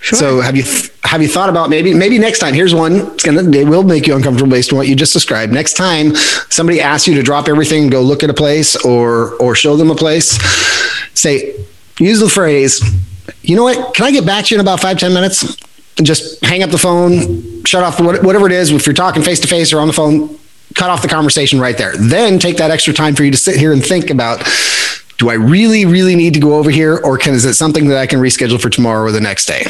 Sure. 0.00 0.18
So 0.18 0.40
have 0.42 0.55
you 0.55 0.64
have 1.05 1.22
you 1.22 1.29
thought 1.29 1.48
about 1.48 1.70
maybe 1.70 1.94
maybe 1.94 2.18
next 2.18 2.38
time? 2.38 2.53
Here's 2.53 2.74
one. 2.74 2.92
It's 3.14 3.22
gonna 3.24 3.42
they 3.42 3.64
will 3.64 3.83
make 3.85 4.07
you 4.07 4.14
uncomfortable 4.14 4.50
based 4.50 4.70
on 4.70 4.77
what 4.77 4.87
you 4.87 4.94
just 4.94 5.14
described. 5.14 5.50
Next 5.50 5.74
time 5.79 6.14
somebody 6.50 6.79
asks 6.79 7.09
you 7.09 7.14
to 7.14 7.22
drop 7.22 7.48
everything, 7.48 7.85
and 7.85 7.90
go 7.90 8.03
look 8.03 8.22
at 8.22 8.29
a 8.29 8.35
place 8.35 8.77
or 8.85 9.35
or 9.37 9.55
show 9.55 9.77
them 9.77 9.90
a 9.90 9.94
place, 9.94 10.38
say 11.14 11.55
use 11.98 12.20
the 12.20 12.29
phrase. 12.29 12.83
You 13.45 13.57
know 13.57 13.65
what? 13.65 13.95
Can 13.95 14.07
I 14.07 14.11
get 14.11 14.25
back 14.25 14.47
to 14.47 14.55
you 14.55 14.61
in 14.61 14.65
about 14.65 14.81
five 14.81 14.99
ten 14.99 15.13
minutes? 15.13 15.43
And 15.97 16.07
just 16.07 16.45
hang 16.45 16.63
up 16.63 16.71
the 16.71 16.79
phone, 16.79 17.63
shut 17.65 17.85
off 17.85 18.01
whatever 18.01 18.47
it 18.47 18.53
is. 18.53 18.73
If 18.73 18.85
you're 18.85 18.95
talking 18.95 19.23
face 19.23 19.39
to 19.41 19.47
face 19.47 19.73
or 19.73 19.79
on 19.79 19.87
the 19.87 19.93
phone, 19.93 20.39
cut 20.75 20.91
off 20.91 21.03
the 21.03 21.09
conversation 21.09 21.61
right 21.61 21.79
there. 21.79 21.97
Then 21.97 22.41
take 22.41 22.57
that 22.57 22.73
extra 22.73 22.93
time 22.93 23.15
for 23.15 23.23
you 23.23 23.31
to 23.31 23.37
sit 23.37 23.57
here 23.57 23.73
and 23.73 23.85
think 23.85 24.11
about 24.11 24.43
do 25.19 25.31
I 25.31 25.35
really, 25.35 25.85
really 25.85 26.17
need 26.17 26.35
to 26.35 26.41
go 26.41 26.57
over 26.57 26.71
here, 26.71 26.97
or 27.05 27.17
can 27.17 27.35
is 27.35 27.45
it 27.45 27.55
something 27.55 27.87
that 27.89 27.99
I 27.99 28.07
can 28.07 28.19
reschedule 28.19 28.61
for 28.61 28.71
tomorrow 28.71 29.05
or 29.05 29.13
the 29.13 29.21
next 29.21 29.47
day? 29.47 29.65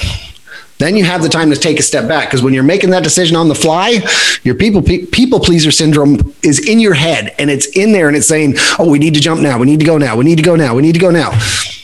Then 0.78 0.96
you 0.96 1.04
have 1.04 1.22
the 1.22 1.28
time 1.28 1.50
to 1.50 1.56
take 1.56 1.78
a 1.78 1.82
step 1.82 2.08
back 2.08 2.28
because 2.28 2.42
when 2.42 2.54
you're 2.54 2.64
making 2.64 2.90
that 2.90 3.04
decision 3.04 3.36
on 3.36 3.48
the 3.48 3.54
fly, 3.54 4.00
your 4.42 4.54
people 4.54 4.82
pe- 4.82 5.04
people 5.06 5.38
pleaser 5.38 5.70
syndrome 5.70 6.34
is 6.42 6.66
in 6.66 6.80
your 6.80 6.94
head 6.94 7.34
and 7.38 7.50
it's 7.50 7.66
in 7.76 7.92
there 7.92 8.08
and 8.08 8.16
it's 8.16 8.26
saying, 8.26 8.54
"Oh, 8.78 8.88
we 8.88 8.98
need 8.98 9.14
to 9.14 9.20
jump 9.20 9.40
now. 9.40 9.58
We 9.58 9.66
need 9.66 9.80
to 9.80 9.86
go 9.86 9.98
now. 9.98 10.16
We 10.16 10.24
need 10.24 10.36
to 10.36 10.42
go 10.42 10.56
now. 10.56 10.74
We 10.74 10.82
need 10.82 10.94
to 10.94 10.98
go 10.98 11.10
now." 11.10 11.30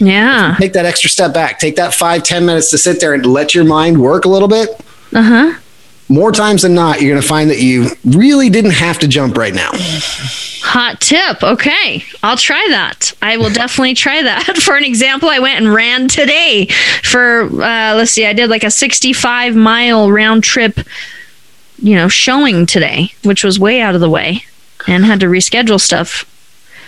Yeah. 0.01 0.57
Take 0.59 0.73
that 0.73 0.87
extra 0.87 1.11
step 1.11 1.33
back. 1.33 1.59
Take 1.59 1.77
that 1.77 1.95
five 1.95 2.23
ten 2.23 2.45
minutes 2.45 2.71
to 2.71 2.79
sit 2.79 3.01
there 3.01 3.15
and 3.15 3.25
let 3.25 3.55
your 3.55 3.65
mind 3.65 4.01
work 4.01 4.25
a 4.25 4.29
little 4.29 4.49
bit. 4.49 4.71
Uh 5.13 5.23
huh. 5.23 5.59
More 6.09 6.33
times 6.33 6.63
than 6.63 6.75
not, 6.75 7.01
you're 7.01 7.13
going 7.13 7.23
to 7.23 7.29
find 7.29 7.49
that 7.51 7.61
you 7.61 7.87
really 8.05 8.51
didn't 8.51 8.73
have 8.73 8.99
to 8.99 9.07
jump 9.07 9.37
right 9.37 9.55
now. 9.55 9.71
Hot 10.63 11.01
tip. 11.01 11.41
Okay. 11.41 12.05
I'll 12.25 12.37
try 12.37 12.67
that. 12.71 13.13
I 13.23 13.37
will 13.37 13.51
definitely 13.51 13.95
try 13.95 14.21
that. 14.21 14.57
For 14.61 14.77
an 14.77 14.83
example, 14.83 15.29
I 15.29 15.39
went 15.39 15.61
and 15.61 15.73
ran 15.73 16.09
today 16.09 16.67
for, 17.05 17.43
uh, 17.45 17.95
let's 17.95 18.11
see, 18.11 18.27
I 18.27 18.33
did 18.33 18.51
like 18.51 18.65
a 18.65 18.71
65 18.73 19.55
mile 19.55 20.11
round 20.11 20.43
trip, 20.43 20.81
you 21.79 21.95
know, 21.95 22.09
showing 22.09 22.67
today, 22.67 23.13
which 23.23 23.45
was 23.45 23.61
way 23.61 23.81
out 23.81 23.95
of 23.95 24.01
the 24.01 24.11
way 24.11 24.43
and 24.89 25.05
had 25.05 25.21
to 25.21 25.27
reschedule 25.27 25.81
stuff. 25.81 26.25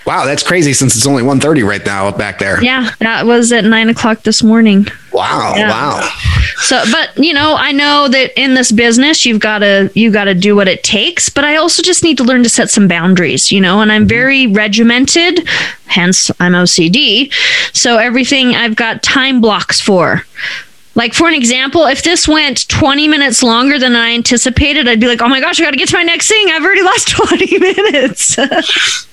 Wow, 0.04 0.24
that's 0.24 0.42
crazy 0.42 0.72
since 0.72 0.96
it's 0.96 1.06
only 1.06 1.22
1:30 1.22 1.66
right 1.66 1.84
now 1.84 2.08
up 2.08 2.18
back 2.18 2.38
there. 2.38 2.62
Yeah. 2.62 2.90
That 2.98 3.26
was 3.26 3.52
at 3.52 3.64
nine 3.64 3.88
o'clock 3.88 4.22
this 4.22 4.42
morning. 4.42 4.86
Wow, 5.12 5.54
Yeah. 5.56 5.68
wow. 5.70 6.10
So, 6.62 6.82
but 6.90 7.16
you 7.22 7.32
know, 7.32 7.54
I 7.56 7.72
know 7.72 8.08
that 8.08 8.38
in 8.40 8.54
this 8.54 8.72
business, 8.72 9.26
you've 9.26 9.40
got 9.40 9.58
to 9.58 9.90
you 9.94 10.10
got 10.10 10.24
to 10.24 10.34
do 10.34 10.56
what 10.56 10.68
it 10.68 10.82
takes. 10.82 11.28
But 11.28 11.44
I 11.44 11.56
also 11.56 11.82
just 11.82 12.02
need 12.02 12.16
to 12.18 12.24
learn 12.24 12.42
to 12.42 12.48
set 12.48 12.70
some 12.70 12.88
boundaries, 12.88 13.52
you 13.52 13.60
know. 13.60 13.80
And 13.80 13.92
I'm 13.92 14.02
mm-hmm. 14.02 14.08
very 14.08 14.46
regimented, 14.46 15.46
hence 15.86 16.30
I'm 16.40 16.52
OCD. 16.52 17.32
So 17.72 17.98
everything 17.98 18.54
I've 18.54 18.76
got 18.76 19.02
time 19.02 19.40
blocks 19.40 19.80
for. 19.80 20.24
Like 20.94 21.14
for 21.14 21.26
an 21.26 21.34
example, 21.34 21.86
if 21.86 22.02
this 22.02 22.28
went 22.28 22.68
20 22.68 23.08
minutes 23.08 23.42
longer 23.42 23.78
than 23.78 23.96
I 23.96 24.12
anticipated, 24.12 24.86
I'd 24.88 25.00
be 25.00 25.06
like, 25.06 25.22
"Oh 25.22 25.28
my 25.28 25.40
gosh, 25.40 25.60
I 25.60 25.64
got 25.64 25.70
to 25.70 25.76
get 25.78 25.88
to 25.88 25.96
my 25.96 26.02
next 26.02 26.28
thing. 26.28 26.48
I've 26.50 26.62
already 26.62 26.82
lost 26.82 27.08
20 27.16 27.58
minutes." 27.58 28.36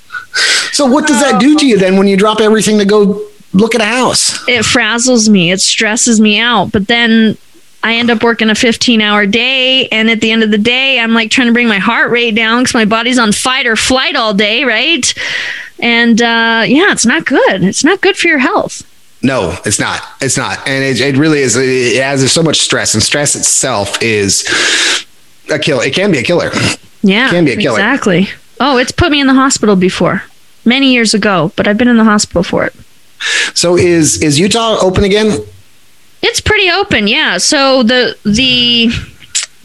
So 0.72 0.86
what 0.86 1.08
does 1.08 1.20
that 1.22 1.40
do 1.42 1.58
to 1.58 1.66
you 1.68 1.78
then 1.78 1.98
when 1.98 2.08
you 2.08 2.16
drop 2.18 2.40
everything 2.40 2.78
to 2.80 2.86
go 2.86 3.22
look 3.54 3.76
at 3.76 3.82
a 3.82 3.86
house? 3.86 4.48
it 4.48 4.64
frazzles 4.64 5.28
me 5.30 5.52
it 5.52 5.60
stresses 5.60 6.22
me 6.22 6.38
out 6.40 6.72
but 6.72 6.88
then 6.88 7.36
i 7.82 7.96
end 7.96 8.12
up 8.12 8.22
working 8.24 8.50
a 8.52 8.56
15 8.56 9.02
hour 9.02 9.26
day 9.26 9.88
and 9.88 10.08
at 10.10 10.22
the 10.22 10.30
end 10.32 10.44
of 10.44 10.52
the 10.52 10.58
day 10.58 11.00
i'm 11.00 11.14
like 11.16 11.32
trying 11.32 11.48
to 11.48 11.54
bring 11.54 11.68
my 11.68 11.80
heart 11.80 12.12
rate 12.12 12.36
down 12.36 12.62
because 12.62 12.76
my 12.76 12.86
body's 12.86 13.18
on 13.18 13.32
fight 13.32 13.66
or 13.66 13.76
flight 13.76 14.16
all 14.16 14.34
day 14.36 14.64
right 14.64 15.14
and 15.80 16.22
uh, 16.22 16.64
yeah 16.68 16.92
it's 16.92 17.06
not 17.08 17.26
good 17.26 17.64
it's 17.64 17.84
not 17.84 18.00
good 18.02 18.16
for 18.16 18.28
your 18.28 18.38
health 18.40 18.84
No, 19.24 19.58
it's 19.66 19.80
not. 19.80 20.00
It's 20.22 20.38
not. 20.38 20.60
And 20.66 20.82
it, 20.84 21.02
it 21.02 21.18
really 21.18 21.40
is. 21.40 21.58
It 21.58 22.02
has 22.02 22.32
so 22.32 22.42
much 22.42 22.60
stress, 22.62 22.94
and 22.94 23.04
stress 23.04 23.36
itself 23.36 24.02
is 24.02 24.48
a 25.52 25.60
killer. 25.60 25.84
It 25.84 25.94
can 25.94 26.10
be 26.12 26.20
a 26.20 26.24
killer. 26.24 26.52
yeah 27.02 27.28
It 27.28 27.32
Can 27.32 27.44
be 27.46 27.52
a 27.52 27.58
killer. 27.58 27.80
exactly 27.80 28.30
oh 28.60 28.78
it's 28.78 28.92
put 28.92 29.12
me 29.12 29.20
in 29.20 29.28
the 29.28 29.34
hospital 29.34 29.76
before 29.76 30.24
many 30.66 30.94
years 30.94 31.14
ago 31.14 31.52
but 31.56 31.68
i've 31.68 31.78
been 31.78 31.88
in 31.88 31.98
the 31.98 32.04
hospital 32.04 32.44
for 32.44 32.66
it 32.66 32.74
So 33.54 33.76
is 33.78 34.22
is 34.22 34.40
Utah 34.40 34.78
open 34.82 35.04
again? 35.04 35.42
It's 36.22 36.40
pretty 36.40 36.70
open, 36.72 37.08
yeah. 37.08 37.38
So 37.38 37.84
the 37.84 38.16
the 38.24 38.90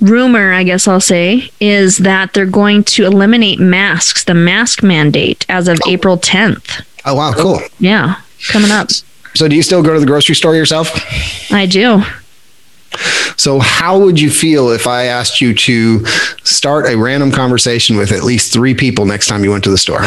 rumor, 0.00 0.52
I 0.52 0.64
guess 0.64 0.88
I'll 0.88 1.00
say, 1.00 1.50
is 1.60 1.98
that 1.98 2.32
they're 2.32 2.46
going 2.46 2.82
to 2.84 3.04
eliminate 3.04 3.60
masks, 3.60 4.24
the 4.24 4.34
mask 4.34 4.82
mandate 4.82 5.46
as 5.48 5.68
of 5.68 5.78
April 5.86 6.18
10th. 6.18 6.82
Oh 7.04 7.14
wow, 7.14 7.32
cool. 7.32 7.60
Yeah, 7.78 8.16
coming 8.48 8.72
up. 8.72 8.90
So 9.34 9.46
do 9.46 9.54
you 9.54 9.62
still 9.62 9.82
go 9.82 9.94
to 9.94 10.00
the 10.00 10.06
grocery 10.06 10.34
store 10.34 10.56
yourself? 10.56 10.90
I 11.52 11.66
do. 11.66 12.02
So 13.36 13.58
how 13.58 13.98
would 13.98 14.20
you 14.20 14.30
feel 14.30 14.70
if 14.70 14.86
I 14.86 15.04
asked 15.06 15.40
you 15.40 15.54
to 15.54 16.04
start 16.44 16.86
a 16.86 16.96
random 16.96 17.30
conversation 17.32 17.96
with 17.96 18.12
at 18.12 18.22
least 18.24 18.52
three 18.52 18.74
people 18.74 19.04
next 19.06 19.26
time 19.26 19.44
you 19.44 19.50
went 19.50 19.64
to 19.64 19.70
the 19.70 19.78
store? 19.78 20.02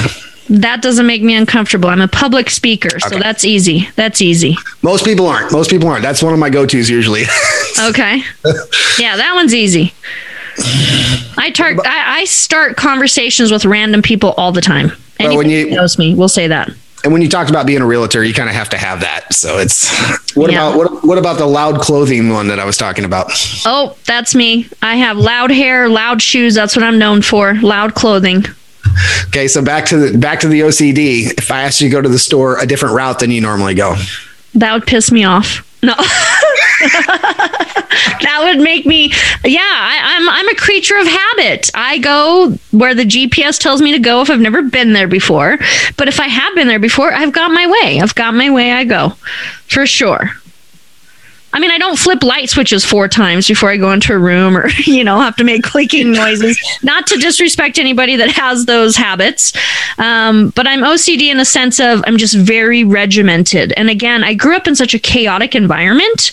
That 0.50 0.82
doesn't 0.82 1.06
make 1.06 1.22
me 1.24 1.36
uncomfortable. 1.36 1.90
I'm 1.90 2.00
a 2.00 2.08
public 2.08 2.50
speaker, 2.50 3.00
so 3.02 3.08
Okay. 3.08 3.20
that's 3.20 3.44
easy. 3.44 3.90
That's 3.98 4.22
easy. 4.22 4.56
Most 4.82 5.04
people 5.04 5.28
aren't. 5.28 5.52
Most 5.52 5.70
people 5.70 5.90
aren't. 5.90 6.04
That's 6.04 6.24
one 6.24 6.32
of 6.34 6.40
my 6.40 6.50
go-tos 6.50 6.90
usually. 6.90 7.24
Okay. 7.90 8.24
yeah, 8.98 9.18
that 9.18 9.34
one's 9.36 9.54
easy. 9.54 9.94
I, 11.38 11.52
tar- 11.54 11.76
I 11.86 12.22
I 12.22 12.26
start 12.26 12.76
conversations 12.76 13.52
with 13.52 13.66
random 13.66 14.02
people 14.02 14.32
all 14.38 14.52
the 14.52 14.62
time. 14.62 14.92
Well, 15.20 15.38
when 15.38 15.48
you- 15.50 15.70
who 15.70 15.76
knows 15.76 16.00
me 16.00 16.16
will 16.16 16.28
say 16.30 16.48
that. 16.48 16.72
And 17.08 17.14
when 17.14 17.22
you 17.22 17.30
talked 17.30 17.50
about 17.50 17.66
being 17.66 17.80
a 17.82 17.86
realtor, 17.86 18.22
you 18.22 18.34
kind 18.34 18.50
of 18.50 18.56
have 18.56 18.68
to 18.72 18.78
have 18.78 19.00
that. 19.00 19.34
So 19.34 19.60
it's 19.60 19.90
what 20.36 20.52
Yeah. 20.52 20.68
about 20.68 20.78
what 20.78 21.06
what 21.06 21.18
about 21.18 21.38
the 21.38 21.46
loud 21.46 21.80
clothing 21.80 22.30
one 22.30 22.50
that 22.50 22.60
I 22.60 22.66
was 22.66 22.76
talking 22.76 23.06
about? 23.06 23.32
Oh, 23.66 23.96
that's 24.06 24.36
me. 24.36 24.68
I 24.82 24.98
have 24.98 25.16
loud 25.18 25.50
hair, 25.50 25.88
loud 25.88 26.22
shoes. 26.22 26.54
That's 26.54 26.76
what 26.76 26.84
I'm 26.84 27.00
known 27.00 27.22
for. 27.22 27.54
Loud 27.62 27.94
clothing. 27.94 28.46
Okay, 29.28 29.48
so 29.48 29.62
back 29.62 29.86
to 29.86 29.98
the 29.98 30.18
back 30.18 30.42
to 30.42 30.50
the 30.50 30.60
OCD. 30.64 31.32
If 31.38 31.50
I 31.50 31.62
asked 31.64 31.80
you 31.80 31.88
to 31.88 31.92
go 31.94 32.02
to 32.02 32.10
the 32.10 32.20
store 32.20 32.60
a 32.60 32.66
different 32.68 32.94
route 32.94 33.20
than 33.20 33.32
you 33.32 33.40
normally 33.40 33.74
go, 33.74 33.96
That 34.56 34.74
would 34.74 34.86
piss 34.86 35.10
me 35.10 35.24
off. 35.24 35.64
No. 35.84 35.94
that 38.22 38.42
would 38.44 38.60
make 38.60 38.86
me 38.86 39.12
yeah, 39.44 39.62
I, 39.62 40.00
I'm 40.04 40.30
I'm 40.30 40.50
a 40.50 40.56
creature 40.56 40.98
of 40.98 41.08
habit. 41.08 41.70
I 41.74 41.98
go 42.00 42.52
where 42.72 42.96
the 42.96 43.04
GPS 43.04 43.60
tells 43.60 43.82
me 43.82 43.92
to 43.92 44.00
go 44.00 44.22
if 44.22 44.30
I've 44.30 44.40
never 44.40 44.62
been 44.62 44.94
there 44.94 45.08
before. 45.08 45.58
But 45.98 46.08
if 46.08 46.20
I 46.20 46.28
have 46.28 46.56
been 46.56 46.68
there 46.68 46.80
before, 46.80 47.14
I've 47.14 47.34
got 47.34 47.52
my 47.52 47.68
way. 47.68 48.00
I've 48.02 48.16
got 48.16 48.34
my 48.34 48.50
way 48.50 48.72
I 48.72 48.84
go. 48.84 49.10
For 49.68 49.86
sure. 49.86 50.32
I 51.54 51.60
mean, 51.60 51.72
I 51.72 51.78
don't 51.78 51.98
flip 51.98 52.24
light 52.24 52.50
switches 52.50 52.84
four 52.86 53.08
times 53.08 53.48
before 53.48 53.70
I 53.70 53.78
go 53.78 53.92
into 53.92 54.14
a 54.14 54.18
room 54.18 54.58
or, 54.58 54.70
you 54.86 55.04
know, 55.04 55.20
have 55.20 55.36
to 55.38 55.44
make 55.44 55.64
clicking 55.64 56.12
noises. 56.12 56.60
Not 56.84 57.08
to 57.08 57.18
disrespect 57.18 57.80
anybody 57.80 58.16
that 58.18 58.30
has 58.32 58.66
those 58.66 58.96
habits. 58.96 59.54
Um, 59.98 60.50
but 60.56 60.68
I'm 60.68 60.82
OCD 60.82 61.30
in 61.30 61.38
the 61.38 61.46
sense 61.46 61.80
of 61.80 62.04
I'm 62.06 62.18
just 62.18 62.36
very 62.36 62.84
regimented. 62.84 63.74
And 63.78 63.90
again, 63.90 64.24
I 64.24 64.34
grew 64.34 64.56
up 64.56 64.68
in 64.68 64.76
such 64.76 64.94
a 64.94 65.00
chaotic 65.00 65.56
environment. 65.56 66.32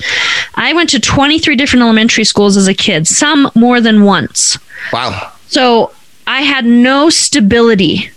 I 0.57 0.73
went 0.73 0.91
to 0.91 1.01
23 1.01 1.57
different 1.57 1.83
elementary 1.83 2.25
schools 2.25 2.57
as 2.57 2.69
a 2.69 2.75
kid, 2.75 3.07
some 3.07 3.51
more 3.55 3.81
than 3.81 4.05
once. 4.05 4.59
wow. 4.93 5.33
So 5.47 5.93
I 6.27 6.41
had 6.43 6.65
no 6.65 7.11
stability. 7.11 8.11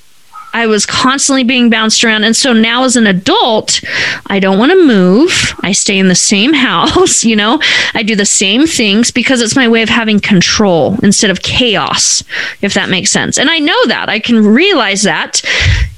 I 0.57 0.65
was 0.65 0.87
constantly 0.87 1.43
being 1.43 1.69
bounced 1.69 2.03
around. 2.03 2.23
And 2.23 2.35
so 2.35 2.51
now, 2.51 2.83
as 2.83 2.95
an 2.95 3.05
adult, 3.05 3.79
I 4.25 4.39
don't 4.39 4.57
want 4.57 4.71
to 4.71 4.87
move. 4.87 5.53
I 5.61 5.71
stay 5.71 5.99
in 5.99 6.07
the 6.07 6.15
same 6.15 6.51
house. 6.69 7.23
You 7.23 7.35
know, 7.35 7.59
I 7.93 8.01
do 8.01 8.15
the 8.15 8.25
same 8.25 8.65
things 8.65 9.11
because 9.11 9.39
it's 9.39 9.55
my 9.55 9.67
way 9.67 9.83
of 9.83 9.89
having 9.89 10.19
control 10.19 10.97
instead 11.03 11.29
of 11.29 11.43
chaos, 11.43 12.23
if 12.63 12.73
that 12.73 12.89
makes 12.89 13.11
sense. 13.11 13.37
And 13.37 13.51
I 13.51 13.59
know 13.59 13.85
that. 13.85 14.09
I 14.09 14.19
can 14.19 14.43
realize 14.43 15.03
that. 15.03 15.41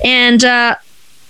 And, 0.04 0.44
uh, 0.44 0.76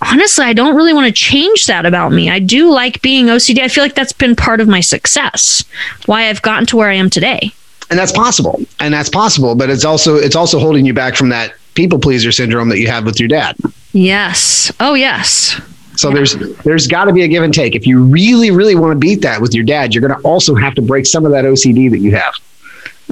Honestly, 0.02 0.46
I 0.46 0.54
don't 0.54 0.74
really 0.74 0.94
want 0.94 1.06
to 1.08 1.12
change 1.12 1.66
that 1.66 1.84
about 1.84 2.10
me. 2.10 2.30
I 2.30 2.38
do 2.38 2.70
like 2.70 3.02
being 3.02 3.26
OCD. 3.26 3.60
I 3.60 3.68
feel 3.68 3.84
like 3.84 3.94
that's 3.94 4.14
been 4.14 4.34
part 4.34 4.58
of 4.62 4.66
my 4.66 4.80
success, 4.80 5.62
why 6.06 6.30
I've 6.30 6.40
gotten 6.40 6.64
to 6.68 6.78
where 6.78 6.88
I 6.88 6.94
am 6.94 7.10
today. 7.10 7.52
and 7.90 7.98
that's 7.98 8.12
possible 8.12 8.62
and 8.78 8.94
that's 8.94 9.10
possible 9.10 9.54
but 9.54 9.68
it's 9.68 9.84
also 9.84 10.14
it's 10.16 10.36
also 10.36 10.58
holding 10.58 10.86
you 10.86 10.94
back 10.94 11.16
from 11.16 11.28
that 11.28 11.52
people 11.74 11.98
pleaser 11.98 12.32
syndrome 12.32 12.68
that 12.68 12.78
you 12.78 12.88
have 12.88 13.04
with 13.04 13.18
your 13.20 13.28
dad 13.28 13.56
Yes. 13.92 14.70
Oh, 14.78 14.94
yes. 14.94 15.60
so 15.96 16.10
there's 16.10 16.34
there's 16.64 16.86
got 16.86 17.06
to 17.06 17.12
be 17.12 17.22
a 17.22 17.28
give 17.28 17.42
and 17.42 17.52
take 17.52 17.74
if 17.74 17.86
you 17.86 18.02
really 18.04 18.50
really 18.50 18.74
want 18.76 18.92
to 18.92 18.98
beat 18.98 19.22
that 19.22 19.40
with 19.40 19.52
your 19.54 19.64
dad 19.64 19.92
you're 19.94 20.06
going 20.06 20.16
to 20.18 20.26
also 20.26 20.54
have 20.54 20.74
to 20.76 20.82
break 20.82 21.04
some 21.06 21.24
of 21.26 21.32
that 21.32 21.44
ocd 21.44 21.90
that 21.90 21.98
you 21.98 22.12
have 22.14 22.34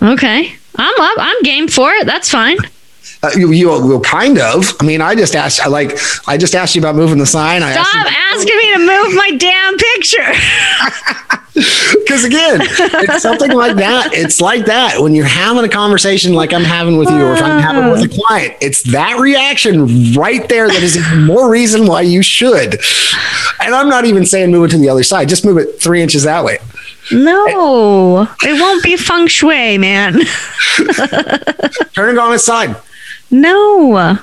Okay. 0.00 0.52
I'm 0.76 1.00
up. 1.00 1.16
I'm 1.18 1.42
game 1.42 1.66
for 1.66 1.90
it. 1.90 2.06
That's 2.06 2.30
fine. 2.30 2.56
Uh, 3.22 3.30
you, 3.34 3.50
you 3.50 3.68
will 3.68 4.00
kind 4.00 4.38
of. 4.38 4.76
I 4.80 4.84
mean 4.84 5.00
i 5.00 5.14
just 5.14 5.34
asked 5.34 5.60
i 5.60 5.66
like 5.66 5.98
i 6.26 6.36
just 6.36 6.54
asked 6.54 6.74
you 6.74 6.80
about 6.80 6.94
moving 6.94 7.18
the 7.18 7.26
sign. 7.26 7.62
I 7.62 7.72
Stop 7.72 8.12
asking 8.12 8.56
me 8.56 8.72
to 8.74 8.78
move 8.78 9.14
my 9.14 9.30
damn 9.36 9.76
picture. 9.76 11.38
because 11.98 12.24
again 12.24 12.60
it's 12.62 13.22
something 13.22 13.52
like 13.52 13.76
that. 13.76 14.10
It's 14.12 14.40
like 14.40 14.66
that. 14.66 15.00
When 15.00 15.14
you're 15.14 15.26
having 15.26 15.64
a 15.64 15.68
conversation 15.68 16.32
like 16.32 16.52
i'm 16.52 16.62
having 16.62 16.96
with 16.96 17.10
you 17.10 17.16
or 17.16 17.34
if 17.34 17.42
i'm 17.42 17.60
having 17.60 17.90
with 17.90 18.02
a 18.02 18.22
client 18.26 18.54
it's 18.60 18.82
that 18.92 19.18
reaction 19.18 20.12
right 20.14 20.48
there 20.48 20.68
that 20.68 20.82
is 20.82 20.98
more 21.16 21.50
reason 21.50 21.86
why 21.86 22.02
you 22.02 22.22
should. 22.22 22.80
And 23.60 23.74
i'm 23.74 23.88
not 23.88 24.04
even 24.04 24.24
saying 24.26 24.52
move 24.52 24.66
it 24.66 24.70
to 24.72 24.78
the 24.78 24.88
other 24.88 25.02
side. 25.02 25.28
Just 25.28 25.44
move 25.44 25.58
it 25.58 25.80
three 25.80 26.02
inches 26.02 26.22
that 26.22 26.44
way. 26.44 26.58
No, 27.10 28.28
it 28.42 28.60
won't 28.60 28.82
be 28.84 28.96
feng 28.96 29.28
shui, 29.28 29.78
man. 29.78 30.12
turn 31.94 32.10
it 32.10 32.18
on 32.18 32.34
its 32.34 32.44
side 32.44 32.76
No. 33.30 34.18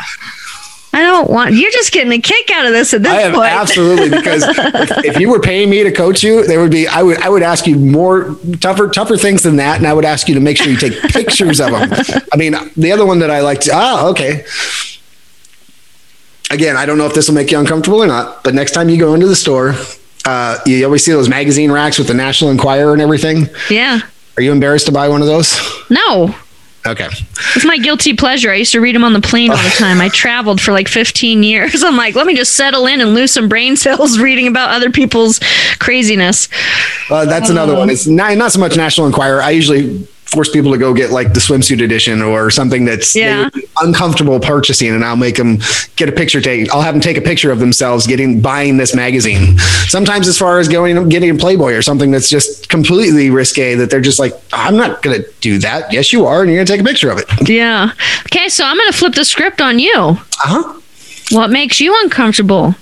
I 0.94 1.02
don't 1.02 1.30
want. 1.30 1.54
You're 1.56 1.72
just 1.72 1.91
getting 1.91 2.13
a 2.13 2.20
kick 2.22 2.50
out 2.52 2.65
of 2.65 2.72
this 2.72 2.94
at 2.94 3.04
this 3.04 3.12
I 3.12 3.30
point. 3.30 3.52
absolutely 3.52 4.10
because 4.10 4.44
if, 4.48 5.06
if 5.06 5.20
you 5.20 5.30
were 5.30 5.41
paying 5.41 5.70
me 5.70 5.84
to 5.84 5.91
coach 5.91 6.24
you, 6.24 6.48
there 6.48 6.62
would 6.62 6.72
be 6.72 6.88
I 6.88 7.04
would 7.04 7.18
I 7.22 7.28
would 7.28 7.44
ask 7.44 7.68
you 7.68 7.76
more 7.78 8.38
tougher 8.62 8.88
tougher 8.88 9.18
things 9.18 9.44
than 9.44 9.58
that, 9.58 9.78
and 9.78 9.86
I 9.86 9.91
would 9.94 10.06
ask 10.06 10.30
you 10.30 10.36
to 10.36 10.39
make 10.39 10.56
sure 10.56 10.68
you 10.72 10.78
take 10.78 10.98
pictures 11.12 11.60
of 11.60 11.72
them. 11.72 11.91
I 12.32 12.38
mean, 12.38 12.56
the 12.78 12.94
other 12.94 13.06
one 13.06 13.20
that 13.20 13.30
I 13.30 13.41
liked. 13.41 13.68
Ah, 13.72 14.08
okay. 14.08 14.46
Again, 16.50 16.78
I 16.78 16.86
don't 16.86 16.98
know 16.98 17.08
if 17.08 17.13
this 17.13 17.28
will 17.28 17.36
make 17.36 17.52
you 17.52 17.60
uncomfortable 17.60 18.02
or 18.02 18.08
not, 18.08 18.44
but 18.44 18.54
next 18.54 18.72
time 18.72 18.88
you 18.88 18.98
go 18.98 19.15
into 19.15 19.28
the 19.28 19.36
store, 19.36 19.74
uh, 20.26 20.60
you 20.65 20.86
always 20.86 21.04
see 21.04 21.12
those 21.12 21.28
magazine 21.28 21.72
racks 21.72 21.98
with 21.98 22.08
the 22.08 22.13
National 22.13 22.52
Enquirer 22.52 22.94
and 22.94 23.02
everything. 23.02 23.50
yeah. 23.70 24.00
Are 24.38 24.41
you 24.44 24.52
embarrassed 24.52 24.86
to 24.86 24.91
buy 24.91 25.10
one 25.10 25.22
of 25.22 25.28
those? 25.28 25.58
No. 25.89 26.36
Okay. 26.86 27.08
It's 27.56 27.65
my 27.65 27.78
guilty 27.78 28.13
pleasure. 28.13 28.52
I 28.52 28.56
used 28.56 28.71
to 28.74 28.82
read 28.82 28.95
them 28.95 29.04
on 29.04 29.13
the 29.13 29.21
plane 29.21 29.52
all 29.52 29.58
the 29.58 29.69
time. 29.78 30.02
I 30.02 30.10
traveled 30.10 30.62
for 30.62 30.71
like 30.71 30.88
15 30.88 31.41
years. 31.43 31.84
I'm 31.84 31.98
like, 31.98 32.15
let 32.15 32.28
me 32.28 32.36
just 32.36 32.56
settle 32.56 32.86
in 32.86 33.02
and 33.02 33.13
lose 33.13 33.34
some 33.34 33.50
brain 33.50 33.76
cells 33.76 34.19
reading 34.19 34.48
about 34.48 34.69
other 34.69 34.91
people's 34.91 35.39
craziness. 35.80 36.48
Uh, 37.10 37.26
that's 37.26 37.50
another 37.50 37.76
one. 37.76 37.89
It's 37.89 38.08
not, 38.08 38.38
not 38.38 38.52
so 38.52 38.60
much 38.60 38.78
National 38.78 39.08
Enquirer. 39.08 39.41
I 39.41 39.52
usually 39.52 40.08
force 40.25 40.49
people 40.49 40.71
to 40.71 40.77
go 40.77 40.93
get 40.93 41.11
like 41.11 41.33
the 41.33 41.39
swimsuit 41.39 41.81
edition 41.83 42.21
or 42.21 42.49
something 42.49 42.83
that's 42.83 43.15
Yeah. 43.15 43.49
uncomfortable 43.81 44.39
purchasing, 44.39 44.89
and 44.89 45.03
I'll 45.05 45.15
make 45.15 45.35
them 45.35 45.59
get 45.95 46.09
a 46.09 46.11
picture 46.11 46.41
take. 46.41 46.73
I'll 46.73 46.81
have 46.81 46.93
them 46.93 47.01
take 47.01 47.15
a 47.17 47.21
picture 47.21 47.51
of 47.51 47.59
themselves 47.59 48.05
getting 48.07 48.41
buying 48.41 48.77
this 48.77 48.95
magazine. 48.95 49.57
Sometimes 49.88 50.27
as 50.27 50.38
far 50.38 50.59
as 50.59 50.67
going 50.67 51.09
getting 51.09 51.29
a 51.29 51.35
Playboy 51.35 51.73
or 51.73 51.81
something 51.81 52.11
that's 52.11 52.29
just 52.29 52.69
completely 52.69 53.29
risque 53.29 53.75
that 53.75 53.89
they're 53.89 54.01
just 54.01 54.19
like, 54.19 54.33
I'm 54.51 54.75
not 54.75 55.01
going 55.03 55.21
to 55.21 55.29
do 55.41 55.59
that. 55.59 55.93
Yes, 55.93 56.11
you 56.11 56.25
are, 56.25 56.41
and 56.41 56.49
you're 56.49 56.57
going 56.57 56.65
to 56.67 56.73
take 56.73 56.81
a 56.81 56.83
picture 56.83 57.09
of 57.11 57.19
it. 57.19 57.25
Yeah. 57.47 57.91
Okay, 58.25 58.49
so 58.49 58.65
I'm 58.65 58.75
going 58.77 58.91
to 58.91 58.97
flip 58.97 59.13
the 59.13 59.25
script 59.25 59.61
on 59.61 59.79
you. 59.79 59.93
Uh 59.95 60.17
huh. 60.43 60.79
What 61.31 61.49
makes 61.49 61.79
you 61.79 61.95
uncomfortable? 62.03 62.75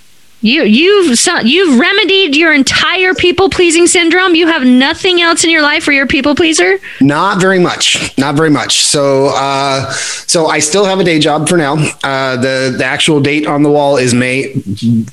You 0.43 0.63
you've 0.63 1.17
you've 1.43 1.79
remedied 1.79 2.35
your 2.35 2.53
entire 2.53 3.13
people 3.13 3.49
pleasing 3.49 3.87
syndrome. 3.87 4.35
You 4.35 4.47
have 4.47 4.65
nothing 4.65 5.21
else 5.21 5.45
in 5.45 5.49
your 5.49 5.61
life 5.61 5.87
where 5.87 5.95
you're 5.95 6.05
people 6.05 6.35
pleaser. 6.35 6.79
Not 6.99 7.39
very 7.39 7.59
much. 7.59 8.17
Not 8.17 8.35
very 8.35 8.49
much. 8.49 8.83
So, 8.83 9.27
uh, 9.33 9.89
so 9.93 10.47
I 10.47 10.59
still 10.59 10.83
have 10.83 10.99
a 10.99 11.03
day 11.05 11.17
job 11.19 11.47
for 11.47 11.55
now. 11.55 11.75
Uh, 12.03 12.35
the 12.35 12.75
the 12.77 12.83
actual 12.83 13.21
date 13.21 13.47
on 13.47 13.63
the 13.63 13.71
wall 13.71 13.95
is 13.95 14.13
May, 14.13 14.53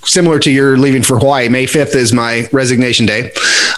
similar 0.03 0.41
to 0.41 0.51
your 0.51 0.77
leaving 0.77 1.05
for 1.05 1.17
Hawaii. 1.21 1.49
May 1.49 1.67
fifth 1.67 1.95
is 1.95 2.13
my 2.13 2.49
resignation 2.51 3.07
day. 3.07 3.31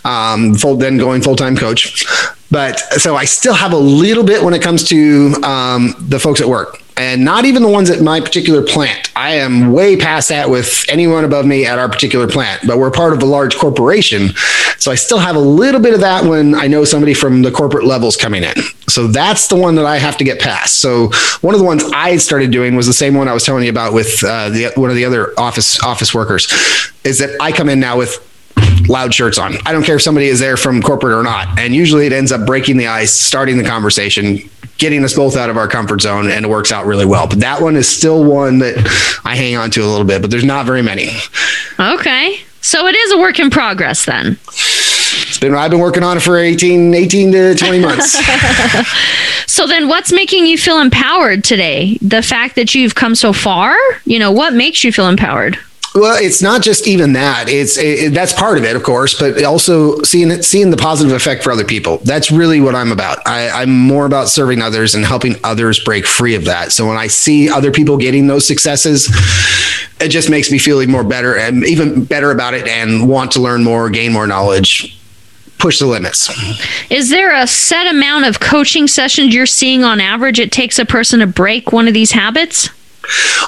Um, 0.07 0.55
full 0.55 0.77
then 0.77 0.97
going 0.97 1.21
full 1.21 1.37
time 1.37 1.55
coach. 1.55 2.07
But 2.51 2.79
so 3.01 3.17
I 3.17 3.25
still 3.25 3.55
have 3.55 3.73
a 3.73 3.79
little 3.79 4.25
bit 4.25 4.43
when 4.43 4.53
it 4.53 4.63
comes 4.63 4.85
to 4.89 5.35
um, 5.43 5.95
the 5.99 6.19
folks 6.19 6.41
at 6.41 6.49
work, 6.49 6.82
and 6.97 7.25
not 7.25 7.45
even 7.45 7.63
the 7.63 7.69
ones 7.69 7.91
at 7.91 8.01
my 8.01 8.21
particular 8.21 8.63
plant. 8.63 9.11
I 9.17 9.35
am 9.35 9.73
way 9.73 9.97
past 9.97 10.29
that 10.29 10.51
with 10.51 10.85
anyone 10.89 11.25
above 11.25 11.47
me 11.47 11.67
at 11.67 11.79
our 11.79 11.89
particular 11.89 12.29
plant. 12.29 12.67
But 12.67 12.79
we're 12.79 12.91
part 12.91 13.13
of 13.13 13.23
a 13.23 13.27
large 13.27 13.57
corporation, 13.57 14.31
so 14.79 14.91
I 14.91 14.95
still 14.95 15.19
have 15.19 15.37
a 15.37 15.41
little 15.41 15.81
bit 15.81 15.95
of 15.95 16.01
that 16.01 16.25
when 16.25 16.55
I 16.55 16.67
know 16.67 16.85
somebody 16.85 17.15
from 17.15 17.43
the 17.43 17.51
corporate 17.51 17.85
levels 17.85 18.17
coming 18.17 18.43
in. 18.43 18.55
So 18.89 19.07
that's 19.07 19.49
the 19.49 19.57
one 19.57 19.75
that 19.77 19.87
I 19.87 19.99
have 19.99 20.17
to 20.19 20.25
get 20.25 20.41
past. 20.41 20.81
So 20.81 21.11
one 21.41 21.55
of 21.55 21.61
the 21.61 21.67
ones 21.67 21.85
I 21.95 22.17
started 22.17 22.51
doing 22.51 22.77
was 22.77 22.87
the 22.87 22.93
same 22.93 23.15
one 23.15 23.29
I 23.29 23.33
was 23.33 23.45
telling 23.45 23.65
you 23.65 23.71
about 23.71 23.93
with 23.93 24.23
uh, 24.25 24.49
the 24.49 24.73
one 24.77 24.91
of 24.91 24.97
the 24.97 25.05
other 25.05 25.39
office 25.39 25.83
office 25.83 26.13
workers, 26.15 26.49
is 27.05 27.19
that 27.19 27.31
I 27.41 27.53
come 27.53 27.69
in 27.69 27.81
now 27.81 27.99
with 27.99 28.29
loud 28.89 29.15
shirts 29.15 29.39
on. 29.39 29.55
I 29.67 29.73
don't 29.73 29.83
care 29.83 29.97
if 29.97 30.03
somebody 30.03 30.27
is 30.27 30.41
there 30.41 30.57
from 30.57 30.83
corporate 30.83 31.15
or 31.15 31.23
not. 31.23 31.59
And 31.59 31.75
usually 31.75 32.07
it 32.07 32.13
ends 32.13 32.33
up 32.33 32.47
breaking 32.47 32.77
the 32.77 32.89
ice, 32.89 33.13
starting 33.13 33.59
the 33.59 33.65
conversation, 33.65 34.39
getting 34.79 35.05
us 35.05 35.15
both 35.15 35.37
out 35.37 35.51
of 35.51 35.57
our 35.57 35.69
comfort 35.69 36.01
zone, 36.01 36.31
and 36.31 36.45
it 36.45 36.49
works 36.49 36.73
out 36.73 36.87
really 36.87 37.07
well. 37.07 37.27
But 37.27 37.41
that 37.41 37.63
one 37.63 37.77
is 37.77 37.89
still 37.89 38.25
one 38.25 38.59
that 38.61 39.21
I 39.25 39.37
hang 39.37 39.57
on 39.57 39.71
to 39.73 39.81
a 39.83 39.87
little 39.87 40.07
bit, 40.07 40.23
but 40.23 40.31
there's 40.31 40.45
not 40.45 40.67
very 40.67 40.83
many. 40.83 41.11
Okay. 41.79 42.39
So 42.61 42.87
it 42.87 42.95
is 42.95 43.13
a 43.13 43.19
work 43.19 43.39
in 43.39 43.51
progress 43.51 44.05
then. 44.05 44.39
It's 44.49 45.39
been 45.39 45.55
I've 45.55 45.71
been 45.71 45.81
working 45.81 46.03
on 46.03 46.17
it 46.17 46.21
for 46.21 46.39
18, 46.39 46.95
18 46.95 47.33
to 47.33 47.55
20 47.55 47.81
months. 47.81 48.17
So 49.53 49.67
then 49.67 49.87
what's 49.87 50.11
making 50.13 50.47
you 50.47 50.57
feel 50.57 50.81
empowered 50.81 51.45
today? 51.45 51.99
The 52.01 52.23
fact 52.23 52.57
that 52.57 52.75
you've 52.75 52.95
come 52.95 53.15
so 53.15 53.35
far? 53.35 53.77
You 54.07 54.19
know, 54.19 54.33
what 54.33 54.55
makes 54.55 54.83
you 54.83 54.91
feel 54.91 55.09
empowered? 55.09 55.59
Well, 55.95 56.17
it's 56.23 56.41
not 56.41 56.63
just 56.63 56.89
even 56.89 57.13
that. 57.13 57.51
It's 57.51 57.77
it, 57.77 58.15
that's 58.15 58.33
part 58.33 58.57
of 58.57 58.65
it, 58.65 58.77
of 58.77 58.83
course, 58.83 59.19
but 59.19 59.45
also 59.45 60.01
seeing 60.03 60.31
it, 60.31 60.43
seeing 60.43 60.71
the 60.71 60.77
positive 60.79 61.15
effect 61.15 61.45
for 61.45 61.53
other 61.53 61.65
people. 61.65 61.99
That's 61.99 62.31
really 62.31 62.63
what 62.63 62.75
I'm 62.75 62.93
about. 62.93 63.19
I, 63.27 63.51
I'm 63.51 63.79
more 63.79 64.07
about 64.07 64.29
serving 64.29 64.63
others 64.63 64.95
and 64.95 65.05
helping 65.05 65.37
others 65.45 65.79
break 65.85 66.07
free 66.07 66.35
of 66.35 66.47
that. 66.47 66.73
So 66.73 66.89
when 66.89 66.97
I 66.97 67.09
see 67.09 67.51
other 67.51 67.71
people 67.71 67.99
getting 67.99 68.27
those 68.27 68.47
successes, 68.47 69.11
it 70.01 70.09
just 70.09 70.31
makes 70.31 70.51
me 70.51 70.57
feel 70.57 70.81
even 70.81 70.93
more 70.93 71.05
better 71.05 71.37
and 71.37 71.63
even 71.65 72.05
better 72.05 72.31
about 72.31 72.55
it, 72.55 72.67
and 72.67 73.07
want 73.07 73.33
to 73.33 73.41
learn 73.41 73.63
more, 73.63 73.91
gain 73.91 74.13
more 74.13 74.27
knowledge, 74.27 74.99
push 75.59 75.79
the 75.79 75.87
limits. 75.87 76.31
Is 76.91 77.11
there 77.11 77.35
a 77.35 77.47
set 77.47 77.87
amount 77.87 78.25
of 78.25 78.41
coaching 78.41 78.89
sessions 78.89 79.35
you're 79.35 79.45
seeing 79.45 79.85
on 79.85 80.01
average 80.01 80.41
it 80.41 80.53
takes 80.53 80.79
a 80.79 80.87
person 80.87 81.21
to 81.21 81.27
break 81.27 81.71
one 81.71 81.87
of 81.87 81.93
these 81.93 82.13
habits? 82.13 82.71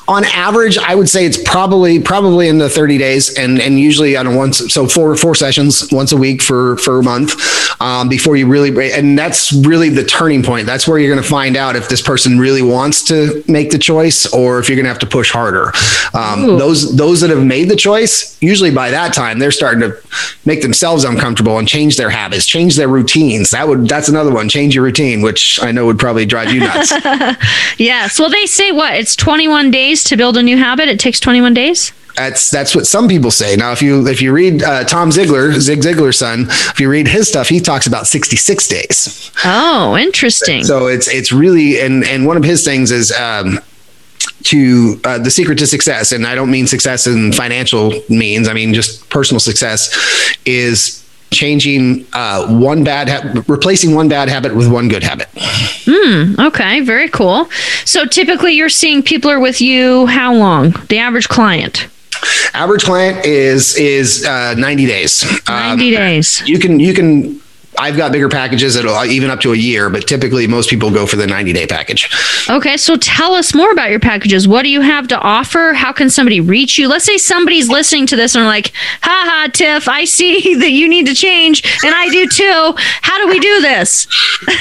On 0.07 0.25
average, 0.25 0.77
I 0.77 0.95
would 0.95 1.09
say 1.09 1.25
it's 1.25 1.43
probably 1.43 2.01
probably 2.01 2.49
in 2.49 2.59
the 2.59 2.69
30 2.69 2.99
days, 2.99 3.37
and 3.39 3.61
and 3.61 3.79
usually 3.79 4.17
on 4.17 4.27
a 4.27 4.37
once 4.37 4.73
so 4.73 4.87
four 4.87 5.17
four 5.17 5.35
sessions 5.35 5.91
once 5.93 6.13
a 6.13 6.17
week 6.17 6.43
for 6.43 6.77
for 6.79 6.99
a 6.99 7.03
month 7.03 7.35
um, 7.81 8.09
before 8.09 8.37
you 8.37 8.47
really 8.47 8.93
and 8.93 9.19
that's 9.19 9.53
really 9.53 9.89
the 9.89 10.05
turning 10.05 10.43
point. 10.43 10.67
That's 10.67 10.87
where 10.87 10.99
you're 10.99 11.13
going 11.13 11.23
to 11.23 11.29
find 11.29 11.57
out 11.57 11.77
if 11.77 11.89
this 11.89 12.03
person 12.03 12.39
really 12.39 12.63
wants 12.63 13.03
to 13.05 13.43
make 13.49 13.71
the 13.71 13.79
choice 13.79 14.27
or 14.33 14.59
if 14.59 14.69
you're 14.69 14.77
going 14.77 14.85
to 14.85 14.91
have 14.91 14.99
to 15.01 15.07
push 15.07 15.31
harder. 15.31 15.73
Um, 16.13 16.59
those 16.59 16.97
those 16.97 17.21
that 17.21 17.31
have 17.31 17.45
made 17.45 17.69
the 17.69 17.77
choice, 17.77 18.37
usually 18.43 18.71
by 18.71 18.91
that 18.91 19.15
time 19.15 19.39
they're 19.39 19.51
starting 19.51 19.81
to 19.81 19.97
make 20.45 20.63
themselves 20.63 21.05
uncomfortable 21.05 21.59
and 21.59 21.67
change 21.67 21.97
their 21.97 22.11
habits, 22.11 22.47
change 22.47 22.77
their 22.77 22.89
routines. 22.89 23.51
That 23.51 23.69
would 23.69 23.89
that's 23.89 24.09
another 24.09 24.33
one. 24.33 24.49
Change 24.49 24.75
your 24.75 24.85
routine, 24.85 25.23
which 25.23 25.63
I 25.63 25.73
know 25.73 25.87
would 25.87 25.99
probably 25.99 26.27
drive 26.27 26.53
you 26.53 26.61
nuts. 26.61 26.91
yes. 27.79 28.19
Well, 28.19 28.31
they 28.31 28.47
say 28.47 28.73
what 28.73 28.95
it's 28.95 29.17
21 29.45 29.71
days 29.71 30.03
to 30.05 30.17
build 30.17 30.39
a 30.39 30.43
new 30.43 30.57
habit. 30.57 30.89
It 30.89 30.99
takes 30.99 31.21
21 31.21 31.53
days. 31.53 31.93
That's 32.17 32.51
that's 32.51 32.75
what 32.75 32.87
some 32.87 33.09
people 33.09 33.31
say. 33.31 33.57
Now, 33.57 33.73
if 33.73 33.83
you 33.83 34.07
if 34.07 34.23
you 34.23 34.33
read 34.33 34.63
uh, 34.63 34.85
Tom 34.85 35.11
Ziglar, 35.11 35.53
Zig 35.59 35.81
Ziglar's 35.81 36.19
son, 36.19 36.47
if 36.49 36.79
you 36.79 36.89
read 36.89 37.09
his 37.09 37.29
stuff, 37.29 37.49
he 37.49 37.59
talks 37.59 37.89
about 37.89 38.07
sixty 38.07 38.37
six 38.37 38.69
days. 38.69 39.33
Oh, 39.45 39.97
interesting. 39.97 40.63
So 40.63 40.87
it's 40.87 41.09
it's 41.09 41.33
really 41.33 41.81
and 41.81 42.05
and 42.05 42.25
one 42.25 42.37
of 42.37 42.45
his 42.45 42.65
things 42.65 42.91
is. 42.91 43.13
Um, 43.13 43.59
to 44.45 45.01
uh, 45.05 45.19
the 45.19 45.31
secret 45.31 45.59
to 45.59 45.67
success, 45.67 46.13
and 46.13 46.27
I 46.27 46.35
don't 46.35 46.51
mean 46.51 46.67
success 46.67 47.07
in 47.07 47.33
financial 47.33 47.95
means. 48.11 48.47
I 48.47 48.53
mean 48.53 48.75
just 48.75 49.09
personal 49.09 49.41
success 49.41 49.91
is 50.45 51.04
changing 51.35 52.07
uh, 52.13 52.47
one 52.47 52.85
bad, 52.85 53.09
ha- 53.09 53.43
replacing 53.47 53.95
one 53.95 54.09
bad 54.09 54.29
habit 54.29 54.55
with 54.55 54.71
one 54.71 54.89
good 54.89 55.03
habit. 55.03 55.29
Hmm. 55.37 56.41
Okay. 56.41 56.81
Very 56.81 57.09
cool. 57.09 57.49
So 57.85 58.07
typically, 58.07 58.53
you're 58.53 58.69
seeing 58.69 59.03
people 59.03 59.31
are 59.31 59.41
with 59.41 59.61
you 59.61 60.07
how 60.07 60.35
long? 60.35 60.71
The 60.89 60.99
average 60.99 61.29
client. 61.29 61.89
Average 62.55 62.85
client 62.85 63.27
is 63.27 63.77
is 63.77 64.25
uh, 64.25 64.55
90 64.57 64.87
days. 64.87 65.25
90 65.49 65.49
um, 65.49 65.79
days. 65.79 66.43
You 66.47 66.59
can 66.59 66.81
you 66.81 66.95
can 66.95 67.41
I've 67.79 67.97
got 67.97 68.13
bigger 68.13 68.29
packages 68.29 68.75
that 68.75 68.85
even 69.09 69.31
up 69.31 69.41
to 69.41 69.53
a 69.53 69.57
year, 69.57 69.91
but 69.91 70.07
typically 70.07 70.47
most 70.47 70.71
people 70.71 70.91
go 70.91 71.07
for 71.07 71.17
the 71.17 71.27
90 71.27 71.53
day 71.53 71.67
package. 71.67 72.11
Okay, 72.49 72.77
so 72.77 72.97
tell 72.97 73.35
us 73.35 73.55
more 73.55 73.73
about 73.73 73.91
your 73.91 74.01
packages. 74.01 74.47
What 74.47 74.63
do 74.63 74.69
you 74.69 74.81
have 74.81 75.09
to 75.09 75.19
offer? 75.19 75.73
How 75.73 75.93
can 75.93 76.11
somebody 76.11 76.41
reach 76.41 76.79
you? 76.79 76.89
Let's 76.89 77.05
say 77.05 77.17
somebody's 77.17 77.69
listening 77.69 78.07
to 78.09 78.17
this 78.17 78.35
and 78.35 78.45
like, 78.45 78.73
ha 79.03 79.25
ha, 79.27 79.49
Tiff, 79.53 79.89
I 79.89 80.05
see 80.05 80.55
that 80.59 80.71
you 80.71 80.89
need 80.89 81.07
to 81.07 81.15
change, 81.15 81.63
and 81.85 81.95
I 81.95 82.09
do 82.11 82.27
too. 82.29 82.75
How 83.03 83.19
do 83.23 83.29
we 83.29 83.41
do 83.41 83.61
this? 83.61 84.07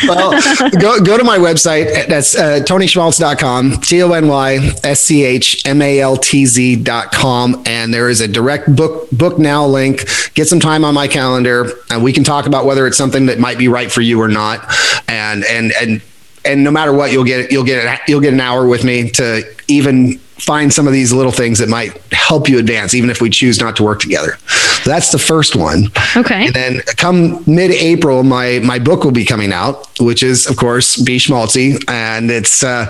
well, 0.07 0.31
go, 0.79 0.99
go 0.99 1.17
to 1.17 1.23
my 1.23 1.37
website. 1.37 2.07
That's 2.07 2.35
uh, 2.35 2.61
tonyschmaltz.com, 2.65 3.81
T 3.81 4.01
O 4.01 4.11
N 4.11 4.27
Y 4.27 4.71
S 4.83 5.01
C 5.01 5.23
H 5.23 5.65
M 5.65 5.81
A 5.81 5.99
L 5.99 6.17
T 6.17 6.45
Z.com. 6.45 7.63
And 7.65 7.93
there 7.93 8.09
is 8.09 8.21
a 8.21 8.27
direct 8.27 8.75
book, 8.75 9.09
book 9.11 9.37
now 9.37 9.65
link. 9.65 10.05
Get 10.33 10.47
some 10.47 10.59
time 10.59 10.83
on 10.83 10.93
my 10.93 11.07
calendar, 11.07 11.71
and 11.89 12.03
we 12.03 12.13
can 12.13 12.23
talk 12.23 12.45
about 12.45 12.65
whether 12.65 12.87
it's 12.87 12.97
something 13.03 13.25
that 13.25 13.37
might 13.37 13.57
be 13.57 13.67
right 13.67 13.91
for 13.91 13.99
you 13.99 14.21
or 14.21 14.29
not. 14.29 14.65
And 15.09 15.43
and 15.43 15.73
and 15.81 16.01
and 16.45 16.63
no 16.63 16.71
matter 16.71 16.93
what, 16.93 17.11
you'll 17.11 17.25
get 17.25 17.51
you'll 17.51 17.65
get 17.65 17.99
you'll 18.07 18.21
get 18.21 18.33
an 18.33 18.39
hour 18.39 18.65
with 18.65 18.85
me 18.85 19.09
to 19.11 19.43
even 19.67 20.21
find 20.43 20.73
some 20.73 20.87
of 20.87 20.93
these 20.93 21.11
little 21.13 21.31
things 21.31 21.59
that 21.59 21.69
might 21.69 21.97
help 22.11 22.49
you 22.49 22.59
advance, 22.59 22.93
even 22.93 23.09
if 23.09 23.21
we 23.21 23.29
choose 23.29 23.59
not 23.59 23.75
to 23.77 23.83
work 23.83 23.99
together. 23.99 24.37
So 24.83 24.89
that's 24.89 25.11
the 25.11 25.19
first 25.19 25.55
one. 25.55 25.87
Okay. 26.17 26.47
And 26.47 26.55
then 26.55 26.81
come 26.97 27.43
mid-April, 27.47 28.23
my 28.23 28.59
my 28.59 28.79
book 28.79 29.03
will 29.03 29.11
be 29.11 29.25
coming 29.25 29.53
out, 29.53 29.87
which 29.99 30.23
is 30.23 30.45
of 30.47 30.57
course 30.57 30.97
Be 30.97 31.17
Schmaltzy, 31.17 31.83
and 31.89 32.29
it's 32.29 32.63
uh, 32.63 32.87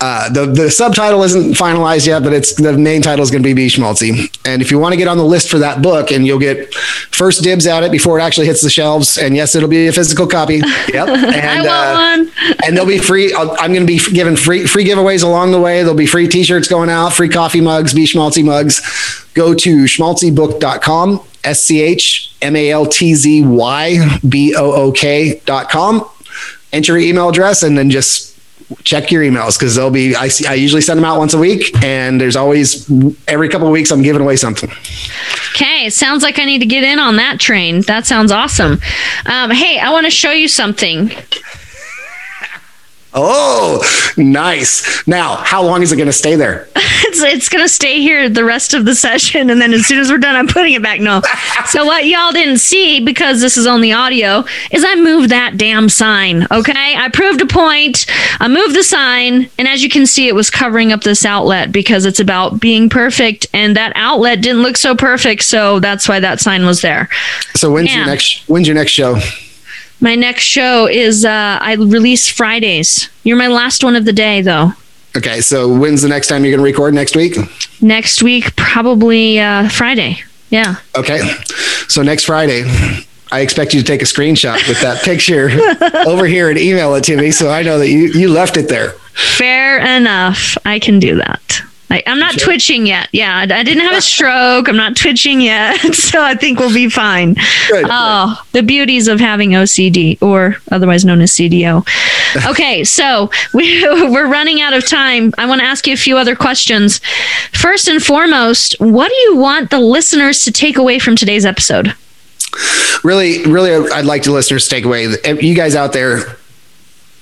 uh, 0.00 0.28
the 0.30 0.46
the 0.46 0.70
subtitle 0.70 1.22
isn't 1.22 1.54
finalized 1.54 2.06
yet, 2.06 2.22
but 2.22 2.32
it's 2.32 2.54
the 2.54 2.76
main 2.76 3.02
title 3.02 3.22
is 3.22 3.30
going 3.30 3.42
to 3.42 3.46
be 3.46 3.54
Be 3.54 3.68
Schmaltzy. 3.68 4.36
And 4.44 4.60
if 4.60 4.70
you 4.70 4.78
want 4.78 4.94
to 4.94 4.96
get 4.96 5.06
on 5.06 5.16
the 5.16 5.24
list 5.24 5.48
for 5.48 5.58
that 5.58 5.80
book, 5.80 6.10
and 6.10 6.26
you'll 6.26 6.40
get 6.40 6.74
first 6.74 7.42
dibs 7.42 7.66
at 7.66 7.84
it 7.84 7.92
before 7.92 8.18
it 8.18 8.22
actually 8.22 8.46
hits 8.46 8.62
the 8.62 8.70
shelves, 8.70 9.16
and 9.16 9.36
yes, 9.36 9.54
it'll 9.54 9.68
be 9.68 9.86
a 9.86 9.92
physical 9.92 10.26
copy. 10.26 10.60
Yep. 10.92 11.08
And, 11.08 11.34
I 11.34 11.56
want 11.56 11.68
uh, 11.68 12.24
one. 12.24 12.56
and 12.66 12.76
they'll 12.76 12.86
be 12.86 12.98
free. 12.98 13.32
i 13.32 13.40
am 13.64 13.72
going 13.72 13.86
to 13.86 13.86
be 13.86 13.98
giving 13.98 14.36
free 14.36 14.66
free 14.66 14.84
giveaways 14.84 15.22
along 15.22 15.52
the 15.52 15.60
way. 15.60 15.78
There'll 15.78 15.94
be 15.94 16.06
free 16.06 16.28
T-shirts 16.28 16.68
going 16.72 16.88
out, 16.88 17.12
free 17.12 17.28
coffee 17.28 17.60
mugs, 17.60 17.92
Be 17.92 18.04
Schmaltzy 18.04 18.42
mugs. 18.42 18.80
Go 19.34 19.52
to 19.54 19.84
schmaltzybook.com, 19.84 21.22
S 21.44 21.62
C 21.62 21.82
H 21.82 22.34
M 22.40 22.56
A 22.56 22.70
L 22.70 22.86
T 22.86 23.14
Z 23.14 23.44
Y 23.44 24.18
B 24.26 24.54
O 24.56 24.72
O 24.72 24.92
K.com. 24.92 26.08
Enter 26.72 26.98
your 26.98 27.06
email 27.06 27.28
address 27.28 27.62
and 27.62 27.76
then 27.76 27.90
just 27.90 28.32
check 28.84 29.10
your 29.12 29.22
emails 29.22 29.58
because 29.58 29.74
they'll 29.74 29.90
be 29.90 30.16
I, 30.16 30.30
I 30.48 30.54
usually 30.54 30.80
send 30.80 30.96
them 30.96 31.04
out 31.04 31.18
once 31.18 31.34
a 31.34 31.38
week 31.38 31.76
and 31.84 32.18
there's 32.18 32.36
always 32.36 32.90
every 33.28 33.50
couple 33.50 33.66
of 33.66 33.72
weeks 33.72 33.90
i'm 33.90 34.00
giving 34.00 34.22
away 34.22 34.36
something 34.36 34.70
okay 35.54 35.90
sounds 35.90 36.22
like 36.22 36.38
i 36.38 36.46
need 36.46 36.60
to 36.60 36.66
get 36.66 36.82
in 36.82 36.98
on 36.98 37.16
that 37.16 37.38
train 37.38 37.82
that 37.82 38.06
sounds 38.06 38.32
awesome 38.32 38.80
um, 39.26 39.50
hey 39.50 39.78
i 39.78 39.90
want 39.90 40.06
to 40.06 40.10
show 40.10 40.30
you 40.30 40.48
something 40.48 41.10
Oh, 43.14 43.82
nice. 44.16 45.06
Now, 45.06 45.36
how 45.36 45.62
long 45.62 45.82
is 45.82 45.92
it 45.92 45.96
going 45.96 46.06
to 46.06 46.12
stay 46.12 46.34
there? 46.34 46.68
it's 46.76 47.20
it's 47.20 47.48
going 47.48 47.64
to 47.64 47.68
stay 47.68 48.00
here 48.00 48.28
the 48.28 48.44
rest 48.44 48.74
of 48.74 48.84
the 48.84 48.94
session. 48.94 49.50
And 49.50 49.60
then 49.60 49.72
as 49.72 49.86
soon 49.86 49.98
as 49.98 50.10
we're 50.10 50.18
done, 50.18 50.34
I'm 50.34 50.48
putting 50.48 50.72
it 50.72 50.82
back. 50.82 51.00
No. 51.00 51.20
so, 51.66 51.84
what 51.84 52.06
y'all 52.06 52.32
didn't 52.32 52.58
see, 52.58 53.04
because 53.04 53.40
this 53.40 53.56
is 53.56 53.66
only 53.66 53.92
audio, 53.92 54.44
is 54.70 54.84
I 54.84 54.94
moved 54.94 55.30
that 55.30 55.58
damn 55.58 55.88
sign. 55.88 56.46
Okay. 56.50 56.94
I 56.96 57.08
proved 57.12 57.40
a 57.40 57.46
point. 57.46 58.06
I 58.40 58.48
moved 58.48 58.76
the 58.76 58.82
sign. 58.82 59.50
And 59.58 59.68
as 59.68 59.82
you 59.82 59.90
can 59.90 60.06
see, 60.06 60.28
it 60.28 60.34
was 60.34 60.48
covering 60.48 60.92
up 60.92 61.02
this 61.02 61.24
outlet 61.24 61.72
because 61.72 62.06
it's 62.06 62.20
about 62.20 62.60
being 62.60 62.88
perfect. 62.88 63.46
And 63.52 63.76
that 63.76 63.92
outlet 63.94 64.40
didn't 64.40 64.62
look 64.62 64.76
so 64.76 64.94
perfect. 64.94 65.42
So, 65.42 65.80
that's 65.80 66.08
why 66.08 66.20
that 66.20 66.40
sign 66.40 66.64
was 66.64 66.80
there. 66.80 67.08
So, 67.56 67.70
when's, 67.70 67.90
and, 67.90 67.98
your, 67.98 68.06
next, 68.06 68.48
when's 68.48 68.66
your 68.66 68.74
next 68.74 68.92
show? 68.92 69.18
My 70.02 70.16
next 70.16 70.42
show 70.42 70.88
is 70.88 71.24
uh, 71.24 71.58
I 71.60 71.74
release 71.74 72.28
Fridays. 72.28 73.08
You're 73.22 73.36
my 73.36 73.46
last 73.46 73.84
one 73.84 73.94
of 73.94 74.04
the 74.04 74.12
day, 74.12 74.42
though. 74.42 74.72
Okay, 75.16 75.40
so 75.40 75.72
when's 75.72 76.02
the 76.02 76.08
next 76.08 76.26
time 76.26 76.44
you're 76.44 76.50
going 76.50 76.58
to 76.58 76.64
record 76.64 76.92
next 76.92 77.14
week? 77.14 77.36
Next 77.80 78.20
week, 78.20 78.56
probably 78.56 79.38
uh, 79.38 79.68
Friday. 79.68 80.18
Yeah. 80.50 80.76
Okay, 80.96 81.20
so 81.86 82.02
next 82.02 82.24
Friday, 82.24 82.64
I 83.30 83.40
expect 83.40 83.74
you 83.74 83.80
to 83.80 83.86
take 83.86 84.02
a 84.02 84.04
screenshot 84.04 84.66
with 84.68 84.80
that 84.80 85.02
picture 85.04 85.48
over 86.08 86.26
here 86.26 86.50
and 86.50 86.58
email 86.58 86.96
it 86.96 87.04
to 87.04 87.16
me 87.16 87.30
so 87.30 87.48
I 87.48 87.62
know 87.62 87.78
that 87.78 87.88
you, 87.88 88.08
you 88.08 88.28
left 88.28 88.56
it 88.56 88.68
there. 88.68 88.90
Fair 89.14 89.78
enough. 89.78 90.58
I 90.64 90.80
can 90.80 90.98
do 90.98 91.14
that. 91.16 91.62
I, 91.90 91.98
am 92.06 92.18
not 92.18 92.34
sure. 92.34 92.44
twitching 92.44 92.86
yet. 92.86 93.08
Yeah, 93.12 93.36
I, 93.36 93.42
I 93.42 93.62
didn't 93.62 93.82
have 93.82 93.96
a 93.96 94.00
stroke. 94.02 94.68
I'm 94.68 94.76
not 94.76 94.96
twitching 94.96 95.40
yet, 95.40 95.78
so 95.94 96.22
I 96.22 96.34
think 96.34 96.58
we'll 96.58 96.72
be 96.72 96.88
fine. 96.88 97.34
Good, 97.34 97.42
oh, 97.44 97.80
good. 97.82 97.86
Ah, 97.90 98.46
the 98.52 98.62
beauties 98.62 99.08
of 99.08 99.20
having 99.20 99.50
OCD, 99.50 100.20
or 100.22 100.56
otherwise 100.70 101.04
known 101.04 101.20
as 101.20 101.32
CDO. 101.32 101.86
Okay, 102.46 102.82
so 102.82 103.30
we, 103.52 103.82
we're 103.82 104.26
running 104.26 104.62
out 104.62 104.72
of 104.72 104.88
time. 104.88 105.34
I 105.36 105.44
want 105.44 105.60
to 105.60 105.66
ask 105.66 105.86
you 105.86 105.92
a 105.92 105.98
few 105.98 106.16
other 106.16 106.34
questions. 106.34 106.98
First 107.52 107.88
and 107.88 108.02
foremost, 108.02 108.74
what 108.78 109.08
do 109.08 109.14
you 109.14 109.36
want 109.36 109.68
the 109.68 109.78
listeners 109.78 110.42
to 110.44 110.50
take 110.50 110.78
away 110.78 110.98
from 110.98 111.14
today's 111.14 111.44
episode? 111.44 111.94
Really, 113.04 113.44
really, 113.44 113.90
I'd 113.90 114.06
like 114.06 114.22
the 114.22 114.32
listeners 114.32 114.64
to 114.64 114.70
take 114.70 114.86
away. 114.86 115.08
You 115.24 115.54
guys 115.54 115.74
out 115.74 115.92
there, 115.92 116.38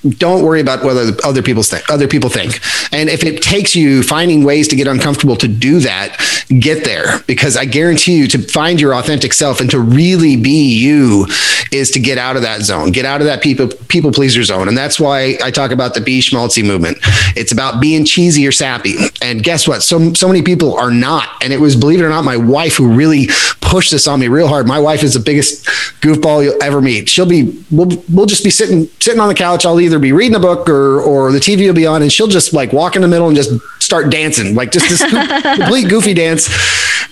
don't 0.09 0.43
worry 0.43 0.61
about 0.61 0.83
whether 0.83 1.13
other 1.25 1.43
people 1.43 1.63
think 1.63 1.89
other 1.91 2.09
people 2.09 2.31
think. 2.31 2.61
And 2.93 3.09
if 3.09 3.23
it 3.23 3.43
takes 3.43 3.77
you 3.77 4.03
finding 4.03 4.45
ways 4.45 4.69
to 4.69 4.77
get 4.77 4.87
uncomfortable 4.87 5.37
to 5.37 5.49
do 5.49 5.81
that 5.81 6.17
get 6.59 6.85
there. 6.85 7.21
Because 7.27 7.57
i 7.57 7.65
guarantee 7.65 8.17
you 8.17 8.27
to 8.29 8.39
find 8.39 8.81
your 8.81 8.95
authentic 8.95 9.33
self 9.33 9.61
and 9.61 9.71
to 9.71 9.79
really 9.79 10.37
be 10.37 10.75
you 10.75 11.27
is 11.71 11.91
to 11.93 12.01
get 12.01 12.19
out 12.19 12.37
of 12.37 12.43
that 12.43 12.63
zone. 12.63 12.91
Get 12.91 13.05
out 13.05 13.21
of 13.21 13.27
that 13.27 13.43
people 13.43 13.69
people 13.89 14.11
pleaser 14.11 14.43
zone. 14.43 14.69
And 14.69 14.77
that's 14.77 14.99
why 14.99 15.39
i 15.43 15.51
talk 15.51 15.71
about 15.71 15.95
the 15.95 16.01
be 16.01 16.21
schmaltzy 16.21 16.65
movement. 16.65 16.99
It's 17.37 17.53
about 17.53 17.81
being 17.81 18.05
cheesy 18.05 18.47
or 18.47 18.53
sappy. 18.53 18.97
And 19.23 19.43
guess 19.43 19.69
what? 19.69 19.83
So 19.83 20.13
so 20.15 20.27
many 20.27 20.43
people 20.43 20.75
are 20.77 20.91
not. 20.91 21.29
And 21.43 21.53
it 21.53 21.61
was 21.61 21.77
believe 21.77 22.01
it 22.01 22.05
or 22.05 22.09
not 22.09 22.25
my 22.25 22.37
wife 22.37 22.77
who 22.77 22.93
really 22.93 23.29
pushed 23.61 23.91
this 23.93 24.09
on 24.09 24.19
me 24.19 24.29
real 24.29 24.49
hard. 24.49 24.67
My 24.67 24.81
wife 24.81 25.03
is 25.03 25.15
the 25.15 25.21
biggest 25.21 25.67
goofball 26.01 26.43
you'll 26.43 26.63
ever 26.63 26.81
meet. 26.81 27.09
She'll 27.09 27.27
be 27.27 27.65
we'll, 27.71 28.03
we'll 28.11 28.27
just 28.27 28.43
be 28.43 28.51
sitting 28.51 28.87
sitting 29.01 29.21
on 29.21 29.29
the 29.29 29.35
couch 29.35 29.65
i'll 29.65 29.81
either 29.81 29.90
be 29.99 30.13
reading 30.13 30.37
a 30.37 30.41
book 30.41 30.69
or 30.69 31.01
or 31.01 31.33
the 31.33 31.39
TV 31.39 31.67
will 31.67 31.75
be 31.75 31.87
on, 31.87 32.03
and 32.03 32.13
she'll 32.13 32.29
just 32.29 32.53
like 32.53 32.73
walk 32.73 32.97
in 32.97 33.03
the 33.03 33.09
middle 33.09 33.29
and 33.29 33.37
just 33.37 33.51
start 33.83 34.11
dancing, 34.11 34.55
like 34.55 34.71
just 34.71 34.89
this 34.89 35.01
complete 35.57 35.89
goofy 35.89 36.15
dance. 36.15 36.49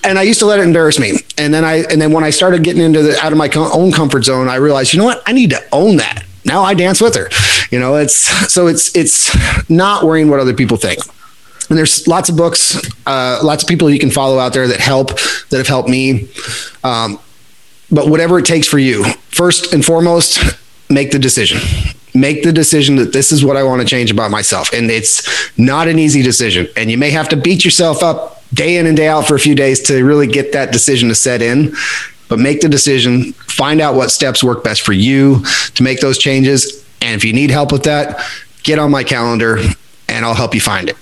And 0.05 0.19
I 0.19 0.23
used 0.23 0.39
to 0.39 0.47
let 0.47 0.61
it 0.61 0.63
embarrass 0.63 0.99
me, 0.99 1.15
and 1.37 1.53
then 1.53 1.65
I 1.65 1.85
and 1.91 2.01
then 2.01 2.13
when 2.13 2.25
I 2.25 2.31
started 2.31 2.63
getting 2.63 2.83
into 2.83 3.03
the 3.03 3.19
out 3.19 3.33
of 3.33 3.39
my 3.39 3.51
own 3.57 3.91
comfort 3.93 4.25
zone, 4.25 4.49
I 4.49 4.57
realized, 4.57 4.93
you 4.93 4.99
know 4.99 5.07
what, 5.07 5.23
I 5.27 5.33
need 5.33 5.51
to 5.51 5.63
own 5.73 5.97
that. 5.97 6.25
Now 6.45 6.63
I 6.63 6.75
dance 6.75 7.01
with 7.01 7.17
her. 7.17 7.29
You 7.71 7.81
know, 7.81 7.97
it's 7.97 8.15
so 8.53 8.67
it's 8.67 8.95
it's 8.97 9.69
not 9.69 10.05
worrying 10.05 10.29
what 10.31 10.41
other 10.41 10.55
people 10.55 10.77
think. 10.77 11.01
And 11.69 11.77
there's 11.77 12.07
lots 12.09 12.29
of 12.31 12.37
books, 12.37 12.81
uh, 13.07 13.41
lots 13.43 13.63
of 13.63 13.69
people 13.69 13.91
you 13.91 13.99
can 13.99 14.11
follow 14.11 14.39
out 14.39 14.55
there 14.55 14.67
that 14.69 14.81
help, 14.81 15.09
that 15.51 15.59
have 15.59 15.67
helped 15.67 15.89
me. 15.89 16.29
Um, 16.83 17.21
but 17.91 18.09
whatever 18.09 18.39
it 18.39 18.47
takes 18.47 18.67
for 18.67 18.79
you, 18.79 19.05
first 19.29 19.75
and 19.75 19.85
foremost, 19.85 20.39
make 20.91 21.11
the 21.11 21.19
decision 21.19 21.59
make 22.15 22.43
the 22.43 22.53
decision 22.53 22.97
that 22.97 23.13
this 23.13 23.33
is 23.33 23.45
what 23.45 23.57
I 23.57 23.63
want 23.63 23.81
to 23.81 23.87
change 23.87 24.11
about 24.11 24.31
myself. 24.31 24.73
And 24.73 24.91
it's 24.91 25.59
not 25.59 25.89
an 25.89 25.99
easy 25.99 26.23
decision. 26.23 26.69
And 26.77 26.91
you 26.91 26.99
may 26.99 27.11
have 27.11 27.29
to 27.31 27.37
beat 27.37 27.65
yourself 27.65 28.03
up 28.03 28.43
day 28.53 28.77
in 28.77 28.87
and 28.87 28.97
day 28.97 29.09
out 29.09 29.27
for 29.27 29.35
a 29.35 29.39
few 29.39 29.55
days 29.55 29.81
to 29.83 30.05
really 30.05 30.27
get 30.27 30.53
that 30.53 30.73
decision 30.73 31.09
to 31.09 31.15
set 31.15 31.43
in. 31.43 31.75
But 32.29 32.39
make 32.39 32.61
the 32.61 32.69
decision, 32.69 33.33
find 33.33 33.81
out 33.81 33.95
what 33.95 34.11
steps 34.11 34.45
work 34.45 34.63
best 34.63 34.83
for 34.83 34.93
you 34.93 35.43
to 35.75 35.83
make 35.83 36.01
those 36.01 36.19
changes. 36.19 36.85
And 37.01 37.15
if 37.15 37.25
you 37.25 37.33
need 37.33 37.51
help 37.51 37.73
with 37.73 37.85
that, 37.85 38.21
get 38.65 38.79
on 38.79 38.91
my 38.91 39.05
calendar 39.05 39.59
and 40.09 40.25
I'll 40.25 40.35
help 40.35 40.55
you 40.55 40.61
find 40.61 40.91
it. 40.91 40.97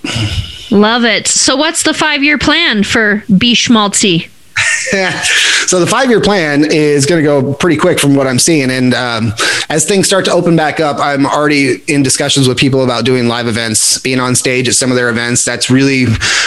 Love 0.71 1.03
it. 1.03 1.27
So, 1.27 1.55
what's 1.55 1.83
the 1.83 1.93
five 1.93 2.23
year 2.23 2.37
plan 2.37 2.83
for 2.83 3.23
Be 3.37 3.53
Schmaltzy? 3.53 4.29
so 5.67 5.79
the 5.79 5.87
five 5.87 6.09
year 6.09 6.21
plan 6.21 6.63
is 6.71 7.05
going 7.05 7.21
to 7.21 7.23
go 7.23 7.53
pretty 7.53 7.77
quick 7.77 7.99
from 7.99 8.15
what 8.15 8.27
I'm 8.27 8.39
seeing. 8.39 8.71
And 8.71 8.93
um, 8.93 9.33
as 9.69 9.85
things 9.85 10.07
start 10.07 10.25
to 10.25 10.31
open 10.31 10.55
back 10.55 10.79
up, 10.79 10.97
I'm 10.99 11.25
already 11.25 11.81
in 11.87 12.03
discussions 12.03 12.47
with 12.47 12.57
people 12.57 12.83
about 12.83 13.05
doing 13.05 13.27
live 13.27 13.47
events, 13.47 13.99
being 13.99 14.19
on 14.19 14.35
stage 14.35 14.67
at 14.67 14.75
some 14.75 14.89
of 14.89 14.95
their 14.95 15.09
events. 15.09 15.43
That's 15.43 15.69
really, 15.69 16.05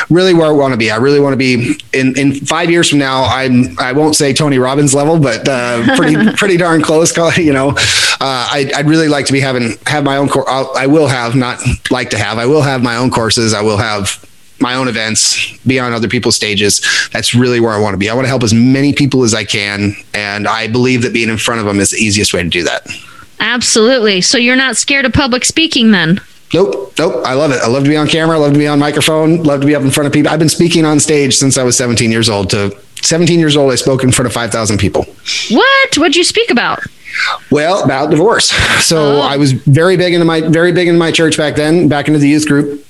really 0.08 0.34
where 0.34 0.46
I 0.46 0.50
want 0.52 0.72
to 0.72 0.78
be. 0.78 0.90
I 0.90 0.96
really 0.96 1.20
want 1.20 1.34
to 1.34 1.36
be 1.36 1.78
in, 1.92 2.18
in 2.18 2.34
five 2.34 2.70
years 2.70 2.88
from 2.88 2.98
now. 2.98 3.24
I'm, 3.24 3.78
I 3.78 3.92
won't 3.92 4.16
say 4.16 4.32
Tony 4.32 4.58
Robbins 4.58 4.94
level, 4.94 5.18
but 5.18 5.46
uh, 5.48 5.96
pretty, 5.96 6.32
pretty 6.36 6.56
darn 6.56 6.82
close. 6.82 7.10
You 7.36 7.52
know, 7.52 7.70
uh, 7.70 7.76
I, 8.20 8.72
would 8.76 8.86
really 8.86 9.08
like 9.08 9.26
to 9.26 9.32
be 9.32 9.40
having, 9.40 9.76
have 9.86 10.04
my 10.04 10.16
own 10.16 10.28
course. 10.28 10.48
I 10.48 10.86
will 10.86 11.08
have, 11.08 11.36
not 11.36 11.60
like 11.90 12.10
to 12.10 12.18
have, 12.18 12.38
I 12.38 12.46
will 12.46 12.62
have 12.62 12.82
my 12.82 12.96
own 12.96 13.10
courses. 13.10 13.52
I 13.52 13.62
will 13.62 13.76
have 13.76 14.24
my 14.60 14.74
own 14.74 14.88
events, 14.88 15.56
be 15.66 15.78
on 15.78 15.92
other 15.92 16.08
people's 16.08 16.36
stages. 16.36 16.80
That's 17.12 17.34
really 17.34 17.60
where 17.60 17.72
I 17.72 17.78
want 17.78 17.94
to 17.94 17.98
be. 17.98 18.10
I 18.10 18.14
want 18.14 18.24
to 18.24 18.28
help 18.28 18.42
as 18.42 18.54
many 18.54 18.92
people 18.92 19.24
as 19.24 19.34
I 19.34 19.44
can. 19.44 19.94
And 20.14 20.46
I 20.46 20.68
believe 20.68 21.02
that 21.02 21.12
being 21.12 21.28
in 21.28 21.38
front 21.38 21.60
of 21.60 21.66
them 21.66 21.80
is 21.80 21.90
the 21.90 21.98
easiest 21.98 22.34
way 22.34 22.42
to 22.42 22.48
do 22.48 22.62
that. 22.64 22.86
Absolutely. 23.40 24.20
So 24.20 24.38
you're 24.38 24.56
not 24.56 24.76
scared 24.76 25.06
of 25.06 25.12
public 25.12 25.44
speaking 25.44 25.90
then? 25.92 26.20
Nope, 26.52 26.92
nope. 26.98 27.22
I 27.24 27.34
love 27.34 27.52
it. 27.52 27.60
I 27.62 27.68
love 27.68 27.84
to 27.84 27.88
be 27.88 27.96
on 27.96 28.08
camera. 28.08 28.36
I 28.36 28.40
love 28.40 28.52
to 28.52 28.58
be 28.58 28.66
on 28.66 28.78
microphone. 28.78 29.42
Love 29.44 29.60
to 29.60 29.66
be 29.66 29.74
up 29.74 29.82
in 29.82 29.90
front 29.90 30.08
of 30.08 30.12
people. 30.12 30.32
I've 30.32 30.40
been 30.40 30.48
speaking 30.48 30.84
on 30.84 30.98
stage 30.98 31.36
since 31.36 31.56
I 31.56 31.62
was 31.62 31.76
17 31.76 32.10
years 32.10 32.28
old. 32.28 32.50
To 32.50 32.76
17 33.02 33.38
years 33.38 33.56
old, 33.56 33.72
I 33.72 33.76
spoke 33.76 34.02
in 34.02 34.10
front 34.12 34.26
of 34.26 34.32
5,000 34.32 34.78
people. 34.78 35.04
What? 35.50 35.96
What'd 35.96 36.16
you 36.16 36.24
speak 36.24 36.50
about? 36.50 36.80
Well, 37.50 37.84
about 37.84 38.10
divorce. 38.10 38.52
So 38.80 39.18
oh. 39.18 39.20
I 39.20 39.36
was 39.36 39.52
very 39.52 39.96
big 39.96 40.14
into 40.14 40.24
my 40.24 40.40
very 40.40 40.72
big 40.72 40.88
into 40.88 40.98
my 40.98 41.12
church 41.12 41.36
back 41.36 41.54
then, 41.54 41.86
back 41.86 42.08
into 42.08 42.18
the 42.18 42.28
youth 42.28 42.48
group 42.48 42.84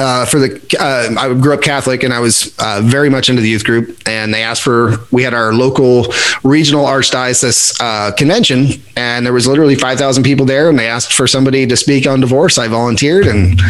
uh, 0.00 0.24
for 0.24 0.38
the 0.38 0.76
uh, 0.80 1.14
I 1.20 1.34
grew 1.34 1.52
up 1.52 1.60
Catholic 1.60 2.02
and 2.02 2.12
I 2.12 2.20
was 2.20 2.54
uh, 2.58 2.80
very 2.82 3.10
much 3.10 3.28
into 3.28 3.42
the 3.42 3.48
youth 3.50 3.64
group 3.64 3.98
and 4.06 4.32
they 4.32 4.42
asked 4.42 4.62
for 4.62 4.96
we 5.10 5.22
had 5.22 5.34
our 5.34 5.52
local 5.52 6.06
regional 6.42 6.86
archdiocese 6.86 7.78
uh, 7.80 8.10
convention 8.12 8.68
and 8.96 9.26
there 9.26 9.34
was 9.34 9.46
literally 9.46 9.74
5,000 9.74 10.22
people 10.22 10.46
there 10.46 10.70
and 10.70 10.78
they 10.78 10.88
asked 10.88 11.12
for 11.12 11.26
somebody 11.26 11.66
to 11.66 11.76
speak 11.76 12.06
on 12.06 12.20
divorce. 12.20 12.56
I 12.56 12.66
volunteered 12.68 13.26
and 13.26 13.60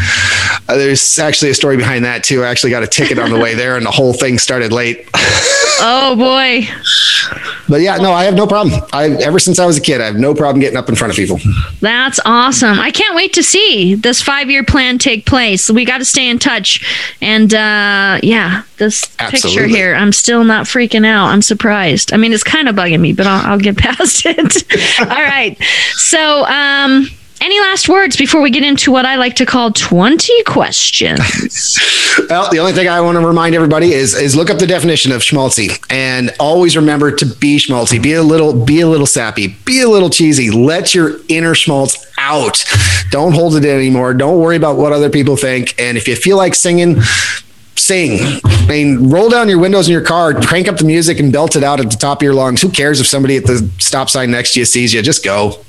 uh, 0.68 0.76
there's 0.76 1.18
actually 1.18 1.50
a 1.50 1.54
story 1.54 1.76
behind 1.76 2.04
that 2.04 2.22
too. 2.22 2.44
I 2.44 2.48
actually 2.48 2.70
got 2.70 2.84
a 2.84 2.88
ticket 2.88 3.18
on 3.18 3.30
the 3.30 3.38
way 3.38 3.54
there 3.54 3.76
and 3.76 3.84
the 3.84 3.90
whole 3.90 4.12
thing 4.12 4.38
started 4.38 4.72
late. 4.72 5.08
Oh 5.82 6.14
boy. 6.14 6.68
But 7.66 7.80
yeah 7.80 7.96
no 7.96 8.12
I 8.12 8.24
have 8.24 8.34
no 8.34 8.46
problem. 8.46 8.82
I 8.92 9.06
ever 9.22 9.38
since 9.38 9.58
I 9.58 9.64
was 9.64 9.78
a 9.78 9.80
kid 9.80 10.02
I 10.02 10.04
have 10.04 10.16
no 10.16 10.34
problem 10.34 10.60
getting 10.60 10.76
up 10.76 10.90
in 10.90 10.94
front 10.94 11.10
of 11.10 11.16
people. 11.16 11.40
That's 11.80 12.20
awesome. 12.26 12.78
I 12.78 12.90
can't 12.90 13.16
wait 13.16 13.32
to 13.32 13.42
see 13.42 13.94
this 13.94 14.20
5 14.20 14.50
year 14.50 14.62
plan 14.62 14.98
take 14.98 15.24
place. 15.24 15.70
We 15.70 15.86
got 15.86 15.98
to 15.98 16.04
stay 16.04 16.19
stay 16.20 16.28
in 16.28 16.38
touch. 16.38 17.14
And 17.20 17.52
uh, 17.54 18.20
yeah, 18.22 18.62
this 18.76 19.04
Absolutely. 19.18 19.50
picture 19.50 19.66
here, 19.66 19.94
I'm 19.94 20.12
still 20.12 20.44
not 20.44 20.66
freaking 20.66 21.06
out. 21.06 21.26
I'm 21.26 21.42
surprised. 21.42 22.12
I 22.12 22.16
mean, 22.16 22.32
it's 22.32 22.42
kind 22.42 22.68
of 22.68 22.76
bugging 22.76 23.00
me, 23.00 23.12
but 23.12 23.26
I'll, 23.26 23.52
I'll 23.52 23.58
get 23.58 23.76
past 23.78 24.22
it. 24.26 25.00
All 25.00 25.06
right. 25.06 25.56
So, 25.94 26.44
um, 26.44 27.06
any 27.40 27.58
last 27.60 27.88
words 27.88 28.16
before 28.16 28.40
we 28.40 28.50
get 28.50 28.62
into 28.62 28.92
what 28.92 29.06
I 29.06 29.16
like 29.16 29.36
to 29.36 29.46
call 29.46 29.72
20 29.72 30.42
questions? 30.44 31.78
well, 32.28 32.50
the 32.50 32.58
only 32.58 32.72
thing 32.72 32.88
I 32.88 33.00
want 33.00 33.18
to 33.18 33.26
remind 33.26 33.54
everybody 33.54 33.92
is 33.92 34.14
is 34.14 34.36
look 34.36 34.50
up 34.50 34.58
the 34.58 34.66
definition 34.66 35.12
of 35.12 35.22
schmaltzy 35.22 35.82
and 35.90 36.34
always 36.38 36.76
remember 36.76 37.10
to 37.10 37.26
be 37.26 37.56
schmaltzy. 37.56 38.02
Be 38.02 38.14
a 38.14 38.22
little 38.22 38.52
be 38.52 38.80
a 38.80 38.86
little 38.86 39.06
sappy, 39.06 39.48
be 39.64 39.80
a 39.80 39.88
little 39.88 40.10
cheesy. 40.10 40.50
Let 40.50 40.94
your 40.94 41.20
inner 41.28 41.54
schmaltz 41.54 42.06
out. 42.18 42.64
Don't 43.10 43.32
hold 43.32 43.56
it 43.56 43.64
in 43.64 43.74
anymore. 43.74 44.14
Don't 44.14 44.38
worry 44.38 44.56
about 44.56 44.76
what 44.76 44.92
other 44.92 45.10
people 45.10 45.36
think. 45.36 45.74
And 45.78 45.96
if 45.96 46.06
you 46.06 46.16
feel 46.16 46.36
like 46.36 46.54
singing, 46.54 47.00
sing. 47.76 48.40
I 48.44 48.66
mean, 48.68 49.10
roll 49.10 49.30
down 49.30 49.48
your 49.48 49.58
windows 49.58 49.88
in 49.88 49.92
your 49.92 50.04
car, 50.04 50.34
crank 50.34 50.68
up 50.68 50.76
the 50.76 50.84
music, 50.84 51.18
and 51.18 51.32
belt 51.32 51.56
it 51.56 51.64
out 51.64 51.80
at 51.80 51.90
the 51.90 51.96
top 51.96 52.18
of 52.18 52.22
your 52.22 52.34
lungs. 52.34 52.60
Who 52.62 52.68
cares 52.68 53.00
if 53.00 53.06
somebody 53.06 53.36
at 53.36 53.46
the 53.46 53.68
stop 53.78 54.10
sign 54.10 54.30
next 54.30 54.52
to 54.52 54.60
you 54.60 54.64
sees 54.64 54.92
you? 54.94 55.02
Just 55.02 55.24
go. 55.24 55.64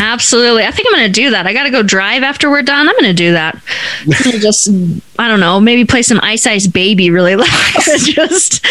Absolutely. 0.00 0.64
I 0.64 0.70
think 0.70 0.88
I'm 0.88 0.98
going 0.98 1.12
to 1.12 1.20
do 1.20 1.30
that. 1.30 1.46
I 1.46 1.52
got 1.52 1.64
to 1.64 1.70
go 1.70 1.82
drive 1.82 2.22
after 2.22 2.50
we're 2.50 2.62
done. 2.62 2.88
I'm 2.88 2.94
going 2.94 3.04
to 3.04 3.14
do 3.14 3.32
that. 3.32 3.60
just, 4.40 4.68
I 5.18 5.28
don't 5.28 5.40
know, 5.40 5.60
maybe 5.60 5.84
play 5.84 6.02
some 6.02 6.20
Ice 6.22 6.46
Ice 6.46 6.66
Baby 6.66 7.10
really 7.10 7.36
loud. 7.36 7.48
just, 8.00 8.64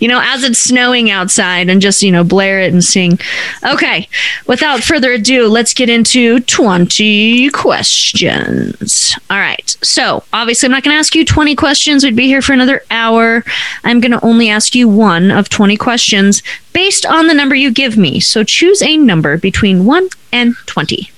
you 0.00 0.08
know, 0.08 0.20
as 0.22 0.44
it's 0.44 0.58
snowing 0.58 1.10
outside 1.10 1.68
and 1.68 1.80
just, 1.80 2.02
you 2.02 2.10
know, 2.10 2.24
blare 2.24 2.60
it 2.60 2.72
and 2.72 2.82
sing. 2.82 3.18
Okay. 3.64 4.08
Without 4.46 4.82
further 4.82 5.12
ado, 5.12 5.48
let's 5.48 5.74
get 5.74 5.88
into 5.88 6.40
20 6.40 7.50
questions. 7.50 9.14
All 9.30 9.38
right. 9.38 9.76
So 9.82 10.24
obviously, 10.32 10.66
I'm 10.66 10.72
not 10.72 10.82
going 10.82 10.94
to 10.94 10.98
ask 10.98 11.14
you 11.14 11.24
20 11.24 11.54
questions. 11.56 12.04
We'd 12.04 12.16
be 12.16 12.26
here 12.26 12.42
for 12.42 12.52
another 12.52 12.82
hour. 12.90 13.44
I'm 13.84 14.00
going 14.00 14.12
to 14.12 14.24
only 14.24 14.48
ask 14.48 14.74
you 14.74 14.88
one 14.88 15.30
of 15.30 15.48
20 15.48 15.76
questions 15.76 16.42
based 16.78 17.04
on 17.04 17.26
the 17.26 17.34
number 17.34 17.56
you 17.56 17.72
give 17.72 17.96
me. 17.96 18.20
So 18.20 18.44
choose 18.44 18.80
a 18.82 18.96
number 18.96 19.36
between 19.36 19.84
1 19.84 20.08
and 20.32 20.54
20. 20.66 21.10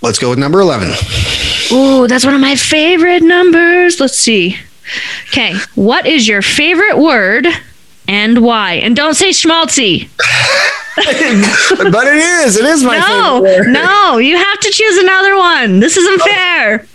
Let's 0.00 0.16
go 0.16 0.30
with 0.30 0.38
number 0.38 0.60
11. 0.60 0.90
Ooh, 1.72 2.06
that's 2.06 2.24
one 2.24 2.36
of 2.36 2.40
my 2.40 2.54
favorite 2.54 3.24
numbers. 3.24 3.98
Let's 3.98 4.16
see. 4.16 4.58
Okay, 5.28 5.56
what 5.74 6.06
is 6.06 6.28
your 6.28 6.40
favorite 6.40 6.98
word 6.98 7.48
and 8.06 8.44
why? 8.44 8.74
And 8.74 8.94
don't 8.94 9.14
say 9.14 9.30
schmaltzy. 9.30 10.08
but 10.96 12.06
it 12.06 12.44
is. 12.46 12.56
It 12.56 12.64
is 12.64 12.84
my 12.84 12.98
no, 12.98 13.42
favorite. 13.42 13.66
Word. 13.66 13.72
No, 13.72 13.82
no, 13.82 14.18
you 14.18 14.36
have 14.36 14.60
to 14.60 14.70
choose 14.70 14.98
another 14.98 15.36
one. 15.36 15.80
This 15.80 15.96
isn't 15.96 16.22
fair. 16.22 16.86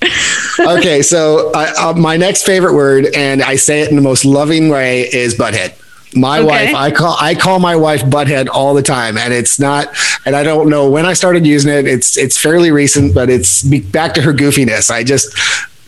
okay, 0.77 1.01
so 1.01 1.51
uh, 1.53 1.93
my 1.97 2.15
next 2.15 2.45
favorite 2.45 2.73
word, 2.73 3.07
and 3.13 3.43
I 3.43 3.57
say 3.57 3.81
it 3.81 3.89
in 3.89 3.97
the 3.97 4.01
most 4.01 4.23
loving 4.23 4.69
way, 4.69 5.01
is 5.01 5.35
butthead. 5.35 5.73
My 6.19 6.39
okay. 6.39 6.73
wife, 6.73 6.75
I 6.75 6.91
call 6.91 7.15
I 7.19 7.35
call 7.35 7.59
my 7.59 7.75
wife 7.75 8.03
butthead 8.03 8.47
all 8.51 8.73
the 8.73 8.81
time, 8.81 9.17
and 9.17 9.33
it's 9.33 9.59
not. 9.59 9.87
And 10.25 10.35
I 10.35 10.43
don't 10.43 10.69
know 10.69 10.89
when 10.89 11.05
I 11.05 11.13
started 11.13 11.45
using 11.45 11.71
it. 11.71 11.87
It's 11.87 12.17
it's 12.17 12.37
fairly 12.37 12.71
recent, 12.71 13.13
but 13.13 13.29
it's 13.29 13.63
back 13.63 14.13
to 14.15 14.21
her 14.21 14.33
goofiness. 14.33 14.89
I 14.89 15.03
just 15.03 15.37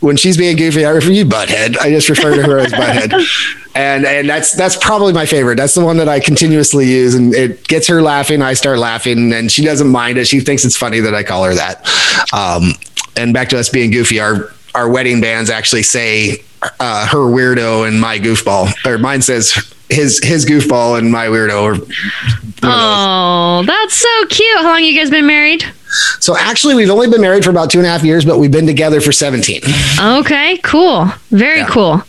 when 0.02 0.16
she's 0.16 0.38
being 0.38 0.56
goofy, 0.56 0.86
I 0.86 0.92
refer 0.92 1.08
to 1.08 1.14
you 1.14 1.26
butthead. 1.26 1.78
I 1.78 1.90
just 1.90 2.10
refer 2.10 2.36
to 2.36 2.44
her 2.44 2.60
as 2.60 2.72
butthead, 2.72 3.14
and 3.76 4.06
and 4.06 4.30
that's 4.30 4.54
that's 4.54 4.76
probably 4.78 5.14
my 5.14 5.26
favorite. 5.26 5.56
That's 5.56 5.76
the 5.76 5.84
one 5.84 5.98
that 5.98 6.08
I 6.08 6.20
continuously 6.20 6.88
use, 6.90 7.16
and 7.16 7.34
it 7.34 7.68
gets 7.68 7.88
her 7.88 8.02
laughing. 8.02 8.42
I 8.42 8.54
start 8.54 8.80
laughing, 8.80 9.34
and 9.34 9.52
she 9.52 9.64
doesn't 9.64 9.90
mind 9.90 10.18
it. 10.18 10.28
She 10.28 10.40
thinks 10.40 10.64
it's 10.66 10.78
funny 10.78 11.00
that 11.02 11.14
I 11.14 11.24
call 11.24 11.44
her 11.44 11.54
that. 11.54 11.88
Um, 12.34 12.74
and 13.16 13.34
back 13.34 13.50
to 13.50 13.60
us 13.60 13.70
being 13.70 13.92
goofy, 13.92 14.20
our 14.20 14.54
our 14.76 14.90
wedding 14.90 15.22
bands 15.22 15.50
actually 15.50 15.84
say 15.84 16.44
uh, 16.80 17.08
her 17.08 17.18
weirdo 17.18 17.88
and 17.88 18.00
my 18.00 18.20
goofball, 18.20 18.74
or 18.86 18.98
mine 18.98 19.22
says 19.22 19.74
his 19.90 20.20
his 20.24 20.46
goofball 20.46 20.98
and 20.98 21.12
my 21.12 21.26
weirdo. 21.28 21.92
Oh, 22.64 23.64
that's 23.66 23.94
so 23.94 24.26
cute. 24.28 24.58
How 24.58 24.64
long 24.66 24.84
you 24.84 24.98
guys 24.98 25.10
been 25.10 25.26
married? 25.26 25.66
So 26.20 26.38
actually, 26.38 26.76
we've 26.76 26.90
only 26.90 27.10
been 27.10 27.22
married 27.22 27.44
for 27.44 27.50
about 27.50 27.70
two 27.70 27.80
and 27.80 27.88
a 27.88 27.90
half 27.90 28.04
years, 28.04 28.26
but 28.26 28.40
we've 28.40 28.52
been 28.52 28.68
together 28.68 29.02
for 29.02 29.12
17. 29.12 29.62
Okay, 30.00 30.58
cool. 30.58 31.08
Very 31.32 31.60
yeah. 31.60 31.68
cool. 31.68 32.04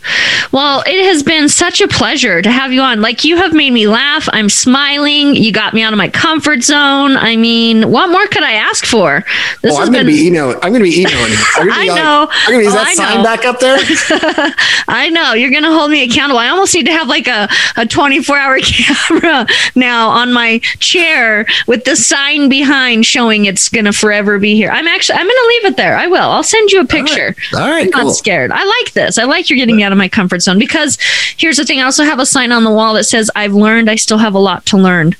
Well, 0.51 0.83
it 0.85 1.05
has 1.05 1.23
been 1.23 1.47
such 1.47 1.81
a 1.81 1.87
pleasure 1.87 2.41
to 2.41 2.51
have 2.51 2.73
you 2.73 2.81
on. 2.81 3.01
Like, 3.01 3.23
you 3.23 3.37
have 3.37 3.53
made 3.53 3.71
me 3.71 3.87
laugh. 3.87 4.27
I'm 4.33 4.49
smiling. 4.49 5.35
You 5.35 5.51
got 5.51 5.73
me 5.73 5.81
out 5.81 5.93
of 5.93 5.97
my 5.97 6.09
comfort 6.09 6.61
zone. 6.63 7.15
I 7.15 7.35
mean, 7.35 7.91
what 7.91 8.09
more 8.09 8.27
could 8.27 8.43
I 8.43 8.53
ask 8.53 8.85
for? 8.85 9.23
This 9.61 9.73
oh, 9.73 9.81
I'm 9.81 9.91
going 9.91 10.05
to 10.05 10.11
be 10.11 10.27
emailing. 10.27 10.55
I'm 10.55 10.73
going 10.73 10.83
to 10.83 10.89
be 10.89 11.01
emailing. 11.01 11.31
I 11.71 11.85
know. 11.87 12.27
I'm 12.29 12.51
going 12.51 12.61
to, 12.61 12.67
is 12.67 12.73
that 12.73 12.87
oh, 12.89 12.95
sign 12.95 13.23
back 13.23 13.45
up 13.45 13.59
there? 13.59 13.77
I 14.87 15.09
know. 15.09 15.33
You're 15.33 15.51
going 15.51 15.63
to 15.63 15.71
hold 15.71 15.91
me 15.91 16.03
accountable. 16.03 16.39
I 16.39 16.49
almost 16.49 16.75
need 16.75 16.85
to 16.85 16.91
have 16.91 17.07
like 17.07 17.27
a, 17.27 17.47
a 17.77 17.85
24 17.85 18.37
hour 18.37 18.59
camera 18.61 19.47
now 19.75 20.09
on 20.09 20.33
my 20.33 20.59
chair 20.79 21.45
with 21.67 21.85
the 21.85 21.95
sign 21.95 22.49
behind 22.49 23.05
showing 23.05 23.45
it's 23.45 23.69
going 23.71 23.85
to 23.85 23.93
forever 23.93 24.37
be 24.39 24.55
here. 24.55 24.69
I'm 24.69 24.87
actually 24.87 25.17
I'm 25.19 25.25
going 25.25 25.35
to 25.35 25.47
leave 25.47 25.65
it 25.65 25.77
there. 25.77 25.95
I 25.95 26.07
will. 26.07 26.29
I'll 26.29 26.43
send 26.43 26.71
you 26.71 26.81
a 26.81 26.85
picture. 26.85 27.35
All 27.53 27.59
right. 27.59 27.63
All 27.63 27.69
right 27.69 27.85
I'm 27.85 27.91
cool. 27.91 28.05
not 28.05 28.15
scared. 28.15 28.51
I 28.51 28.63
like 28.63 28.93
this. 28.93 29.17
I 29.17 29.23
like 29.23 29.49
you're 29.49 29.57
getting 29.57 29.77
me 29.77 29.83
out 29.83 29.91
of 29.91 29.97
my 29.97 30.09
comfort 30.09 30.41
zone 30.41 30.59
because 30.59 30.97
here's 31.37 31.57
the 31.57 31.65
thing. 31.65 31.79
I 31.79 31.83
also 31.83 32.03
have 32.03 32.19
a 32.19 32.25
sign 32.25 32.51
on 32.51 32.63
the 32.63 32.71
wall 32.71 32.93
that 32.95 33.05
says 33.05 33.31
I've 33.35 33.53
learned. 33.53 33.89
I 33.89 33.95
still 33.95 34.17
have 34.19 34.35
a 34.35 34.39
lot 34.39 34.65
to 34.67 34.77
learn. 34.77 35.15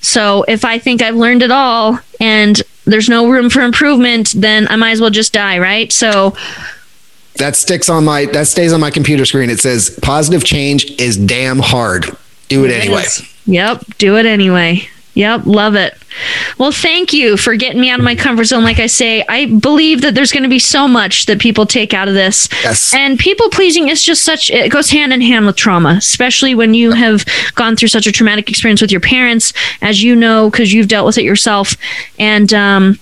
So 0.00 0.44
if 0.48 0.64
I 0.64 0.78
think 0.78 1.00
I've 1.00 1.16
learned 1.16 1.42
it 1.42 1.50
all 1.50 1.98
and 2.20 2.60
there's 2.84 3.08
no 3.08 3.30
room 3.30 3.48
for 3.48 3.62
improvement, 3.62 4.34
then 4.36 4.68
I 4.68 4.76
might 4.76 4.90
as 4.90 5.00
well 5.00 5.10
just 5.10 5.32
die, 5.32 5.58
right? 5.58 5.90
So 5.90 6.36
that 7.36 7.56
sticks 7.56 7.88
on 7.88 8.04
my 8.04 8.26
that 8.26 8.46
stays 8.46 8.72
on 8.72 8.80
my 8.80 8.90
computer 8.90 9.24
screen. 9.24 9.50
It 9.50 9.60
says 9.60 9.98
positive 10.02 10.44
change 10.44 10.90
is 11.00 11.16
damn 11.16 11.58
hard. 11.58 12.04
Do 12.48 12.64
it, 12.64 12.70
it 12.70 12.82
anyway. 12.82 13.02
Is. 13.02 13.22
Yep, 13.46 13.84
do 13.98 14.16
it 14.16 14.26
anyway. 14.26 14.88
Yep, 15.14 15.46
love 15.46 15.76
it. 15.76 15.96
Well, 16.58 16.72
thank 16.72 17.12
you 17.12 17.36
for 17.36 17.54
getting 17.56 17.80
me 17.80 17.88
out 17.88 18.00
of 18.00 18.04
my 18.04 18.16
comfort 18.16 18.44
zone. 18.44 18.64
Like 18.64 18.78
I 18.80 18.86
say, 18.86 19.24
I 19.28 19.46
believe 19.46 20.02
that 20.02 20.14
there's 20.14 20.32
going 20.32 20.42
to 20.42 20.48
be 20.48 20.58
so 20.58 20.88
much 20.88 21.26
that 21.26 21.40
people 21.40 21.66
take 21.66 21.94
out 21.94 22.08
of 22.08 22.14
this. 22.14 22.48
Yes. 22.64 22.92
And 22.94 23.18
people 23.18 23.48
pleasing 23.48 23.88
is 23.88 24.02
just 24.02 24.24
such, 24.24 24.50
it 24.50 24.70
goes 24.70 24.90
hand 24.90 25.12
in 25.12 25.20
hand 25.20 25.46
with 25.46 25.56
trauma, 25.56 25.94
especially 25.98 26.54
when 26.54 26.74
you 26.74 26.92
have 26.92 27.24
gone 27.54 27.76
through 27.76 27.88
such 27.88 28.06
a 28.06 28.12
traumatic 28.12 28.48
experience 28.48 28.80
with 28.80 28.90
your 28.90 29.00
parents, 29.00 29.52
as 29.80 30.02
you 30.02 30.16
know, 30.16 30.50
because 30.50 30.72
you've 30.72 30.88
dealt 30.88 31.06
with 31.06 31.18
it 31.18 31.24
yourself. 31.24 31.76
And, 32.18 32.52
um, 32.52 32.98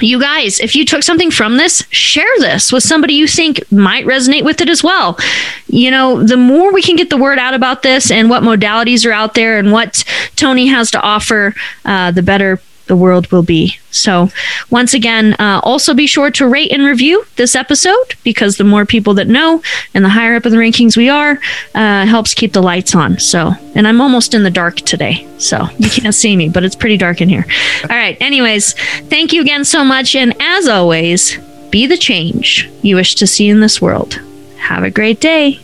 you 0.00 0.20
guys, 0.20 0.60
if 0.60 0.74
you 0.74 0.84
took 0.84 1.02
something 1.02 1.30
from 1.30 1.56
this, 1.56 1.84
share 1.90 2.24
this 2.38 2.72
with 2.72 2.82
somebody 2.82 3.14
you 3.14 3.26
think 3.26 3.60
might 3.72 4.06
resonate 4.06 4.44
with 4.44 4.60
it 4.60 4.68
as 4.68 4.82
well. 4.82 5.18
You 5.66 5.90
know, 5.90 6.22
the 6.22 6.36
more 6.36 6.72
we 6.72 6.82
can 6.82 6.96
get 6.96 7.10
the 7.10 7.16
word 7.16 7.38
out 7.38 7.54
about 7.54 7.82
this 7.82 8.10
and 8.10 8.30
what 8.30 8.42
modalities 8.42 9.06
are 9.06 9.12
out 9.12 9.34
there 9.34 9.58
and 9.58 9.72
what 9.72 10.04
Tony 10.36 10.66
has 10.68 10.90
to 10.92 11.00
offer, 11.00 11.54
uh, 11.84 12.10
the 12.10 12.22
better 12.22 12.60
the 12.86 12.96
world 12.96 13.30
will 13.30 13.42
be. 13.42 13.78
So, 13.90 14.30
once 14.70 14.94
again, 14.94 15.34
uh, 15.38 15.60
also 15.62 15.94
be 15.94 16.06
sure 16.06 16.30
to 16.32 16.48
rate 16.48 16.72
and 16.72 16.84
review 16.84 17.24
this 17.36 17.54
episode 17.54 18.14
because 18.24 18.56
the 18.56 18.64
more 18.64 18.86
people 18.86 19.14
that 19.14 19.28
know 19.28 19.62
and 19.94 20.04
the 20.04 20.08
higher 20.08 20.36
up 20.36 20.46
in 20.46 20.52
the 20.52 20.58
rankings 20.58 20.96
we 20.96 21.08
are, 21.08 21.38
uh, 21.74 22.06
helps 22.06 22.34
keep 22.34 22.52
the 22.52 22.62
lights 22.62 22.94
on. 22.94 23.18
So, 23.18 23.52
and 23.74 23.86
I'm 23.86 24.00
almost 24.00 24.34
in 24.34 24.42
the 24.42 24.50
dark 24.50 24.76
today, 24.76 25.26
so 25.38 25.66
you 25.78 25.90
can't 25.90 26.14
see 26.22 26.36
me, 26.36 26.48
but 26.48 26.64
it's 26.64 26.76
pretty 26.76 26.96
dark 26.96 27.20
in 27.20 27.28
here. 27.28 27.46
All 27.82 27.96
right. 27.96 28.16
Anyways, 28.20 28.74
thank 29.08 29.32
you 29.32 29.42
again 29.42 29.64
so 29.64 29.84
much. 29.84 30.14
And 30.16 30.34
as 30.40 30.68
always, 30.68 31.38
be 31.70 31.86
the 31.86 31.96
change 31.96 32.68
you 32.82 32.96
wish 32.96 33.14
to 33.16 33.26
see 33.26 33.48
in 33.48 33.60
this 33.60 33.80
world. 33.80 34.20
Have 34.58 34.84
a 34.84 34.90
great 34.90 35.20
day. 35.20 35.60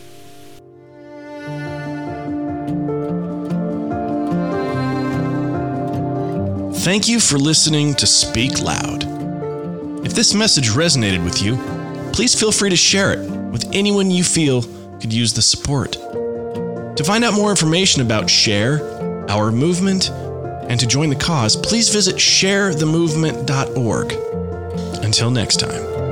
Thank 6.79 7.09
you 7.09 7.19
for 7.19 7.37
listening 7.37 7.93
to 7.95 8.07
Speak 8.07 8.61
Loud. 8.61 9.03
If 10.05 10.13
this 10.13 10.33
message 10.33 10.69
resonated 10.69 11.21
with 11.25 11.41
you, 11.41 11.57
please 12.13 12.33
feel 12.33 12.53
free 12.53 12.69
to 12.69 12.77
share 12.77 13.11
it 13.11 13.29
with 13.51 13.67
anyone 13.73 14.09
you 14.09 14.23
feel 14.23 14.61
could 15.01 15.11
use 15.11 15.33
the 15.33 15.41
support. 15.41 15.91
To 15.91 17.03
find 17.05 17.25
out 17.25 17.33
more 17.33 17.49
information 17.49 18.01
about 18.01 18.29
Share, 18.29 18.81
our 19.29 19.51
movement, 19.51 20.09
and 20.69 20.79
to 20.79 20.87
join 20.87 21.09
the 21.09 21.17
cause, 21.17 21.57
please 21.57 21.89
visit 21.89 22.15
sharethemovement.org. 22.15 24.13
Until 25.03 25.31
next 25.31 25.59
time. 25.59 26.08